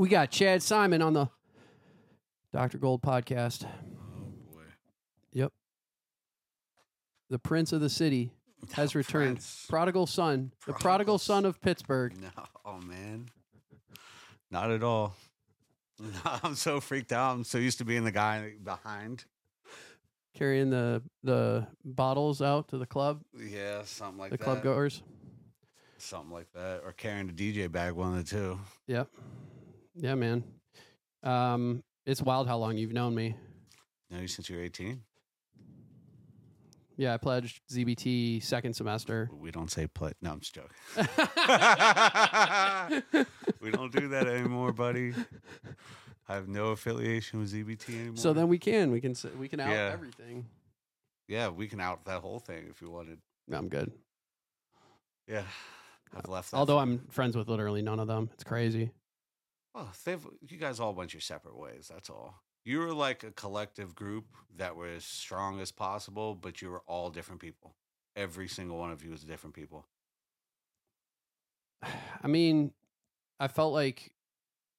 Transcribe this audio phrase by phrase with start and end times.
[0.00, 1.28] We got Chad Simon on the
[2.54, 2.78] Dr.
[2.78, 3.66] Gold podcast.
[3.66, 4.62] Oh boy.
[5.34, 5.52] Yep.
[7.28, 8.32] The Prince of the City
[8.72, 9.36] has returned.
[9.36, 9.66] Prince.
[9.68, 10.52] Prodigal son.
[10.60, 12.14] The Prodigal prodigal son of Pittsburgh.
[12.18, 12.30] No,
[12.64, 13.26] oh man,
[14.50, 15.16] not at all.
[16.24, 17.34] I'm so freaked out.
[17.34, 19.26] I'm so used to being the guy behind.
[20.34, 24.44] Carrying the the bottles out to the club, Yeah, something like the that.
[24.44, 25.02] club goers.
[25.98, 28.58] Something like that, or carrying a DJ bag, one of the two.
[28.86, 29.06] Yep.
[29.94, 30.44] Yeah, man.
[31.22, 33.36] Um, it's wild how long you've known me.
[34.10, 35.02] Know you since you're 18.
[36.96, 39.30] Yeah, I pledged ZBT second semester.
[39.32, 40.12] We don't say play.
[40.20, 40.70] No, I'm just joking.
[43.62, 45.14] we don't do that anymore, buddy.
[46.28, 48.16] I have no affiliation with ZBT anymore.
[48.16, 49.90] so then we can we can we can out Yeah.
[49.92, 50.46] everything.
[51.26, 53.18] yeah, we can out that whole thing if you wanted.
[53.48, 53.90] No, I'm good.
[55.26, 55.44] Yeah,
[56.14, 56.50] I've left.
[56.50, 58.28] That Although for- I'm friends with literally none of them.
[58.34, 58.90] It's crazy.
[59.74, 61.90] Oh, they've you guys all went your separate ways.
[61.92, 62.42] That's all.
[62.64, 66.82] You were like a collective group that were as strong as possible, but you were
[66.86, 67.74] all different people.
[68.16, 69.86] Every single one of you was different people.
[72.22, 72.72] I mean,
[73.38, 74.12] I felt like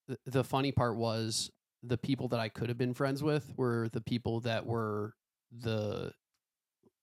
[0.08, 1.52] the, the funny part was
[1.84, 5.16] the people that I could have been friends with were the people that were
[5.52, 6.14] the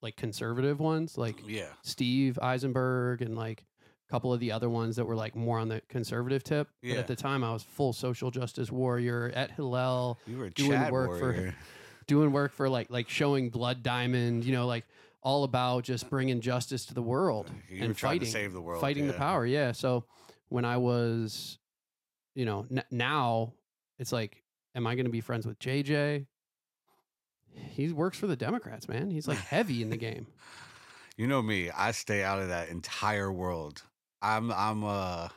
[0.01, 3.65] like conservative ones, like Yeah, Steve Eisenberg and like
[4.11, 6.69] couple of the other ones that were like more on the conservative tip.
[6.83, 10.51] But at the time, I was full social justice warrior at Hillel, you were a
[10.51, 11.55] Doing Chad work for-
[12.07, 14.87] doing work for like like showing Blood Diamond, you know, like
[15.21, 18.81] all about just bringing justice to the world You and fighting, to save the world,
[18.81, 19.45] fighting the power.
[19.45, 19.73] Yeah.
[19.73, 20.05] So
[20.49, 21.59] when I was,
[22.35, 23.53] you know, n- now
[23.99, 24.43] it's like,
[24.75, 26.25] am I going to be friends with JJ?
[27.53, 29.11] He works for the Democrats, man.
[29.11, 30.27] He's like heavy in the game.
[31.17, 31.69] You know me.
[31.69, 33.83] I stay out of that entire world.
[34.21, 35.29] I'm I'm uh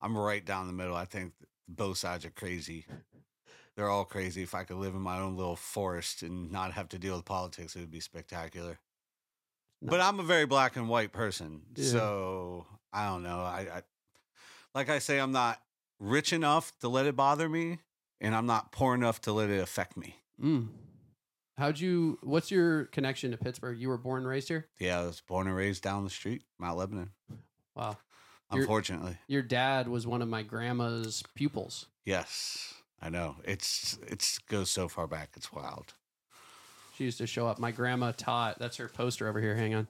[0.00, 0.96] I'm right down the middle.
[0.96, 1.32] I think
[1.68, 2.86] both sides are crazy.
[3.76, 4.42] They're all crazy.
[4.42, 7.24] If I could live in my own little forest and not have to deal with
[7.24, 8.78] politics, it would be spectacular.
[9.80, 9.90] No.
[9.90, 11.62] But I'm a very black and white person.
[11.76, 11.86] Yeah.
[11.86, 13.40] So I don't know.
[13.40, 13.82] I, I
[14.74, 15.60] like I say I'm not
[15.98, 17.78] rich enough to let it bother me,
[18.20, 20.16] and I'm not poor enough to let it affect me.
[20.42, 20.68] Mm.
[21.56, 22.18] How'd you?
[22.22, 23.78] What's your connection to Pittsburgh?
[23.78, 24.66] You were born and raised here.
[24.78, 27.10] Yeah, I was born and raised down the street, Mount Lebanon.
[27.74, 27.96] Wow.
[28.50, 29.16] Unfortunately.
[29.28, 31.86] Your dad was one of my grandma's pupils.
[32.04, 33.36] Yes, I know.
[33.44, 35.30] It's it's goes so far back.
[35.36, 35.94] It's wild.
[36.96, 37.58] She used to show up.
[37.58, 38.58] My grandma taught.
[38.58, 39.54] That's her poster over here.
[39.54, 39.88] Hang on.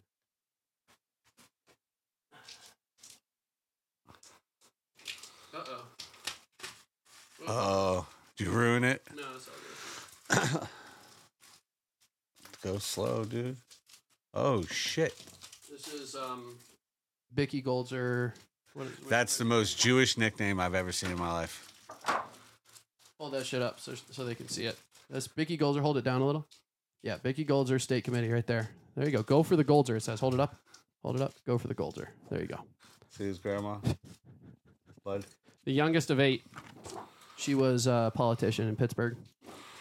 [5.55, 5.87] Uh oh.
[7.49, 9.03] Oh, did you ruin it?
[9.17, 9.49] No, it's
[10.31, 10.69] all good.
[12.62, 13.57] Go slow, dude.
[14.35, 15.15] Oh shit!
[15.71, 16.59] This is um,
[17.35, 18.33] Bicky Goldzer.
[18.75, 21.67] What is, what- That's the most Jewish nickname I've ever seen in my life.
[23.19, 24.79] Hold that shit up so so they can see it.
[25.11, 25.81] That's Bicky Goldzer.
[25.81, 26.47] Hold it down a little.
[27.03, 28.71] Yeah, Bicky Goldzer State Committee right there.
[28.97, 29.23] There you go.
[29.23, 29.97] Go for the Goldzer.
[29.97, 30.21] It says.
[30.21, 30.57] Hold it up.
[31.03, 31.33] Hold it up.
[31.47, 32.09] Go for the Goldzer.
[32.31, 32.61] There you go.
[33.11, 33.79] See his grandma,
[35.05, 35.25] bud.
[35.65, 36.43] The youngest of eight.
[37.37, 39.17] She was a politician in Pittsburgh.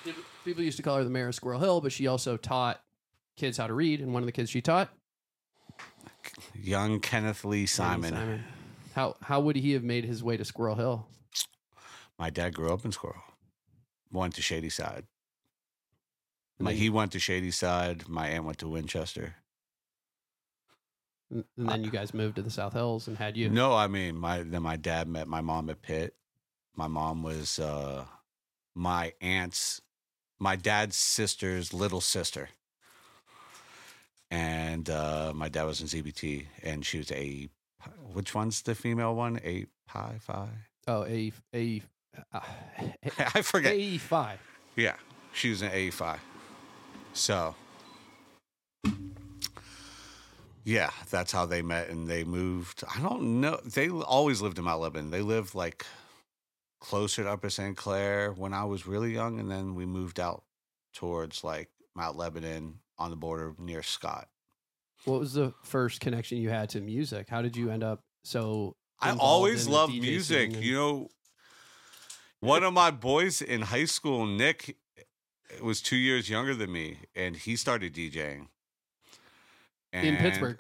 [0.04, 2.81] People- People used to call her the mayor of Squirrel Hill, but she also taught
[3.38, 4.00] kids how to read.
[4.02, 4.90] And one of the kids she taught,
[6.53, 8.44] Young Kenneth Lee Simon.
[8.95, 11.07] How how would he have made his way to Squirrel Hill?
[12.17, 13.23] My dad grew up in Squirrel.
[14.12, 15.06] Went to Shady Side.
[16.59, 18.09] My, he went to Shady Side.
[18.09, 19.35] My aunt went to Winchester.
[21.31, 23.50] And and then you guys moved to the South Hills and had you.
[23.50, 26.16] No, I mean my then my dad met my mom at Pitt.
[26.75, 28.06] My mom was uh
[28.75, 29.81] my aunt's
[30.39, 32.50] my dad's sister's little sister.
[34.31, 37.50] And uh my dad was in ZBT and she was a
[38.13, 39.40] which one's the female one?
[39.44, 40.69] A pi five?
[40.88, 41.81] Oh, a a
[42.34, 42.39] uh,
[43.35, 43.73] I forget.
[43.73, 44.39] a five.
[44.75, 44.95] Yeah,
[45.34, 46.19] she was an A five.
[47.13, 47.56] So,
[50.63, 52.83] yeah, that's how they met, and they moved.
[52.95, 53.59] I don't know.
[53.65, 55.12] They always lived in Mount Lebanon.
[55.12, 55.86] They lived like
[56.80, 57.75] closer to Upper St.
[57.75, 60.44] Clair when I was really young, and then we moved out
[60.94, 64.28] towards like Mount Lebanon on the border near Scott.
[65.06, 67.30] What was the first connection you had to music?
[67.30, 68.75] How did you end up so?
[69.01, 70.54] I always loved music.
[70.54, 71.10] and- You know,
[72.42, 74.78] one of my boys in high school, Nick,
[75.62, 78.48] was two years younger than me, and he started DJing
[79.94, 80.60] in Pittsburgh.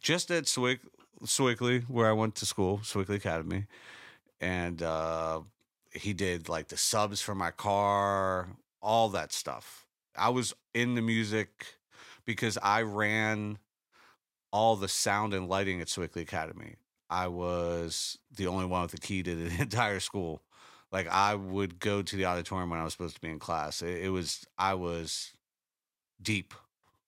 [0.00, 0.80] just at Swick,
[1.24, 3.66] Sewickley, where I went to school, Sewickley Academy,
[4.40, 5.40] and uh,
[5.92, 8.48] he did like the subs for my car,
[8.80, 9.83] all that stuff.
[10.16, 11.66] I was in the music
[12.24, 13.58] because I ran
[14.52, 16.76] all the sound and lighting at Sewickley Academy.
[17.10, 20.42] I was the only one with the key to the entire school.
[20.92, 23.82] Like I would go to the auditorium when I was supposed to be in class.
[23.82, 25.32] It, it was I was
[26.22, 26.54] deep.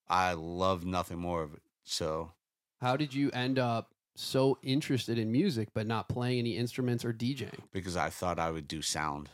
[0.09, 1.62] I loved nothing more of it.
[1.85, 2.32] So
[2.81, 7.12] How did you end up so interested in music but not playing any instruments or
[7.12, 7.61] DJing?
[7.73, 9.29] because I thought I would do sound,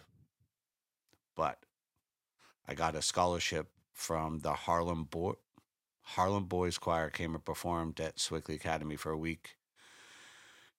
[1.37, 1.59] but
[2.67, 5.35] I got a scholarship from the Harlem Boy
[6.03, 9.57] Harlem Boys Choir came and performed at Sewickley Academy for a week.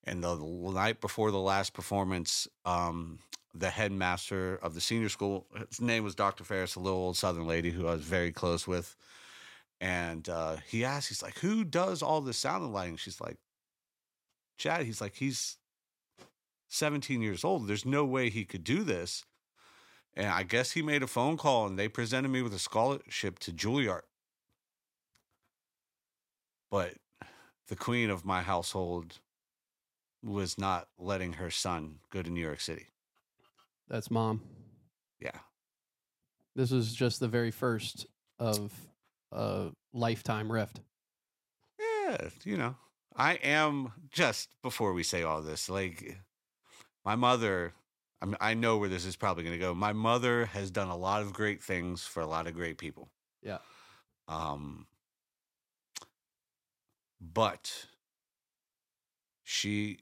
[0.03, 3.19] And the night before the last performance, um,
[3.53, 6.43] the headmaster of the senior school, his name was Dr.
[6.43, 8.97] Ferris, a little old Southern lady who I was very close with.
[9.79, 12.97] And uh, he asked, he's like, who does all this sound and lighting?
[12.97, 13.37] She's like,
[14.57, 15.57] Chad, he's like, he's
[16.67, 17.67] 17 years old.
[17.67, 19.23] There's no way he could do this.
[20.15, 23.39] And I guess he made a phone call and they presented me with a scholarship
[23.39, 24.01] to Juilliard.
[26.69, 26.95] But
[27.67, 29.19] the queen of my household
[30.23, 32.87] was not letting her son go to New York City.
[33.89, 34.41] That's mom.
[35.19, 35.37] Yeah.
[36.55, 38.05] This was just the very first
[38.39, 38.71] of
[39.31, 40.79] a lifetime rift.
[41.79, 42.75] Yeah, you know,
[43.15, 46.19] I am just before we say all this, like
[47.03, 47.73] my mother,
[48.23, 49.75] I mean, I know where this is probably going to go.
[49.75, 53.09] My mother has done a lot of great things for a lot of great people.
[53.41, 53.57] Yeah.
[54.29, 54.87] Um,
[57.19, 57.87] but
[59.43, 59.99] she,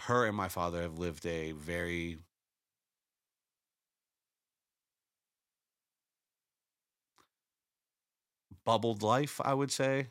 [0.00, 2.18] her and my father have lived a very
[8.64, 10.08] bubbled life, I would say.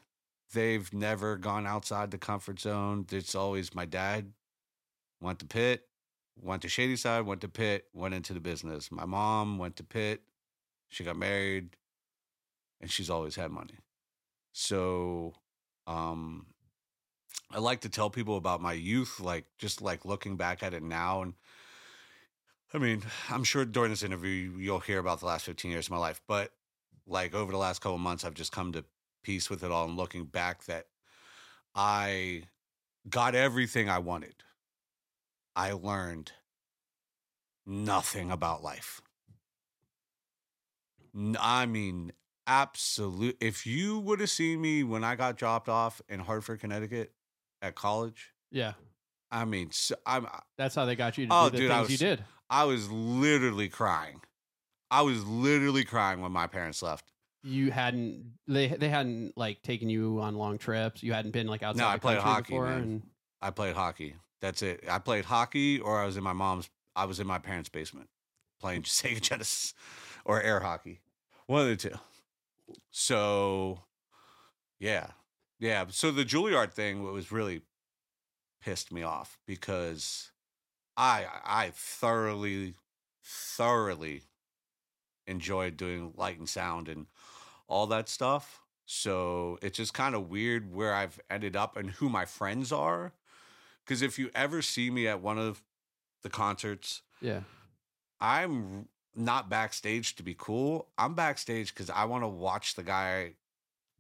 [0.54, 3.06] They've never gone outside the comfort zone.
[3.12, 4.32] It's always my dad
[5.22, 5.91] went to Pitt,
[6.42, 8.92] went to Shady Side, went to Pitt, went into the business.
[8.92, 10.22] My mom went to Pitt,
[10.90, 11.78] she got married,
[12.80, 13.78] and she's always had money.
[14.52, 15.34] So,
[15.88, 16.48] um,
[17.52, 20.84] I like to tell people about my youth, like just like looking back at it
[20.84, 21.22] now.
[21.22, 21.34] And
[22.74, 25.92] I mean, I'm sure during this interview you'll hear about the last 15 years of
[25.92, 26.52] my life, but
[27.08, 28.86] like over the last couple months, I've just come to
[29.24, 30.88] peace with it all and looking back that
[31.76, 32.44] I
[33.10, 34.36] got everything I wanted.
[35.56, 36.32] I learned
[37.66, 39.02] nothing about life.
[41.40, 42.14] I mean,
[42.48, 43.38] absolute.
[43.42, 47.14] If you would have seen me when I got dropped off in Hartford, Connecticut
[47.62, 48.74] at college, Yeah.
[49.34, 50.28] I mean, so, I'm
[50.58, 52.26] That's how they got you to Oh, do the dude, I things you was- did.
[52.50, 54.22] I was literally crying.
[54.90, 57.06] I was literally crying when my parents left.
[57.44, 61.02] You hadn't they they hadn't like taken you on long trips.
[61.02, 61.82] You hadn't been like outside.
[61.82, 62.82] No, I the played hockey, before, man.
[62.82, 63.02] and
[63.42, 64.16] I played hockey.
[64.42, 64.84] That's it.
[64.90, 66.70] I played hockey, or I was in my mom's.
[66.96, 68.10] I was in my parents' basement
[68.60, 69.74] playing Sega Genesis
[70.26, 71.02] or air hockey.
[71.48, 71.96] One of the two.
[72.92, 73.80] So,
[74.80, 75.08] yeah,
[75.60, 75.86] yeah.
[75.90, 77.62] So the Juilliard thing was really
[78.62, 80.32] pissed me off because
[80.98, 82.76] I I thoroughly,
[83.24, 84.24] thoroughly
[85.28, 87.08] enjoyed doing light and sound and
[87.68, 88.62] all that stuff.
[88.86, 93.14] So it's just kind of weird where I've ended up and who my friends are.
[93.86, 95.64] Because if you ever see me at one of
[96.24, 97.42] the concerts, yeah,
[98.20, 100.88] I'm not backstage to be cool.
[100.98, 103.34] I'm backstage because I want to watch the guy,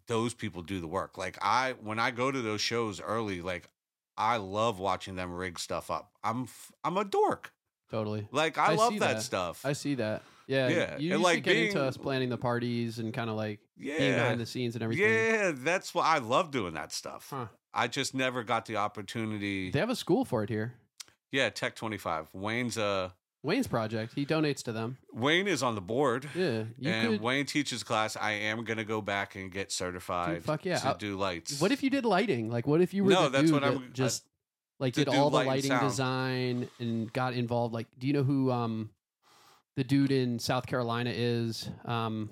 [0.07, 1.17] those people do the work.
[1.17, 3.69] Like I, when I go to those shows early, like
[4.17, 6.11] I love watching them rig stuff up.
[6.23, 6.47] I'm,
[6.83, 7.51] I'm a dork.
[7.89, 8.27] totally.
[8.31, 9.21] Like I, I love that, that.
[9.21, 9.65] stuff.
[9.65, 10.23] I see that.
[10.47, 13.37] Yeah, Yeah, You and, like, to get into us planning the parties and kind of
[13.37, 15.05] like being yeah, behind the scenes and everything.
[15.09, 15.51] yeah.
[15.55, 17.27] That's what I love doing that stuff.
[17.29, 17.45] Huh.
[17.73, 19.71] I just never got the opportunity.
[19.71, 20.73] They have a school for it here.
[21.31, 22.27] Yeah, Tech 25.
[22.33, 23.13] Wayne's a
[23.43, 24.13] Wayne's project.
[24.13, 24.97] He donates to them.
[25.13, 26.27] Wayne is on the board.
[26.35, 27.21] Yeah, and could.
[27.21, 28.15] Wayne teaches class.
[28.15, 30.77] I am gonna go back and get certified fuck yeah.
[30.79, 31.59] to I- do lights.
[31.61, 32.51] What if you did lighting?
[32.51, 34.25] Like, what if you were No, the that's dude what that I'm- I- just
[34.79, 35.89] like did do all the light and lighting sound.
[35.89, 37.73] design and got involved?
[37.73, 38.89] Like, do you know who um
[39.77, 41.67] the dude in South Carolina is?
[41.85, 42.29] Um,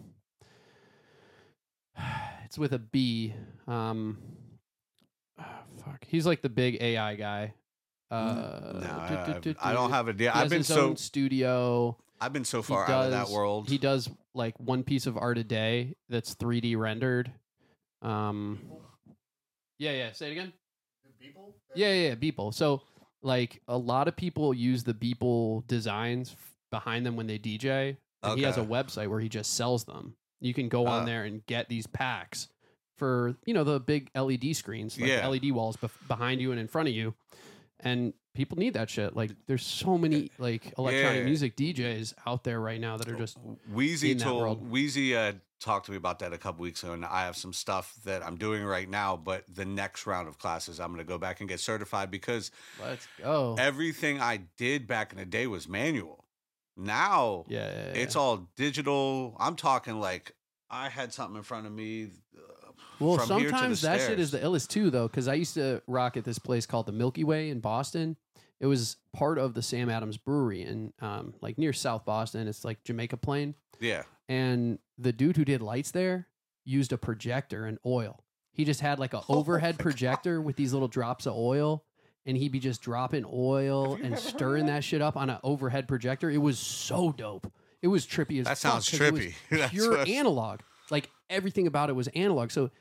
[2.46, 3.34] it's with a B.
[3.68, 4.18] Um,
[5.92, 7.54] fuck, he's like the big AI guy.
[8.12, 8.26] Uh,
[8.74, 8.90] no, du-
[9.36, 10.32] I, du- I- I don't have a idea.
[10.32, 11.98] He I've been his so own studio.
[12.22, 13.70] I've been so He far out of that world.
[13.70, 17.32] He does like one piece of art a day that's 3D rendered.
[18.02, 18.60] Um,
[19.78, 20.12] yeah, yeah.
[20.12, 20.54] Say it again.
[21.76, 22.54] Yeah, yeah, yeah, Beeple.
[22.54, 22.82] So,
[23.22, 27.98] like, a lot of people use the Beeple designs f- behind them when they DJ.
[28.24, 30.16] And He has a website where he just sells them.
[30.42, 31.06] You can go on Ah.
[31.06, 32.48] there and get these packs
[33.00, 35.28] for you know the big LED screens, like Yeah.
[35.28, 37.16] LED walls bef- behind you and in front of you.
[37.82, 39.16] and people need that shit.
[39.16, 41.24] Like, there's so many like electronic Yeah.
[41.26, 43.38] music DJs out there right now that are just
[43.74, 44.72] Weezie told world.
[44.72, 47.54] Weezie uh, talked to me about that a couple weeks ago, and I have some
[47.54, 49.16] stuff that I'm doing right now.
[49.16, 52.52] But the next round of classes, I'm going to go back and get certified because
[52.82, 53.56] let's go.
[53.58, 56.26] everything I did back in the day was manual.
[56.78, 59.36] Now yeah, yeah, yeah, it's all digital.
[59.40, 60.34] I'm talking like
[60.70, 62.10] I had something in front of me.
[62.38, 62.59] uh,
[63.00, 65.34] Well, from here to the sometimes that shit is the illest too, though, because I
[65.36, 68.18] used to rock at this place called the Milky Way in Boston.
[68.60, 72.48] It was part of the Sam Adams Brewery in um, like near South Boston.
[72.48, 76.28] It's like Jamaica Plain, Yeah, and the dude who did lights there
[76.66, 78.24] used a projector and oil.
[78.52, 81.86] He just had like a Oh overhead projector with these little drops of oil,
[82.26, 84.74] and he'd be just dropping oil and ever heard of stirring that?
[84.74, 86.30] that shit up on an overhead projector.
[86.30, 87.50] It was so dope.
[87.82, 89.70] It was trippy as that sounds 'cause it was trippy.
[89.70, 90.60] Pure analog.
[90.92, 92.52] Like everything about it was analog.
[92.52, 92.72] So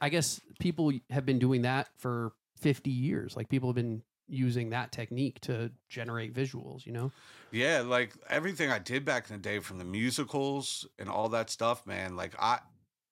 [0.00, 3.36] I guess people have been doing that for 50 years.
[3.36, 7.12] Like people have been using that technique to generate visuals, you know?
[7.50, 11.50] Yeah, like everything I did back in the day from the musicals and all that
[11.50, 12.60] stuff, man, like I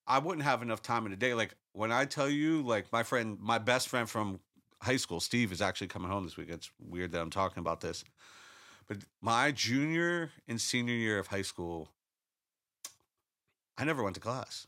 [0.06, 1.34] I wouldn't have enough time in the day.
[1.34, 4.40] Like when I tell you, like my friend, my best friend from
[4.80, 6.48] high school, Steve, is actually coming home this week.
[6.50, 8.04] It's weird that I'm talking about this.
[8.88, 11.88] But my junior and senior year of high school,
[13.78, 14.66] I never went to class.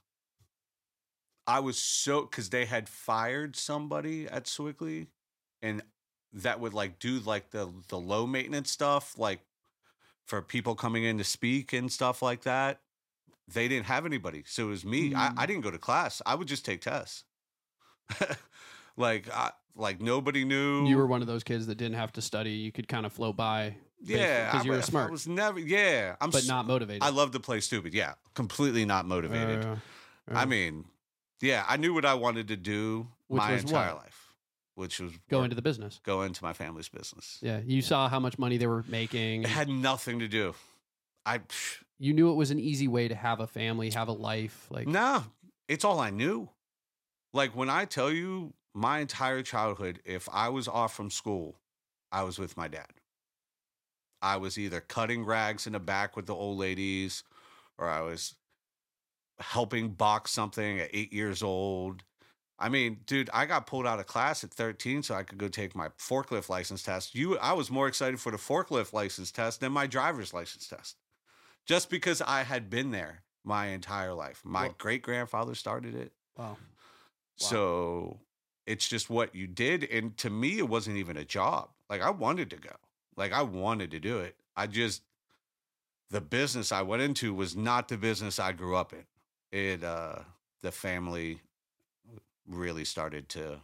[1.46, 5.08] I was so because they had fired somebody at Sewickley,
[5.62, 5.82] and
[6.32, 9.40] that would like do like the the low maintenance stuff, like
[10.24, 12.80] for people coming in to speak and stuff like that.
[13.46, 15.14] They didn't have anybody, so it was me.
[15.14, 16.22] I, I didn't go to class.
[16.24, 17.24] I would just take tests.
[18.96, 20.86] like, I, like nobody knew.
[20.86, 22.52] You were one of those kids that didn't have to study.
[22.52, 25.58] You could kind of float by yeah, because you I, were smart, I was never.
[25.58, 26.30] Yeah, I'm.
[26.30, 27.02] but not motivated.
[27.02, 27.94] I love to play stupid.
[27.94, 29.64] Yeah, completely not motivated.
[29.64, 29.76] Uh,
[30.28, 30.84] I uh, mean,
[31.40, 34.04] yeah, I knew what I wanted to do Which my entire what?
[34.04, 34.28] life,
[34.74, 36.00] which was go work- into the business.
[36.04, 37.38] go into my family's business.
[37.42, 37.60] Yeah.
[37.64, 39.42] You saw how much money they were making.
[39.42, 40.54] It had nothing to do.
[41.26, 41.40] I
[41.98, 44.66] you knew it was an easy way to have a family, have a life.
[44.70, 45.22] Like, nah,
[45.68, 46.48] it's all I knew.
[47.32, 51.56] Like when I tell you my entire childhood, if I was off from school,
[52.12, 52.88] I was with my dad.
[54.22, 57.22] I was either cutting rags in the back with the old ladies,
[57.78, 58.34] or I was
[59.40, 62.02] helping box something at eight years old.
[62.58, 65.48] I mean, dude, I got pulled out of class at 13 so I could go
[65.48, 67.14] take my forklift license test.
[67.14, 70.96] You I was more excited for the forklift license test than my driver's license test.
[71.66, 74.40] Just because I had been there my entire life.
[74.44, 76.12] My Well- great grandfather started it.
[76.36, 76.56] wow.
[77.36, 78.20] So
[78.66, 79.84] it's just what you did.
[79.84, 81.70] And to me, it wasn't even a job.
[81.90, 82.76] Like I wanted to go.
[83.16, 84.36] Like I wanted to do it.
[84.56, 85.02] I just
[86.10, 89.04] the business I went into was not the business I grew up in.
[89.54, 90.16] It uh
[90.62, 91.40] the family
[92.48, 93.60] really started to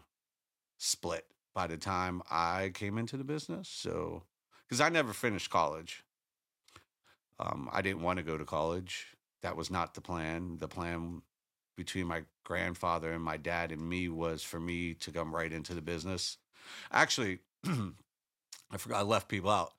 [0.78, 3.68] split by the time I came into the business.
[3.68, 4.22] So
[4.68, 6.04] because I never finished college.
[7.40, 9.16] Um, I didn't want to go to college.
[9.42, 10.58] That was not the plan.
[10.58, 11.22] The plan
[11.76, 15.74] between my grandfather and my dad and me was for me to come right into
[15.74, 16.36] the business.
[16.92, 19.72] Actually, I forgot I left people out.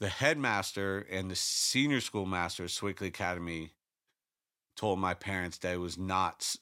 [0.00, 3.74] The headmaster and the senior school master at Sewickley Academy
[4.76, 6.56] told my parents that it was not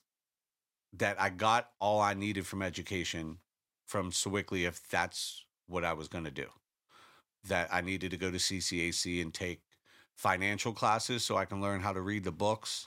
[0.92, 3.38] that I got all I needed from education
[3.86, 6.46] from Sewickley if that's what I was going to do.
[7.48, 9.62] That I needed to go to CCAC and take
[10.14, 12.86] financial classes so I can learn how to read the books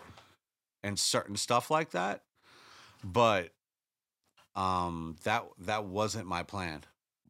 [0.84, 2.24] and certain stuff like that.
[3.04, 3.52] But
[4.56, 6.84] um that that wasn't my plan.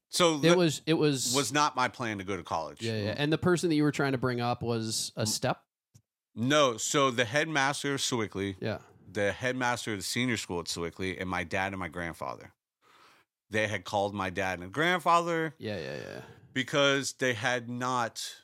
[0.09, 2.81] So It was, it was, was not my plan to go to college.
[2.81, 3.15] yeah, yeah.
[3.17, 5.64] And the person that you were trying to bring up was a step.
[6.35, 8.79] No, so the headmaster of Sewickley, Yeah.
[9.09, 12.53] the headmaster of the senior school at Sewickley, and my dad and my grandfather.
[13.49, 15.77] They had called my dad and grandfather Yeah.
[15.77, 15.95] Yeah.
[15.97, 16.21] Yeah.
[16.53, 18.35] because they had not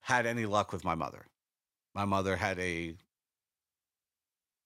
[0.00, 1.26] had any luck with my mother.
[1.94, 2.96] My mother had a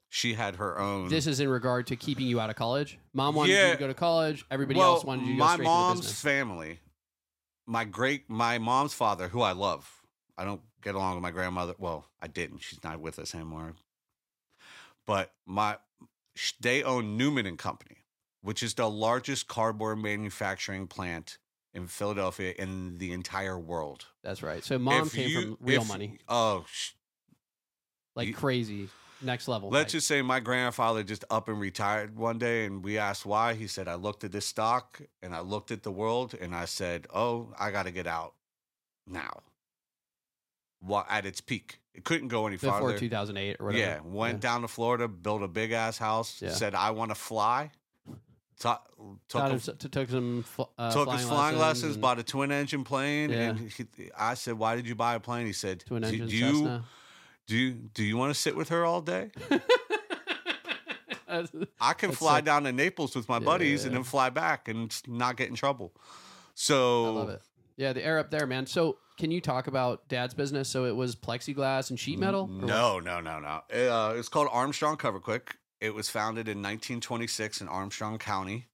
[0.09, 2.99] she had her own This is in regard to keeping you out of college.
[3.13, 3.73] Mom wanted you Yeah.
[3.73, 4.47] to go to college.
[4.51, 6.21] Everybody else wanted you to go my straight to the mom's business.
[6.23, 6.81] family,
[7.67, 10.03] my great my mom's father, who I love.
[10.39, 11.75] I don't get along with my grandmother.
[11.79, 12.59] Well, I didn't.
[12.63, 13.75] She's not with us anymore.
[15.07, 15.79] But my
[16.61, 17.99] they own Newman and Company,
[18.43, 21.39] which is the largest cardboard manufacturing plant
[21.73, 24.07] in Philadelphia in the entire world.
[24.23, 24.65] That's right.
[24.65, 26.93] So mom If came you- from real if- money, Oh, sh-
[28.15, 28.89] like you- crazy,
[29.23, 29.69] next level.
[29.71, 29.99] Let's hype.
[29.99, 33.55] just say my grandfather just up and retired one day, and we asked why.
[33.55, 36.65] He said, I looked at this stock and I looked at the world and I
[36.65, 38.35] said, Oh, I got to get out
[39.07, 39.43] now.
[41.09, 41.81] At its peak.
[41.95, 42.99] It couldn't go any before farther.
[42.99, 43.83] 2008 or whatever.
[43.83, 46.51] Yeah, went down to Florida, built a big ass house, Yeah.
[46.53, 47.71] said, I want to fly.
[48.59, 48.83] ta-
[49.29, 52.23] took, him, t- took some fl- uh, took flying his flying lessons, and bought a
[52.23, 53.51] twin engine plane, Yeah.
[53.51, 56.29] and he, I said, "Why did you buy a plane?" He said, twin "Do- engine
[56.29, 56.83] do you
[57.47, 59.31] do you do you want to sit with her all day?
[61.29, 63.99] I can That's fly down to Naples with my buddies and Yeah.
[63.99, 65.93] then fly back and not get in trouble."
[66.55, 67.43] So I love it.
[67.77, 68.67] Yeah, the air up there, man.
[68.67, 70.69] So, can you talk about Dad's business?
[70.69, 72.43] So it was plexiglass and sheet metal.
[72.43, 72.67] or?
[72.67, 73.63] No, no, no, no.
[73.75, 75.53] Uh, it's called Armstrong Kover Kwick.
[75.81, 78.67] It was founded in 1926 in Armstrong County.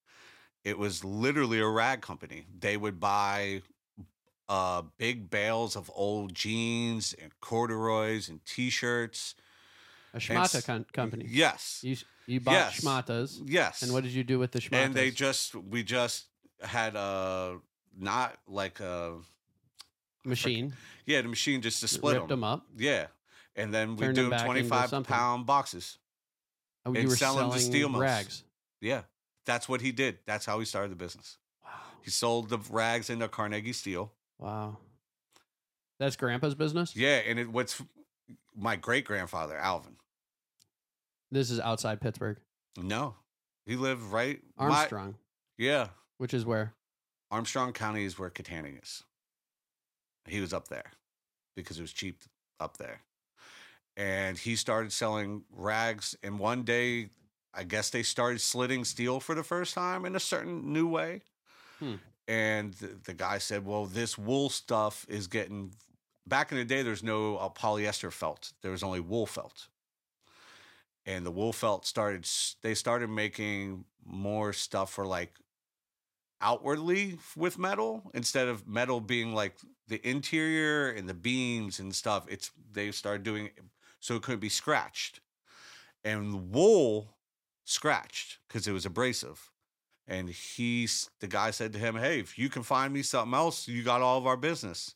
[0.65, 2.47] It was literally a rag company.
[2.59, 3.63] They would buy
[4.49, 9.35] uh, big bales of old jeans and corduroys and T-shirts.
[10.15, 11.27] a schmata s- con- company.
[11.29, 11.97] Yes, You
[12.27, 12.81] you bought Yes.
[12.81, 13.83] schmatas, yes.
[13.83, 14.85] and what did you do with the schmatas?
[14.85, 16.27] and they just we just
[16.63, 17.59] had a
[17.99, 19.17] not like a
[20.25, 20.73] machine
[21.07, 22.41] yeah the machine just to split ripped them.
[22.41, 22.67] them up.
[22.77, 23.07] Yeah,
[23.57, 25.13] and then we Turned do them them back into 25 something.
[25.15, 25.99] pound boxes.
[26.87, 28.01] Oh, And you were sell 'em selling to steel mills.
[28.03, 28.45] rags.
[28.81, 29.03] Yeah,
[29.47, 30.19] that's what he did.
[30.27, 31.39] That's how he started the business.
[31.65, 31.71] Wow,
[32.03, 34.13] He sold the rags into Carnegie Steel.
[34.39, 34.79] wow.
[35.99, 36.97] That's Grandpa's business.
[36.97, 37.81] Yeah, and it what's
[38.57, 39.97] my great grandfather Alvin.
[41.31, 42.39] This is outside Pittsburgh.
[42.77, 43.15] No,
[43.67, 45.17] he lived right my- Armstrong,
[45.59, 45.89] yeah,
[46.19, 46.75] which is where.
[47.31, 49.05] Armstrong County is where Kittanning is.
[50.27, 50.93] He was up there
[51.57, 52.23] because it was cheap
[52.61, 53.01] up there.
[53.97, 56.17] And he started selling rags.
[56.23, 57.11] And one day,
[57.53, 61.23] I guess they started slitting steel for the first time in a certain new way.
[61.79, 61.95] Hmm.
[62.29, 65.75] And the, the guy said, Well, this wool stuff is getting.
[66.27, 69.67] Back in the day, there's no uh, polyester felt, there was only wool felt.
[71.05, 72.29] And the wool felt started,
[72.63, 75.33] they started making more stuff for like
[76.41, 79.57] outwardly with metal instead of metal being like
[79.93, 83.59] the interior and the beams and stuff it's they started doing it
[84.01, 85.21] so it couldn't be scratched.
[86.03, 87.15] And wool
[87.65, 89.51] scratched because it was abrasive.
[90.09, 93.69] And he's the guy said to him hey if you can find me something else
[93.69, 94.95] you got all of our business.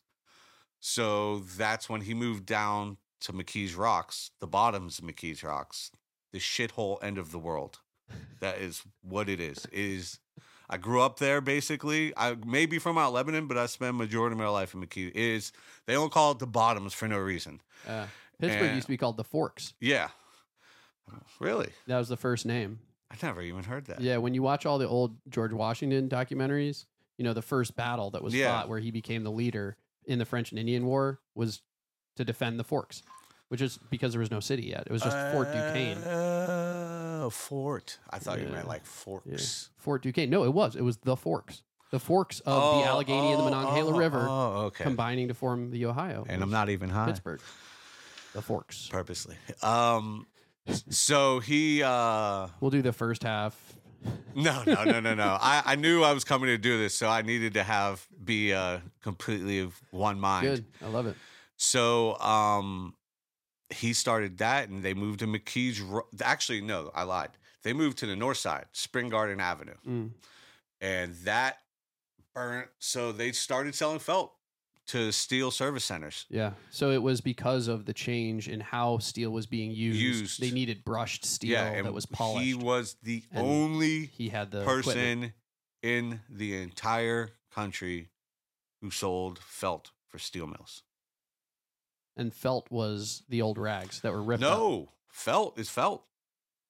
[0.80, 5.90] So that's when he moved down to mckee's rocks the bottoms of mckee's rocks
[6.32, 7.80] the shithole end of the world.
[8.40, 9.66] That is what it is.
[9.66, 10.20] It is
[10.68, 12.12] I grew up there basically.
[12.16, 15.12] I may be from out Lebanon, but I spent majority of my life in McKee.
[15.14, 15.52] Is
[15.86, 17.60] they don't call it the bottoms for no reason.
[17.86, 18.06] Uh,
[18.40, 19.75] Pittsburgh And- used to be called the Forks.
[19.80, 20.08] Yeah.
[21.40, 21.71] Really?
[21.86, 22.80] That was the first name.
[23.10, 24.00] I never even heard that.
[24.00, 26.84] Yeah, when you watch all the old George Washington documentaries,
[27.19, 28.50] you know the first battle that was Yeah.
[28.52, 31.62] fought where he became the leader in the French and Indian War was
[32.17, 33.02] to defend the Forks,
[33.49, 34.85] which is because there was no city yet.
[34.87, 35.99] It was just Fort Duquesne.
[36.06, 37.99] Oh, fort.
[38.11, 39.71] I thought you meant like forks.
[39.76, 40.30] Fort Duquesne.
[40.30, 40.76] No, it was.
[40.76, 41.63] It was the Forks.
[41.93, 44.82] The forks of the Allegheny and the Monongahela oh, River Oh, okay.
[44.82, 46.26] combining to form the Ohio.
[46.28, 47.06] and I'm not even high.
[47.06, 47.41] Pittsburgh.
[48.32, 48.89] The Forks.
[48.91, 49.37] Purposely.
[49.63, 50.26] Um
[50.91, 53.76] so he uh We'll do the first half.
[54.35, 55.39] No, no, no, no, no.
[55.41, 58.52] I, I knew I was coming to do this, so I needed to have be
[58.52, 60.47] uh, completely of one mind.
[60.47, 60.65] Good.
[60.85, 61.17] I love it.
[61.56, 62.95] So um,
[63.70, 65.82] he started that, and they moved to McKee's.
[66.22, 67.30] Actually, no, I lied.
[67.62, 70.10] They moved to the north side, Spring Garden Avenue, Mm.
[70.80, 71.58] and that
[72.34, 72.68] burnt.
[72.78, 74.32] So they started selling felt
[74.88, 76.26] to steel service centers.
[76.28, 76.52] Yeah.
[76.70, 79.98] So it was because of the change in how steel was being used.
[80.00, 80.40] Used.
[80.40, 82.44] They needed brushed steel yeah, that was polished.
[82.44, 84.84] he was the only he had the equipment.
[84.84, 85.32] person
[85.82, 88.10] in the entire country
[88.80, 90.82] who sold felt for steel mills.
[92.16, 94.58] And felt was the old rags that were ripped up.
[94.58, 96.04] No, felt is felt.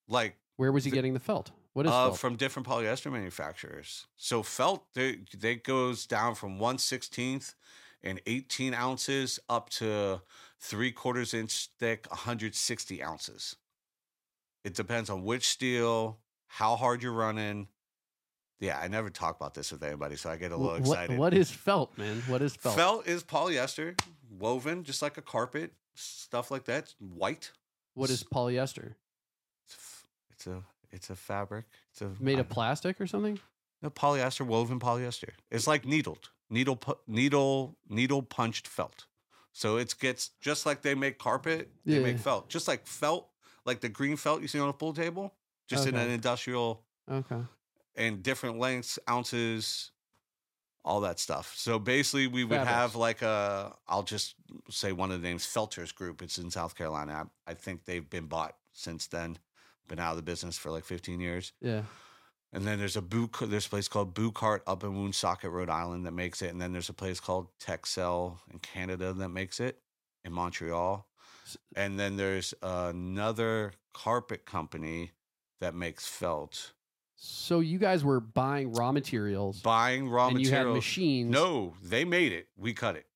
[0.09, 1.51] Like Where was he The- getting the felt?
[1.73, 2.19] What is uh, felt?
[2.19, 4.07] from different polyester manufacturers.
[4.17, 7.55] So felt they they goes down from one sixteenth
[8.03, 10.23] and eighteen ounces up to
[10.59, 13.57] three quarters inch thick, 160 ounces.
[14.65, 17.69] It depends on which steel, how hard you're running.
[18.61, 21.19] Yeah, I never talk about this with anybody, so I get a little what, excited.
[21.19, 22.23] what is felt, man?
[22.27, 22.77] What is felt?
[22.77, 24.01] Felt is polyester,
[24.39, 26.95] woven just like a carpet, stuff like that.
[26.99, 27.53] White.
[27.95, 28.95] What is polyester?
[30.31, 31.67] It's, a it's a fabric.
[31.93, 33.39] It's a Made of plastic or something?
[33.83, 35.31] no polyester, woven polyester.
[35.51, 39.07] It's like needled, needle, needle, needle punched felt.
[39.53, 43.29] So it gets just like they make carpet, they make felt, just like felt,
[43.65, 45.35] like the green felt you see on a pool table,
[45.69, 47.41] just in an industrial Okay.
[47.97, 49.91] And different lengths, ounces,
[50.85, 51.55] all that stuff.
[51.57, 52.73] So basically, we would Fabrics.
[52.75, 54.35] have like a, I'll just
[54.71, 56.23] say one of the names, Felters Group.
[56.23, 57.29] It's in South Carolina.
[57.47, 59.39] I, I think they've been bought since then.
[59.89, 61.53] Been out of the business for like 15 years.
[61.61, 61.83] Yeah.
[62.53, 63.29] And then there's a boo.
[63.41, 66.51] There's a place called Bouckaert up in Woonsocket, Rhode Island, that makes it.
[66.51, 69.81] And then there's a place called Texel in Canada that makes it
[70.25, 71.07] in Montreal.
[71.77, 75.13] And then there's another carpet company
[75.61, 76.73] that makes felt
[77.17, 80.77] So you guys were buying raw materials buying raw and you had materials.
[80.77, 81.31] machines.
[81.31, 82.49] No, they made it.
[82.57, 83.07] We cut it.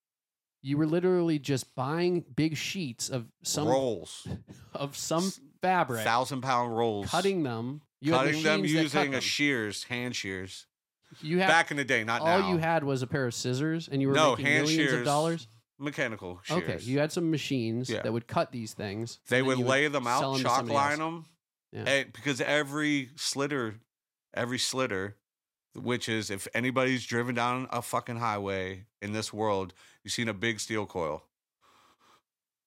[0.62, 4.26] You were literally just buying big sheets of some rolls,
[4.74, 5.30] of some
[5.62, 7.82] fabric, thousand pound rolls, cutting them.
[8.00, 9.20] You cutting them cut using a them.
[9.20, 10.66] shears, hand shears.
[11.22, 12.30] You had Back in the day, not now.
[12.32, 12.50] all now.
[12.52, 14.98] you had was a pair of scissors, and you were No, making hand millions shears,
[15.00, 15.48] of dollars.
[15.78, 16.62] mechanical shears.
[16.62, 18.02] Okay, you had some machines Yeah.
[18.02, 19.18] that would cut these things.
[19.28, 20.98] They would lay them out, chalk line else.
[20.98, 21.26] them,
[21.72, 22.04] Yeah.
[22.04, 23.76] because every slitter,
[24.34, 25.16] every slitter,
[25.74, 30.34] which is if anybody's driven down a fucking highway in this world, you've seen a
[30.34, 31.24] big steel coil.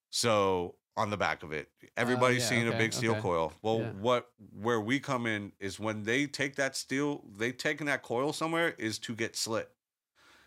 [0.10, 3.21] So on the back of it, oh, everybody's yeah, seen a big steel okay.
[3.21, 3.54] coil.
[3.62, 3.91] Well, Yeah.
[3.93, 8.32] what where we come in is when they take that steel, they taking that coil
[8.32, 9.71] somewhere is to get slit.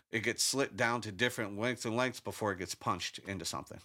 [0.09, 3.79] It gets slit down to different lengths and lengths before it gets punched into something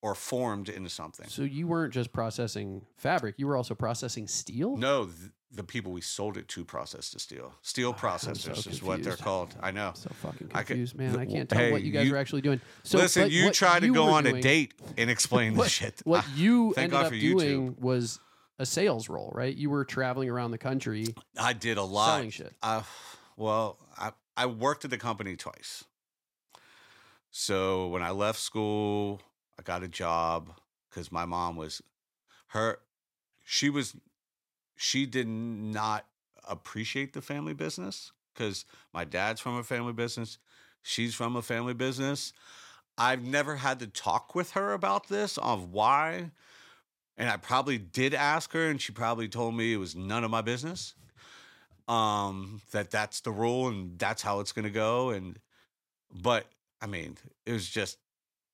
[0.00, 1.28] or formed into something.
[1.28, 4.78] So you weren't just processing fabric; you were also processing steel.
[4.78, 7.54] No, th- the people we sold it to process the steel.
[7.62, 9.54] Steel I'm so processors is what they're called.
[9.60, 9.88] I know.
[9.88, 11.12] I'm so fucking I could- confused, man.
[11.14, 12.60] the- I can't tell hey, what you guys you- were actually doing.
[12.82, 16.00] So, Listen, you try to go on a date and explain What- this shit.
[16.04, 17.38] What Ah, you thank ended God up YouTube.
[17.40, 18.20] doing was
[18.58, 19.56] a sales role, right?
[19.56, 22.16] You were traveling around the country I did a lot.
[22.16, 22.54] selling shit.
[22.62, 22.82] Uh,
[23.36, 25.84] well, I, I worked at the company twice.
[27.30, 29.20] So when I left school,
[29.58, 30.52] I got a job
[30.90, 31.82] because my mom was
[32.48, 32.80] her.
[33.44, 33.94] She was,
[34.78, 36.06] she did not
[36.48, 38.64] appreciate the family business because
[38.94, 40.38] my dad's from a family business.
[40.82, 42.32] She's from a family business.
[42.96, 46.30] I've never had to talk with her about this of why.
[47.16, 50.30] And I probably did ask her, and she probably told me it was none of
[50.30, 50.94] my business
[51.88, 55.38] um that that's the rule and that's how it's to go and
[56.22, 56.46] but
[56.82, 57.96] i mean it was just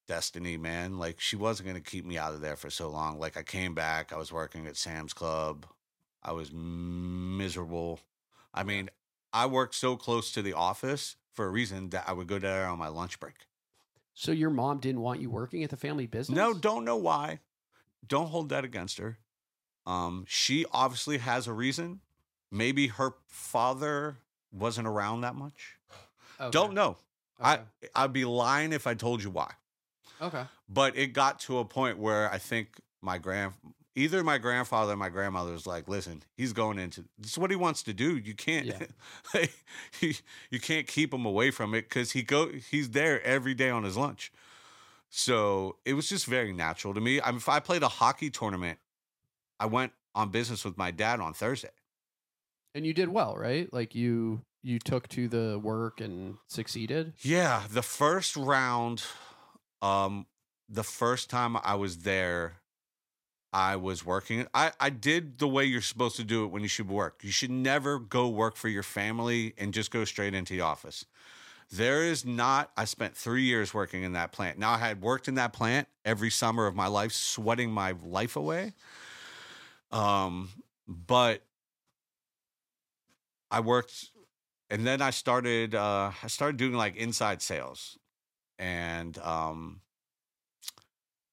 [0.06, 3.36] destiny man like she wasn't to keep me out of there for so long like
[3.36, 5.66] i came back i was working at sam's club
[6.24, 8.00] i was miserable
[8.52, 8.88] i mean
[9.32, 12.66] i worked so close to the office for a reason that i would go there
[12.66, 13.34] on my lunch break
[14.14, 16.36] So your mom didn't want you working at the family business?
[16.36, 17.40] no don't know why
[18.06, 19.18] don't hold that against her
[19.86, 22.00] um she obviously has a reason
[22.50, 24.18] maybe her father
[24.52, 25.78] wasn't around that much
[26.40, 26.50] Okay.
[26.50, 26.96] Don't know.
[27.40, 27.62] Okay.
[27.94, 29.52] I I'd be lying if I told you why.
[30.20, 30.42] okay.
[30.68, 33.52] But it got to a point where I think my grand
[33.96, 37.50] either my grandfather or my grandmother was like, "Listen, he's going into this is what
[37.50, 38.16] he wants to do.
[38.16, 39.46] You can't Yeah.
[40.00, 40.14] you,
[40.50, 43.84] you can't keep him away from it cuz he go he's there every day on
[43.84, 44.32] his lunch."
[45.16, 47.20] So, it was just very natural to me.
[47.20, 48.80] I mean, if I played a hockey tournament,
[49.60, 51.70] I went on business with my dad on Thursday.
[52.74, 53.72] And you did well, right?
[53.72, 57.12] Like you you took to the work and succeeded.
[57.20, 59.04] Yeah, the first round,
[59.82, 60.26] um,
[60.68, 62.54] the first time I was there,
[63.54, 64.48] I was working.
[64.52, 67.20] I, I did the way you're supposed to do it when you should work.
[67.22, 71.06] You should never go work for your family and just go straight into the office.
[71.72, 74.58] There is not, I spent three years working in that plant.
[74.58, 78.36] Now, I had worked in that plant every summer of my life, sweating my life
[78.36, 78.74] away.
[79.92, 80.48] Um,
[80.86, 81.42] but
[83.50, 84.10] I worked
[84.70, 87.98] and then I started uh I started doing like inside sales.
[88.58, 89.82] And um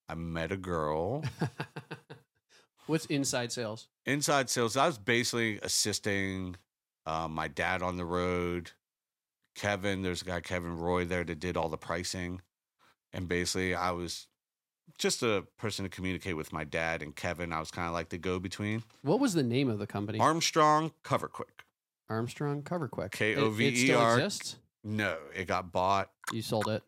[0.08, 1.24] I met a girl.
[2.92, 3.88] What's inside sales?
[4.04, 6.56] inside sales, I was basically assisting
[7.06, 8.72] uh, my dad on the road.
[9.54, 12.42] Kevin, there's a guy Kevin Roy there that did all the pricing.
[13.14, 14.26] And basically I was
[14.98, 17.50] just a person to communicate with my dad and Kevin.
[17.50, 18.82] I was kind of like the go between.
[19.00, 20.18] What was the name of the company?
[20.18, 21.64] Armstrong Kover Kwick.
[22.10, 23.12] Armstrong Kover Kwick.
[23.12, 24.56] K It- O V It E still exists.
[24.84, 26.10] No, it got bought.
[26.30, 26.82] You sold it.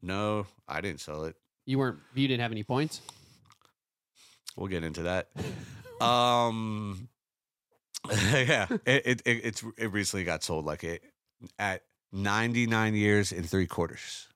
[0.00, 1.36] No, I didn't sell it.
[1.66, 1.98] You weren't.
[2.14, 3.02] You didn't have any points.
[4.56, 5.28] We'll get into that.
[6.00, 7.08] um,
[8.10, 11.02] yeah, it, it it it's it recently got sold like it
[11.58, 14.28] at ninety nine years and three quarters.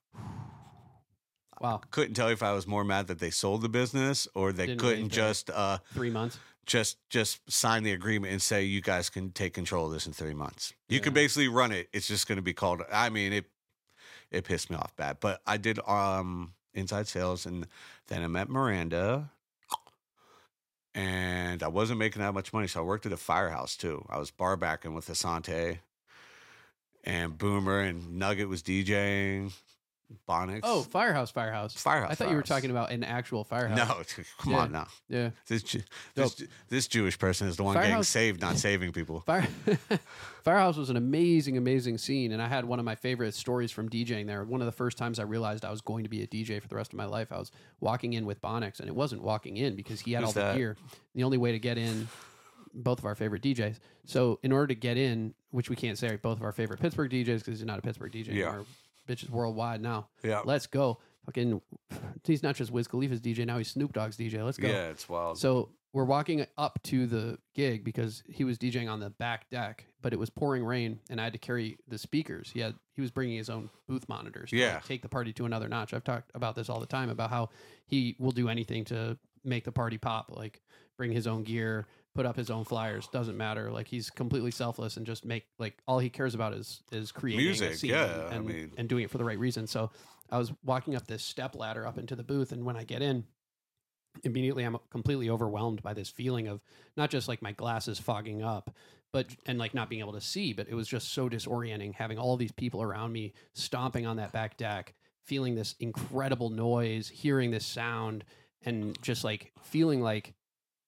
[1.59, 4.51] Wow, Couldn't tell you if I was more mad that they sold the business or
[4.51, 6.37] they Didn't couldn't wait for- just uh three months.
[6.67, 10.13] just just sign the agreement and say you guys can take control of this in
[10.13, 10.73] three months.
[10.87, 11.21] You can Yeah.
[11.23, 11.89] basically run it.
[11.93, 12.83] It's just going to be called.
[12.91, 13.45] I mean it.
[14.29, 17.65] It pissed me off bad, but I did um inside sales, and
[18.07, 19.31] then I met Miranda,
[20.97, 24.03] and I wasn't making that much money, so I worked at a firehouse too.
[24.09, 25.77] I was bar backing with Asante,
[27.03, 29.53] and Boomer and Nugget was DJing.
[30.27, 30.61] Bonics.
[30.63, 31.73] Oh, firehouse, firehouse.
[31.73, 32.11] firehouse.
[32.11, 32.47] I thought you were Firehouse.
[32.47, 33.77] talking about an actual firehouse.
[33.77, 34.59] No, come Yeah.
[34.59, 34.87] on now.
[35.09, 35.29] Yeah.
[35.47, 35.81] This Ju-
[36.15, 39.19] this, Ju- this Jewish person is the one getting Firehouse- saved, not saving people.
[39.21, 39.45] Fire
[40.43, 43.89] Firehouse was an amazing, amazing scene, and I had one of my favorite stories from
[43.89, 44.43] DJing there.
[44.45, 46.69] One of the first times I realized I was going to be a DJ for
[46.69, 49.57] the rest of my life, I was walking in with Bonics, and it wasn't walking
[49.57, 50.77] in because he had Who's all the gear.
[51.15, 52.07] The only way to get in
[52.73, 53.79] both of our favorite DJs.
[54.05, 56.79] So in order to get in, which we can't say are both of our favorite
[56.79, 58.45] Pittsburgh DJs because he's not a Pittsburgh DJ Yeah.
[58.47, 58.65] anymore.
[59.07, 60.07] Bitch is worldwide now.
[60.23, 60.41] Yeah.
[60.45, 60.99] Let's go.
[61.25, 61.61] Fucking,
[62.23, 63.57] he's not just Wiz Khalifa's DJ now.
[63.57, 64.43] He's Snoop Dogg's DJ.
[64.45, 64.67] Let's go.
[64.67, 65.37] Yeah, it's wild.
[65.37, 69.85] So we're walking up to the gig because he was DJing on the back deck,
[70.01, 72.49] but it was pouring rain, and I had to carry the speakers.
[72.53, 74.51] He had he was bringing his own booth monitors.
[74.51, 74.75] To Yeah.
[74.75, 75.93] like, take the party to another notch.
[75.93, 77.49] I've talked about this all the time about how
[77.85, 80.31] he will do anything to make the party pop.
[80.33, 80.61] Like
[80.97, 83.07] bring his own gear, put up his own flyers.
[83.09, 83.71] Doesn't matter.
[83.71, 87.45] Like he's completely selfless and just make like all he cares about is is creating
[87.45, 89.67] Music, yeah, I and, mean- and doing it for the right reason.
[89.67, 89.91] So
[90.31, 93.03] I was walking up this step ladder up into the booth, and when I get
[93.03, 93.23] in,
[94.23, 96.59] immediately I'm completely overwhelmed by this feeling of
[96.97, 98.75] not just like my glasses fogging up,
[99.13, 102.17] but and like not being able to see, but it was just so disorienting having
[102.17, 107.51] all these people around me stomping on that back deck, feeling this incredible noise, hearing
[107.51, 108.25] this sound,
[108.65, 110.33] and just like feeling like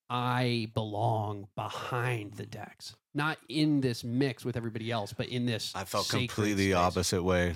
[0.10, 2.52] I belong behind the mm.
[2.52, 5.72] decks, not in this mix with everybody else, but in this.
[5.76, 6.76] I felt completely space.
[6.76, 7.56] opposite way.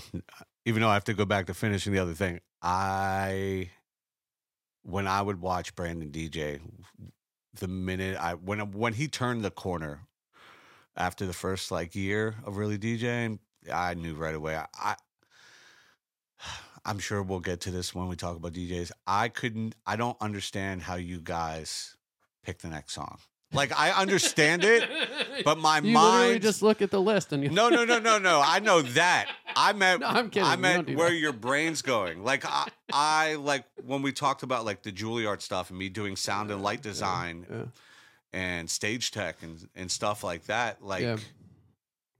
[0.65, 3.71] Even though I have to go back to finishing the other thing, I
[4.83, 6.61] when I would watch Brandon DJ,
[7.59, 10.01] the minute I when when he turned the corner
[10.95, 13.39] after the first like year of really DJing,
[13.71, 14.55] I knew right away.
[14.55, 14.95] I, I
[16.85, 18.91] I'm sure we'll get to this when we talk about DJs.
[19.07, 19.73] I couldn't.
[19.85, 21.95] I don't understand how you guys
[22.43, 23.17] pick the next song.
[23.51, 24.89] Like I understand it,
[25.45, 25.85] but my mind.
[25.85, 28.41] you literally mind just look at the list and you no, no, no, no, no.
[28.43, 29.27] I know that.
[29.55, 30.01] I meant.
[30.01, 30.47] No, I'm kidding.
[30.49, 31.15] I meant where that.
[31.17, 32.23] your brain's going.
[32.23, 36.15] Like I, I like when we talked about like the Juilliard stuff and me doing
[36.15, 37.63] sound and light design Yeah.
[38.33, 40.83] and stage tech and and stuff like that.
[40.83, 41.17] Like Yeah.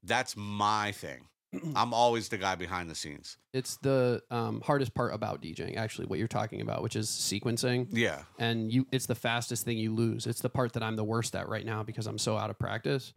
[0.04, 1.26] that's my thing.
[1.76, 3.38] I'm always the guy behind the scenes.
[3.54, 7.88] It's the um, hardest part about DJing, actually, what you're talking about, which is sequencing.
[7.92, 10.26] Yeah, And you, it's the fastest thing you lose.
[10.26, 12.60] It's the part that I'm the worst at right now because I'm so out of
[12.60, 13.14] practice.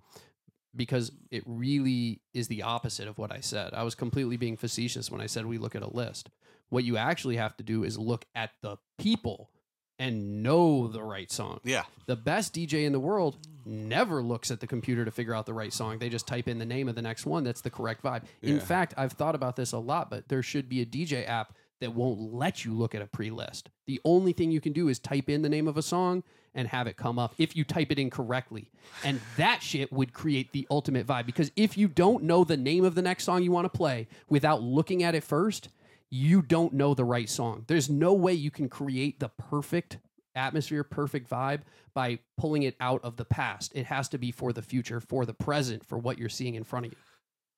[0.74, 3.72] Because it really is the opposite of what I said.
[3.72, 6.28] I was completely being facetious when I said we look at a list.
[6.68, 9.50] What you actually have to do is look at the people
[9.98, 11.60] and know the right song.
[11.64, 15.46] yeah, The best DJ in the world never looks at the computer to figure out
[15.46, 15.98] the right song.
[15.98, 18.22] They just type in the name of the next one that's the correct vibe.
[18.42, 21.54] In fact, I've thought about this a lot, but there should be a DJ app
[21.80, 23.70] that won't let you look at a pre list.
[23.86, 26.22] The only thing you can do is type in the name of a song
[26.54, 28.70] and have it come up if you type it in correctly.
[29.04, 32.84] And that shit would create the ultimate vibe because if you don't know the name
[32.84, 35.68] of the next song you want to play without looking at it first,
[36.10, 37.64] you don't know the right song.
[37.66, 39.98] There's no way you can create the perfect
[40.34, 41.62] atmosphere, perfect vibe
[41.94, 43.72] by pulling it out of the past.
[43.74, 46.64] It has to be for the future, for the present, for what you're seeing in
[46.64, 46.98] front of you.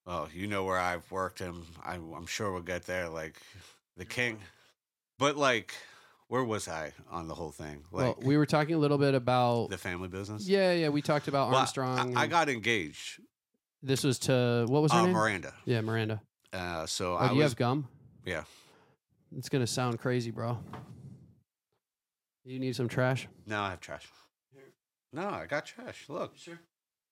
[0.06, 3.08] Well, you know where I've worked, and I'm, I'm sure we'll get there.
[3.08, 3.36] Like
[3.96, 4.38] the king,
[5.18, 5.74] but like,
[6.28, 7.82] where was I on the whole thing?
[7.92, 10.48] Like well, we were talking a little bit about the family business.
[10.48, 10.88] yeah, yeah.
[10.88, 12.16] We talked about Well, Armstrong.
[12.16, 13.20] I, and got engaged.
[13.82, 15.12] this was to what was her Uh, name?
[15.12, 15.52] Miranda.
[15.66, 16.22] Yeah, Miranda.
[16.52, 17.88] Uh, so Oh, I do you have gum?
[18.28, 18.44] Yeah.
[19.36, 20.58] It's gonna sound crazy, bro.
[22.44, 23.28] You need some trash.
[23.46, 24.06] No, I have trash.
[25.12, 26.04] No, I got trash.
[26.08, 26.58] Look, Sure.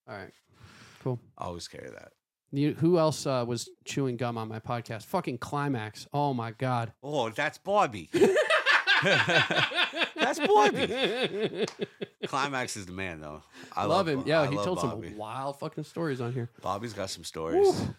[0.09, 0.33] All right.
[1.03, 1.19] Cool.
[1.39, 2.13] I always carry that.
[2.53, 5.05] You, who else uh, was chewing gum on my podcast?
[5.07, 6.07] Fucking climax.
[6.13, 6.93] Oh my god.
[7.03, 8.11] Oh, that's Bobby.
[10.17, 11.67] That's Bobby.
[12.27, 13.43] Climax is the man, though.
[13.75, 14.23] I love, him.
[14.27, 15.09] Yeah, I he told Bobby.
[15.09, 16.49] some wild fucking stories on here.
[16.63, 17.67] Bobby's got some stories.
[17.67, 17.95] Woo.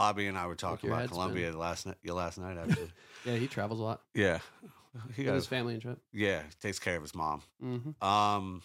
[0.00, 1.96] Bobby and I were talking your about head Colombia last night.
[2.02, 2.90] Yeah, last night actually.
[3.26, 4.00] Yeah, he travels a lot.
[4.14, 4.38] yeah,
[5.14, 5.98] he got his family and trip.
[6.12, 7.42] yeah takes care of his mom.
[7.62, 8.02] Mm-hmm.
[8.06, 8.62] Um,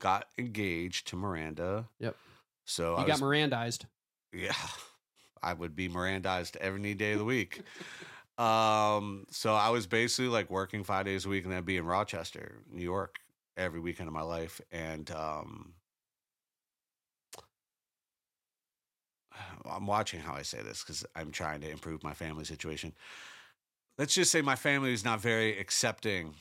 [0.00, 1.86] got engaged to Miranda.
[2.00, 2.16] Yep.
[2.64, 3.84] So He I got was, Mirandized.
[4.32, 4.52] yeah,
[5.42, 7.62] I would be Mirandized every day of the week.
[8.36, 11.86] um, so I was basically like working five days a week and then be in
[11.86, 13.16] Rochester, New York,
[13.56, 15.74] every weekend of my life, and um.
[19.70, 22.92] I'm watching how I say this because I'm trying to improve my family situation.
[23.98, 26.34] Let's just say my family is not very accepting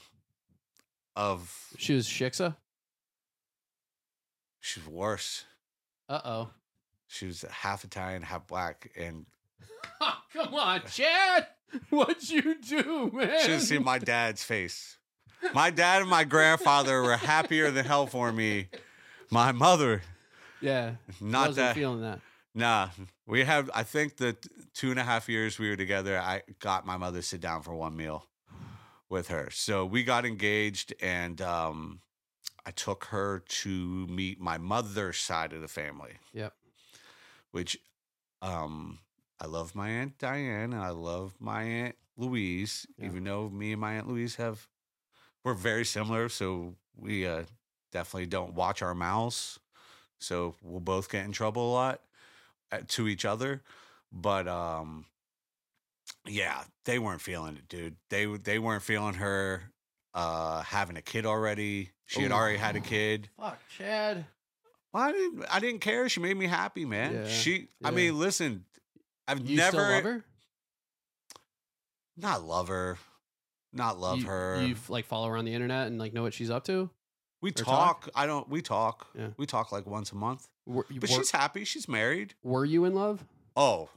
[1.15, 1.53] of.
[1.77, 2.55] She was Shiksa.
[4.59, 5.45] She's worse.
[6.09, 6.49] Uh oh.
[7.07, 9.25] She was half Italian, half black, and
[10.33, 11.47] Come on, Chad.
[11.89, 13.39] What'd you do, man?
[13.41, 14.97] should have seen my dad's face.
[15.53, 18.67] My dad and my grandfather were happier than hell for me.
[19.29, 20.01] My mother,
[20.61, 20.95] Yeah.
[21.21, 21.75] not wasn't that.
[21.75, 22.19] feeling that.
[22.57, 22.89] Nah,
[23.27, 23.69] we have.
[23.71, 24.35] I think the
[24.73, 27.61] two and a half years we were together, I got my mother to sit down
[27.61, 28.25] for one meal
[29.09, 29.49] with her.
[29.51, 31.99] So we got engaged, and um,
[32.65, 36.13] I took her to meet my mother's side of the family.
[36.33, 36.53] Yep.
[37.51, 37.77] Which,
[38.41, 38.99] um,
[39.39, 42.87] I love my aunt Diane, and I love my aunt Louise.
[42.97, 43.05] Yeah.
[43.05, 44.67] Even though me and my aunt Louise have,
[45.43, 46.27] we're very similar.
[46.27, 47.43] So we uh,
[47.91, 49.59] definitely don't watch our mouths.
[50.19, 52.01] So we'll both get in trouble a lot
[52.89, 53.61] to each other.
[54.11, 55.05] But um
[56.25, 57.95] yeah, they weren't feeling it, dude.
[58.09, 59.71] They they weren't feeling her
[60.13, 61.91] uh having a kid already.
[62.05, 63.29] She had already had a kid.
[63.37, 64.25] Fuck, Chad.
[64.93, 66.07] Well, I didn't I didn't care.
[66.09, 67.13] She made me happy, man.
[67.13, 68.65] Yeah, she I mean, listen,
[69.27, 70.23] I've You never still love her?
[72.15, 72.97] not love her.
[73.73, 74.63] Not love you, her.
[74.65, 76.89] You like follow her on the internet and like know what she's up to?
[77.41, 77.65] We talk?
[78.05, 78.09] talk.
[78.15, 79.07] I don't we talk.
[79.17, 79.27] Yeah.
[79.37, 80.47] We talk like once a month.
[80.65, 81.63] Were, But were, she's happy.
[81.63, 82.33] She's married.
[82.43, 83.23] were you in love?
[83.55, 83.89] Oh,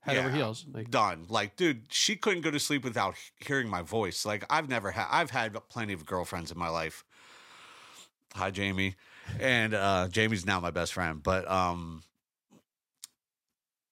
[0.00, 0.66] Head over heels.
[0.72, 1.26] Like done.
[1.28, 4.26] Like, dude, she couldn't go to sleep without hearing my voice.
[4.26, 5.06] Like, I've never had.
[5.08, 7.04] I've had plenty of girlfriends in my life.
[8.34, 8.96] Hi, Jamie,
[9.40, 11.22] and uh, Jamie's now my best friend.
[11.22, 12.02] But um,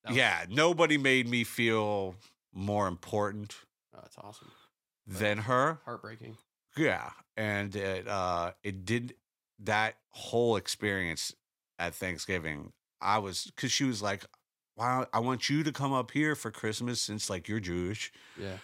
[0.06, 2.16] was- yeah, nobody made me feel
[2.52, 3.54] more important
[3.94, 4.50] Oh, that's awesome.
[5.06, 5.78] than her.
[5.84, 6.36] Heartbreaking.
[6.76, 9.14] Yeah, and it uh, it did
[9.60, 11.34] that whole experience
[11.78, 12.72] at Thanksgiving.
[13.00, 14.24] I was because she was like,
[14.76, 18.58] "Wow, I want you to come up here for Christmas since like you're Jewish." Yeah.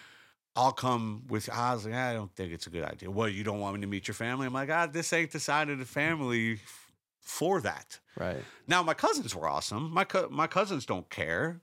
[0.55, 1.49] I'll come with.
[1.51, 3.11] I was like, I don't think it's a good idea.
[3.11, 4.47] What you don't want me to meet your family?
[4.47, 6.61] I'm like, ah, this ain't the side of the family
[7.21, 7.99] for that.
[8.19, 8.43] Right.
[8.67, 9.91] Now my cousins were awesome.
[9.93, 11.63] My co- my cousins don't care.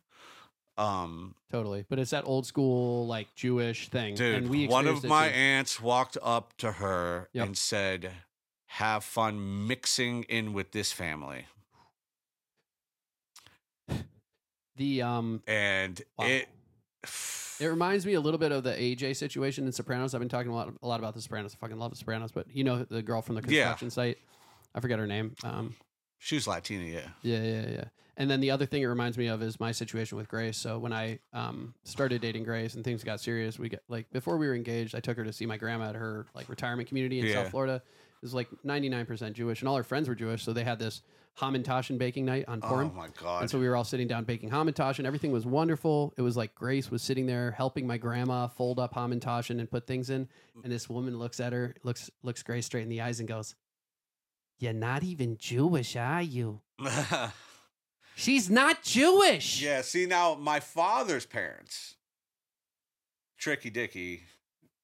[0.80, 1.86] Um, Totally.
[1.89, 4.15] But it's that old school like Jewish thing.
[4.15, 5.34] dude, and we one of my too.
[5.36, 7.46] aunts walked up to her Yep.
[7.46, 8.12] and said,
[8.68, 11.46] "Have fun mixing in with this family."
[14.76, 16.26] the um And Wow.
[16.28, 16.48] it.
[17.62, 20.13] It reminds me a little bit of the AJ situation in Sopranos.
[20.13, 21.54] I've been talking a lot, a lot about the Sopranos.
[21.54, 23.63] I fucking love the Sopranos, but you know the girl from the Yeah.
[23.63, 24.18] construction site.
[24.74, 25.36] I forget her name.
[25.44, 25.76] Um,
[26.20, 27.10] She was Latina, yeah.
[27.22, 27.84] yeah, yeah, yeah.
[28.20, 30.58] And then the other thing it reminds me of is my situation with Grace.
[30.58, 34.38] So when I um, started dating Grace and things got serious, we got like before
[34.38, 37.20] we were engaged, I took her to see my grandma at her like retirement community
[37.20, 37.36] in Yeah.
[37.44, 37.76] South Florida.
[37.76, 40.44] It was like ninety nine percent Jewish, and all her friends were Jewish.
[40.44, 41.02] So they had this
[41.40, 42.92] Hamantaschen baking night on Purim.
[42.94, 43.40] Oh my god.
[43.44, 45.06] And so we were all sitting down baking Hamantaschen.
[45.06, 46.14] Everything was wonderful.
[46.18, 49.88] It was like Grace was sitting there helping my grandma fold up Hamantaschen and put
[49.88, 50.28] things in.
[50.62, 53.56] And this woman looks at her, looks looks Grace straight in the eyes and goes,
[54.58, 56.60] "You're not even Jewish, are you?"
[58.20, 59.62] She's not Jewish.
[59.62, 61.96] Yeah, see now my father's parents,
[63.38, 64.24] Tricky Dicky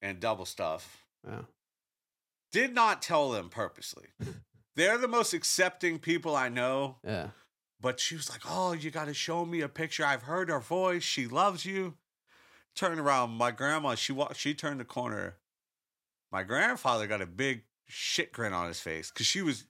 [0.00, 1.42] and Double Stuff, Yeah.
[2.50, 4.06] did not tell them purposely.
[4.76, 7.30] They're the most accepting people I know, Yeah.
[7.78, 10.04] but she was like, "Oh, you got to show me a picture.
[10.06, 11.02] I've heard her voice.
[11.02, 11.98] She loves you."
[12.74, 13.94] Turn around, my grandma.
[13.96, 14.36] She walked.
[14.36, 15.36] She turned the corner.
[16.32, 19.64] My grandfather got a big shit grin on his face because she was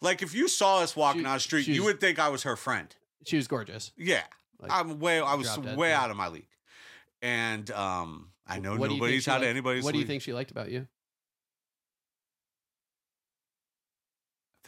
[0.00, 2.28] like, if you saw us walking She- down the street, she's- you would think I
[2.28, 2.94] was her friend.
[3.24, 3.92] She was gorgeous.
[3.96, 4.24] Yeah,
[4.58, 5.20] Like, I'm way.
[5.20, 6.00] I was drop dead, way yeah.
[6.02, 6.48] out of my league,
[7.22, 9.84] and um, I know What do you think nobody's she out of liked- anybody's.
[9.84, 10.08] What do you league.
[10.08, 10.86] think she liked about you?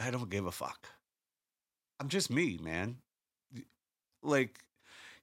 [0.00, 0.88] I don't give a fuck.
[2.00, 2.98] I'm just me, man.
[4.22, 4.60] Like,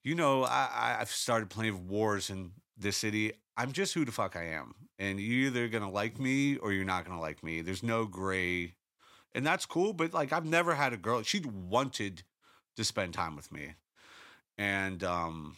[0.04, 3.32] you know, I, I I've started playing wars in this city.
[3.58, 6.84] I'm just who the fuck I am, and you're either gonna like me or you're
[6.86, 7.62] not gonna like me.
[7.62, 8.76] There's no gray,
[9.36, 9.94] and that's cool.
[9.94, 11.22] But like, I've never had a girl.
[11.22, 12.24] She wanted
[12.78, 13.76] to spend time with me,
[14.58, 15.58] and um,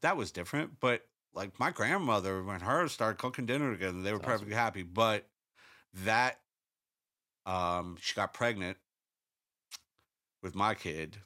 [0.00, 0.80] that was different.
[0.80, 4.46] But like, my grandmother, when her started cooking dinner together, they were That's awesome.
[4.46, 4.82] perfectly happy.
[4.84, 5.26] But
[6.04, 6.38] that
[7.44, 8.78] um, she got pregnant
[10.42, 11.18] with my kid.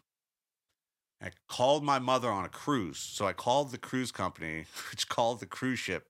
[1.23, 2.99] I called my mother on a cruise.
[2.99, 6.09] So I called the cruise company, which called the cruise ship,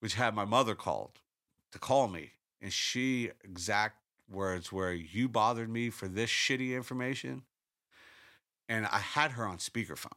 [0.00, 1.20] which had my mother called
[1.72, 2.32] to call me.
[2.60, 3.99] And she, exact
[4.30, 7.42] words where You bothered me for this shitty information.
[8.68, 10.10] And I had her on speakerphone.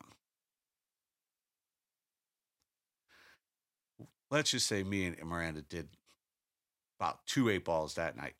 [4.29, 5.89] Let's just say me and Miranda did
[6.99, 8.35] about two eight balls that night.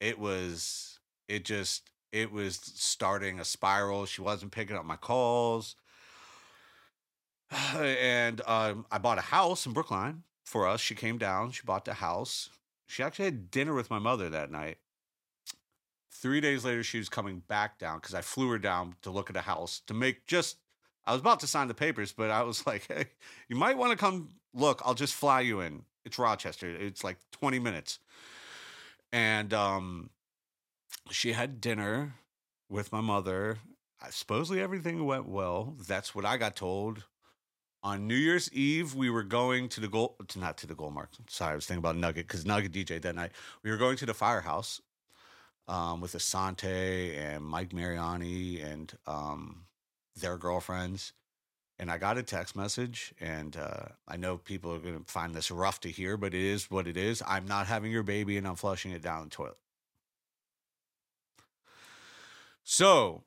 [0.00, 4.06] It was, it just, it was starting a spiral.
[4.06, 5.76] She wasn't picking up my calls.
[7.76, 10.80] And um, I bought a house in Brookline for us.
[10.80, 12.48] She came down, she bought the house.
[12.92, 14.76] She actually had dinner with my mother that night.
[16.10, 19.30] Three days later, she was coming back down because I flew her down to look
[19.30, 20.58] at a house to make just.
[21.06, 23.06] I was about to sign the papers, but I was like, hey,
[23.48, 24.82] you might want to come look.
[24.84, 25.84] I'll just fly you in.
[26.04, 26.68] It's Rochester.
[26.68, 27.98] It's like 20 minutes.
[29.10, 30.10] And um,
[31.10, 32.16] she had dinner
[32.68, 33.58] with my mother.
[34.02, 35.76] I, supposedly everything went well.
[35.88, 37.04] That's what I got told.
[37.84, 39.88] On New Year's Eve, we were going to the
[40.28, 41.08] to, not to the Goldmark.
[41.28, 43.32] Sorry, I was thinking about Nugget because Nugget DJ that night.
[43.64, 44.80] We were going to the firehouse
[45.66, 49.64] um, with Asante and Mike Mariani and um,
[50.16, 51.12] their girlfriends.
[51.78, 55.34] and I got a text message, and uh, I know people are going to find
[55.34, 57.22] this rough to hear, but it is what it is.
[57.26, 59.56] I'm not having your baby, and I'm flushing it down the toilet.
[62.62, 63.24] So,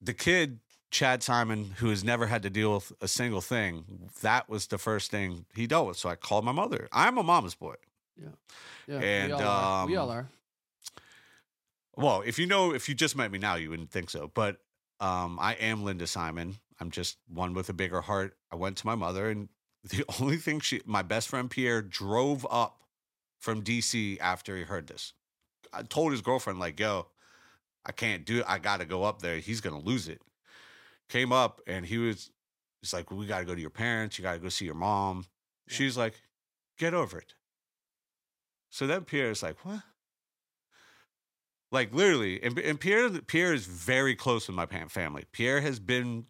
[0.00, 0.60] the kid,
[0.92, 4.76] Chad Simon, who has never had to deal with a single thing, that was the
[4.76, 5.96] first thing he dealt with.
[5.96, 6.86] So I called my mother.
[6.92, 7.76] I'm a mama's boy.
[8.20, 8.28] Yeah,
[8.86, 9.86] yeah And, we all are.
[9.86, 10.28] we all um, are.
[11.96, 14.30] Well, if you know, if you just met me now, you wouldn't think so.
[14.32, 14.58] But
[15.00, 16.56] um, I am Linda Simon.
[16.78, 18.36] I'm just one with a bigger heart.
[18.50, 19.48] I went to my mother, and
[19.84, 22.82] the only thing she, my best friend Pierre, drove up
[23.40, 25.14] from DC after he heard this.
[25.72, 27.06] I told his girlfriend, like, yo,
[27.86, 28.44] I can't do it.
[28.46, 29.38] I got to go up there.
[29.38, 30.20] He's going to lose it.
[31.12, 32.30] Came up, and he was,
[32.80, 34.16] he's like, we got to go to your parents.
[34.18, 35.26] You got to go see your mom.
[35.68, 35.74] Yeah.
[35.76, 36.14] She's like,
[36.78, 37.34] get over it.
[38.70, 39.82] So then Pierre's like, what?
[41.70, 45.24] Like literally, and, and Pierre Pierre is very close with my family.
[45.32, 46.24] Pierre has been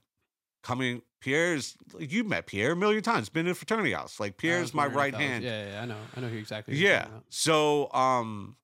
[0.64, 1.02] coming.
[1.20, 3.28] Pierre's you met Pierre a million times.
[3.28, 4.18] Been in a fraternity house.
[4.18, 5.44] Like Pierre's my right if that was- hand.
[5.44, 5.96] Yeah, yeah, I know.
[6.16, 6.76] I know who exactly.
[6.76, 7.06] Yeah.
[7.28, 8.56] So um,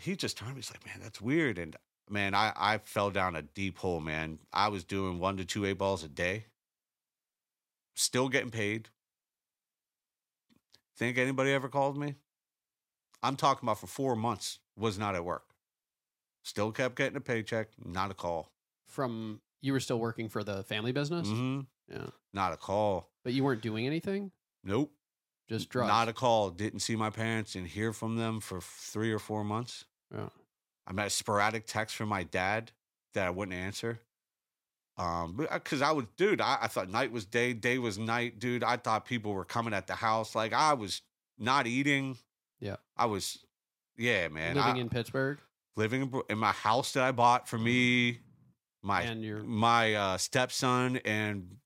[0.00, 0.58] he just turned me.
[0.58, 1.58] He's like, man, that's weird.
[1.58, 1.76] And
[2.10, 4.00] man, I I fell down a deep hole.
[4.00, 6.46] Man, I was doing one to two eight balls a day.
[7.94, 8.88] Still getting paid.
[10.96, 12.16] Think anybody ever called me?
[13.22, 14.58] I'm talking about for four months.
[14.76, 15.44] Was not at work.
[16.42, 17.68] Still kept getting a paycheck.
[17.84, 18.50] Not a call.
[18.86, 23.10] From you were still working for the family business, hmm yeah, Not a call.
[23.24, 24.30] but you weren't doing anything.
[24.64, 24.92] Nope.
[25.48, 25.88] Just drugs.
[25.88, 26.50] Not a call.
[26.50, 29.84] Didn't see my parents and hear from them for three or four months.
[30.14, 30.28] Yeah.
[30.90, 32.72] I got a sporadic text from my dad
[33.14, 34.00] that I wouldn't answer.
[34.98, 38.64] Um, because I was, dude, I, I thought night was day, day was night, dude.
[38.64, 40.34] I thought people were coming at the house.
[40.34, 41.00] Like I was
[41.38, 42.18] not eating.
[42.60, 42.76] Yeah.
[42.96, 43.38] I was,
[43.96, 44.56] yeah, man.
[44.56, 45.38] living I- in Pittsburgh,
[45.76, 48.18] living in, my house that I bought for me,
[48.82, 51.56] my and you're my uh, stepson, and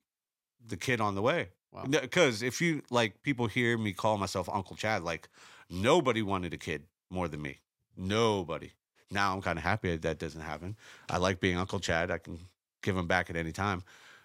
[0.67, 1.49] the kid on the way.
[1.73, 1.85] wow.
[1.89, 5.03] Because if you like, people hear me call myself Uncle Chad.
[5.03, 5.29] Like
[5.71, 7.59] nobody wanted a kid more than me.
[7.97, 8.71] Nobody.
[9.15, 10.77] Now I'm kind of happy that that doesn't happen.
[11.09, 12.11] I like being Uncle Chad.
[12.11, 12.39] I can
[12.83, 13.83] give him back at any time.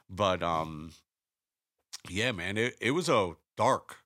[0.09, 0.91] But um,
[2.09, 3.97] yeah, man, it it was a dark,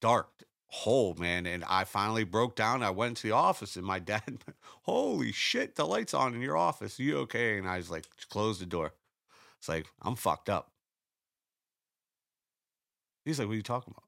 [0.00, 0.28] dark
[0.66, 1.46] hole, man.
[1.46, 2.82] And I finally broke down.
[2.82, 4.44] I went to the office, and my dad,
[4.82, 6.98] holy shit, the lights on in your office.
[6.98, 7.58] you okay?
[7.58, 8.92] And I was like, close the door.
[9.58, 10.70] It's like I'm fucked up.
[13.24, 14.04] He's like, what are you talking about?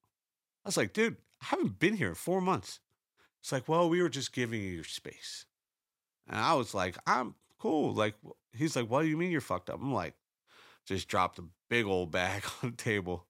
[0.64, 2.80] I was like, dude, I haven't been here in four months.
[3.40, 5.46] It's like, well, we were just giving you your space.
[6.28, 7.94] And I was like, I'm cool.
[7.94, 8.14] Like,
[8.52, 9.80] he's like, what do you mean you're fucked up?
[9.80, 10.14] I'm like,
[10.86, 13.26] just dropped a big old bag on the table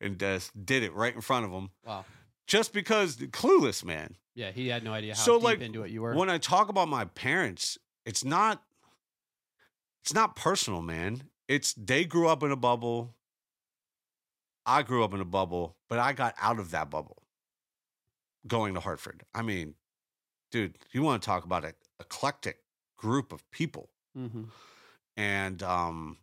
[0.00, 1.70] and just did it right in front of him.
[1.84, 2.04] Wow.
[2.46, 4.16] Just because clueless, man.
[4.34, 6.14] Yeah, he had no idea how So, deep like, into it you were.
[6.14, 8.62] When I talk about my parents, it's not
[10.02, 11.22] it's not personal, man.
[11.46, 13.14] It's they grew up in a bubble.
[14.66, 17.22] I grew up in a bubble, but I got out of that bubble
[18.46, 19.22] going to Hartford.
[19.34, 19.74] I mean,
[20.50, 22.58] dude, you want to talk about an eclectic
[22.96, 23.90] group of people.
[24.14, 24.44] hmm
[25.16, 26.18] And um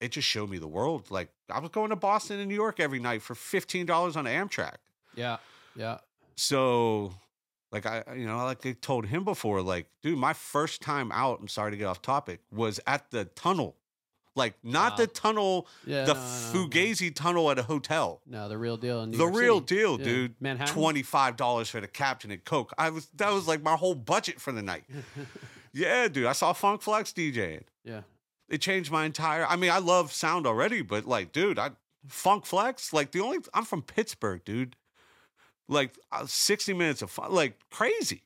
[0.00, 1.10] it just showed me the world.
[1.10, 4.76] Like I was going to Boston and New York every night for $15 on Amtrak.
[5.14, 5.36] Yeah,
[5.76, 5.98] yeah.
[6.36, 7.12] So,
[7.70, 11.38] like I, you know, like I told him before, like, dude, my first time out.
[11.40, 12.40] I'm sorry to get off topic.
[12.50, 13.76] Was at the tunnel,
[14.34, 14.96] like not Wow.
[14.96, 16.68] the tunnel, Yeah, the no, no, no.
[16.68, 18.20] Fugazi tunnel at a hotel.
[18.26, 19.02] No, the real deal.
[19.02, 19.74] In New the York real City.
[19.76, 20.04] deal, Yeah.
[20.04, 20.34] dude.
[20.40, 20.74] Manhattan.
[20.74, 22.72] Twenty five dollars for the captain and coke.
[22.78, 24.84] I was that was like my whole budget for the night.
[25.74, 26.26] Yeah, dude.
[26.26, 27.62] I saw Funk Flex DJing.
[27.82, 28.02] yeah.
[28.46, 29.46] It changed my entire.
[29.46, 31.70] I mean, I love sound already, but like, dude, I
[32.08, 32.92] Funk Flex.
[32.92, 34.76] Like the only I'm from Pittsburgh, dude.
[35.68, 38.24] Like uh, 60 minutes of fun, like crazy.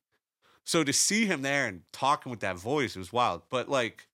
[0.64, 3.42] So to see him there and talking with that voice, it was wild.
[3.48, 4.08] But like,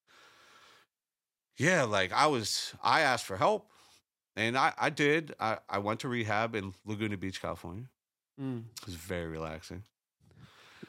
[1.56, 3.70] yeah, like I was, I asked for help,
[4.36, 5.34] and I I did.
[5.38, 7.84] I I went to rehab in Laguna Beach, California.
[8.40, 8.64] Mm.
[8.80, 9.84] It was very relaxing.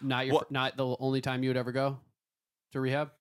[0.01, 0.39] Not your.
[0.39, 1.99] Fir- Not the only time you would ever go
[2.71, 3.11] to rehab.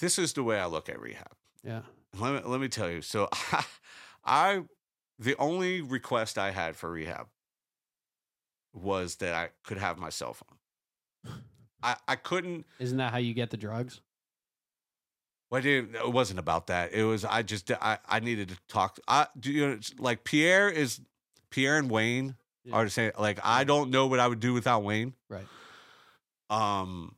[0.00, 1.32] This is the way I look at rehab.
[1.62, 1.82] Yeah.
[2.18, 3.02] let me, let me tell you.
[3.02, 3.64] So I,
[4.24, 4.62] I
[5.18, 7.26] the only request I had for rehab
[8.74, 11.34] was that I could have my cell phone.
[11.82, 14.00] I, I couldn't Isn't that how you get the drugs?
[15.52, 16.92] Well, didn't, it wasn't about that.
[16.94, 18.98] It was I just I, I needed to talk.
[19.06, 21.00] I do you know it's like Pierre is
[21.50, 22.74] Pierre and Wayne Yeah.
[22.76, 23.12] are the same.
[23.18, 25.12] Like I don't know what I would do without Wayne.
[25.28, 25.46] Right.
[26.50, 27.14] um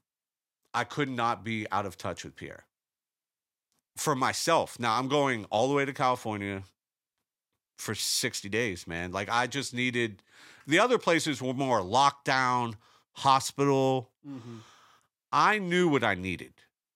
[0.75, 2.65] I could not be out of touch with Pierre.
[3.97, 4.79] For myself.
[4.81, 6.65] Now I'm going all the way to California
[7.79, 9.13] for 60 days, man.
[9.13, 10.23] Like I just needed
[10.67, 12.75] the other places were more lockdown,
[13.13, 14.11] hospital.
[14.29, 14.57] Mm-hmm.
[15.31, 16.55] I knew what I needed.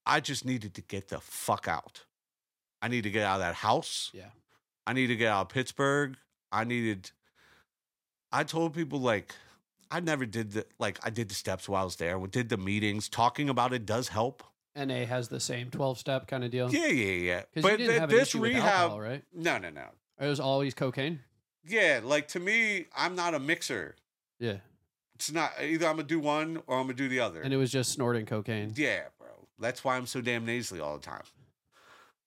[0.09, 2.05] I just needed to get the fuck out.
[2.81, 4.11] I need to get out of that house.
[4.15, 4.31] Yeah.
[4.87, 6.17] I need to get out of Pittsburgh.
[6.51, 7.11] I needed.
[8.33, 9.35] I told people like
[9.91, 12.19] I never did the like I did the steps while I was there.
[12.19, 13.09] We did the meetings.
[13.09, 14.43] Talking about it does help.
[14.75, 16.73] NA has the same 12 step kind of deal.
[16.73, 17.63] Yeah, yeah, yeah.
[17.63, 19.25] But th- this rehab, alcohol, right?
[19.35, 19.87] no, no, no.
[20.21, 21.21] It was always cocaine.
[21.67, 23.97] Yeah, like to me, I'm not a mixer.
[24.39, 24.59] Yeah.
[25.17, 27.43] It's not either I'm gonna do one or I'm gonna do the other.
[27.43, 28.73] And it was just snorting cocaine.
[28.77, 29.01] Yeah.
[29.59, 31.23] That's why I'm so damn nasally all the time.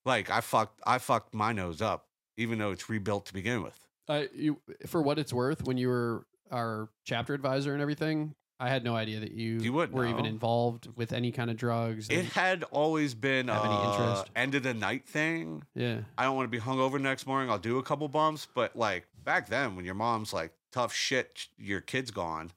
[0.06, 2.08] Like I fucked I fucked my nose up,
[2.38, 3.80] even though it's rebuilt to begin with.
[4.10, 8.70] I you for what it's worth, when you were our chapter advisor and everything, I
[8.70, 12.10] had no idea that you, You were even involved with any kind of drugs.
[12.10, 14.32] It had always been Have any uh, interest?
[14.36, 15.64] end of the night thing.
[15.74, 16.02] yeah.
[16.18, 17.50] I don't want to be hungover next morning.
[17.50, 21.48] I'll do a couple bumps, but like back then, when your mom's like tough shit,
[21.58, 22.52] your kid's gone.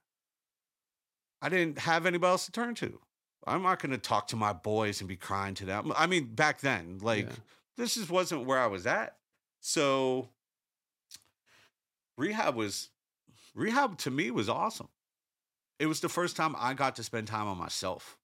[1.41, 3.01] I didn't have anybody else to turn to.
[3.47, 5.93] I'm not going to talk to my boys and be crying to them.
[5.97, 7.33] I mean, back then, like Yeah.
[7.77, 9.17] this just wasn't where I was at.
[9.61, 10.29] So
[12.17, 12.91] rehab was
[13.55, 14.89] rehab to me was awesome.
[15.79, 18.17] It was the first time I got to spend time on myself.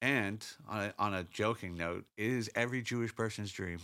[0.00, 3.78] And on a, on a joking note, it is every Jewish person's dream.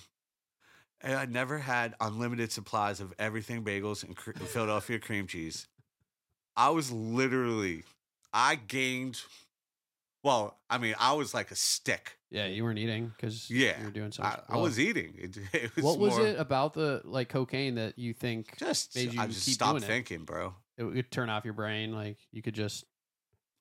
[1.01, 5.69] And I never had unlimited supplies of everything bagels and cre- Philadelphia cream cheese.
[6.57, 7.85] I was literally,
[8.33, 9.21] I gained,
[10.23, 12.19] well, I mean, I was like a stick.
[12.31, 14.41] Yeah, you weren't eating because Yeah, you were doing I, something.
[14.49, 15.15] I was eating.
[15.17, 18.95] It, it was what was more- it about the like cocaine that you think Just,
[18.97, 19.87] made you I just keep stopped doing it?
[19.87, 20.55] thinking, bro.
[20.77, 21.93] it would turn off your brain?
[21.93, 22.85] Like you could just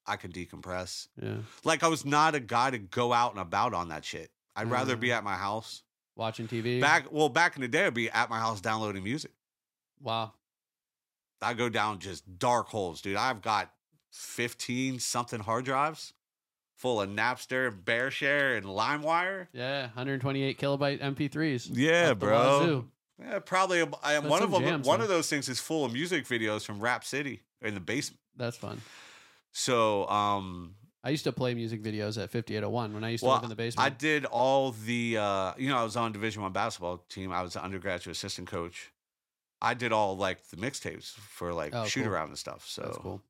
[0.05, 1.07] I could decompress.
[1.21, 4.31] yeah Like I was not a guy to go out and about on that shit.
[4.55, 5.01] I'd rather Mm.
[5.01, 5.83] be at my house.
[6.15, 6.81] watching TV.
[6.81, 9.31] Back well, back in the day, I'd be at my house downloading music.
[10.01, 10.33] Wow.
[11.41, 13.15] I go down just dark holes, dude.
[13.15, 13.71] I've got
[14.11, 16.13] fifteen something hard drives
[16.77, 19.47] full of Napster, BearShare, and LimeWire.
[19.51, 21.69] Yeah, 128 kilobyte MP3s.
[21.73, 22.85] Yeah, bro.
[23.19, 23.83] Yeah, probably.
[23.83, 24.61] That's one of them.
[24.61, 27.79] jams, one of those things is full of music videos from Rap City in the
[27.79, 28.19] basement.
[28.37, 28.79] That's fun.
[29.51, 33.35] So, um, I used to play music videos at 5801 when I used to Well,
[33.37, 33.85] live in the basement.
[33.85, 37.31] I did all the uh you know, I was on Division One basketball team.
[37.31, 38.91] I was an undergraduate assistant coach.
[39.61, 42.11] I did all like the mixtapes for like Oh, shoot cool.
[42.13, 42.67] around and stuff.
[42.67, 43.21] So That's cool.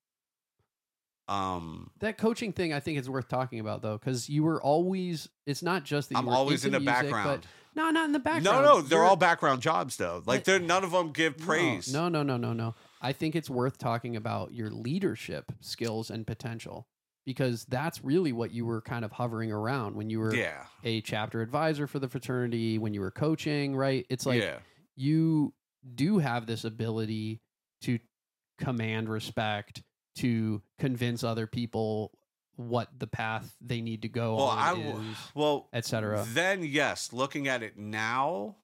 [1.28, 5.30] Um That coaching thing, I think, is worth talking about though, because you were always.
[5.46, 7.42] It's not just that you I'm were always in the music, background.
[7.42, 7.48] But
[7.82, 8.44] no, not in the background.
[8.44, 10.24] No, no, they're You're- all background jobs though.
[10.26, 11.92] Like they're none of them give praise.
[11.94, 12.76] No, no, no, no, no.
[13.02, 16.88] I think it's worth talking about your leadership skills and potential
[17.26, 20.64] because that's really what you were kind of hovering around when you were Yeah.
[20.84, 24.06] a chapter advisor for the fraternity, when you were coaching, right?
[24.10, 24.60] It's like yeah.
[24.96, 25.54] you
[25.94, 27.42] do have this ability
[27.82, 28.00] to
[28.60, 29.84] command respect,
[30.18, 32.11] to convince other people
[32.55, 36.26] what the path they need to go Well, on I w- is, well etc.
[36.30, 38.55] Then yes, looking at it now,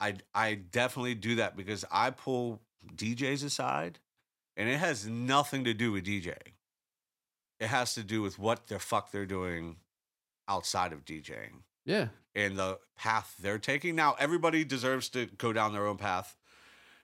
[0.00, 2.62] I I definitely do that because I pull
[2.96, 3.98] DJs aside,
[4.56, 6.54] and it has nothing to do with DJing.
[7.60, 9.76] It has to do with what the fuck they're doing
[10.48, 13.94] outside of DJing Yeah, and the path they're taking.
[13.94, 16.36] Now, everybody deserves to go down their own path,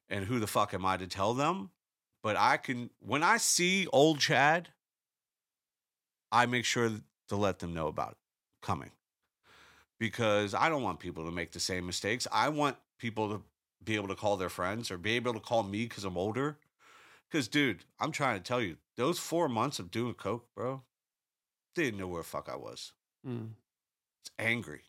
[0.08, 1.70] and who the fuck am I to tell them?
[2.28, 4.68] But I can when I see old Chad,
[6.30, 6.90] I make sure
[7.28, 8.16] to let them know about it
[8.60, 8.90] coming
[9.98, 12.26] because I don't want people to make the same mistakes.
[12.30, 13.42] I want people to
[13.82, 16.58] be able to call their friends or be able to call me because I'm older.
[17.30, 20.82] Because, dude, I'm trying to tell you, those four months of doing coke, bro,
[21.76, 22.92] they didn't know where the fuck I was.
[23.26, 23.52] Mm.
[24.20, 24.82] It's angry.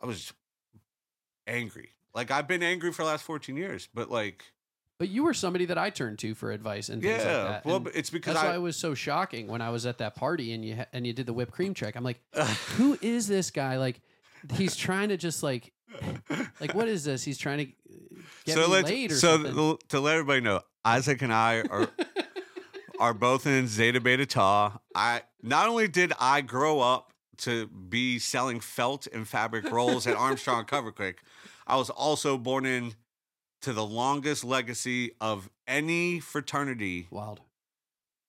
[0.00, 0.32] I was
[1.48, 1.88] angry.
[2.14, 4.44] Like I've been angry for the last 14 years, but like,
[5.00, 7.36] but you were somebody that I turned to for advice and things yeah.
[7.36, 7.64] like that.
[7.64, 8.56] well, and but it's because that's why I.
[8.56, 11.14] it was so shocking when I was at that party and you ha- and you
[11.14, 11.96] did the whipped cream check.
[11.96, 12.20] I'm like,
[12.76, 13.78] who is this guy?
[13.78, 14.02] Like,
[14.52, 15.72] he's trying to just like
[16.60, 17.24] like what is this?
[17.24, 19.54] He's trying to uh, get so me let's laid or so something.
[19.54, 21.88] th- to let everybody know, Isaac and I are
[23.00, 24.82] are both in Zeta Beta Tau.
[24.94, 30.14] I not only did I grow up to be selling felt and fabric rolls at
[30.14, 31.14] Armstrong Kover Kwick,
[31.66, 32.92] I was also born in
[33.62, 37.40] to the longest legacy of any fraternity Wild.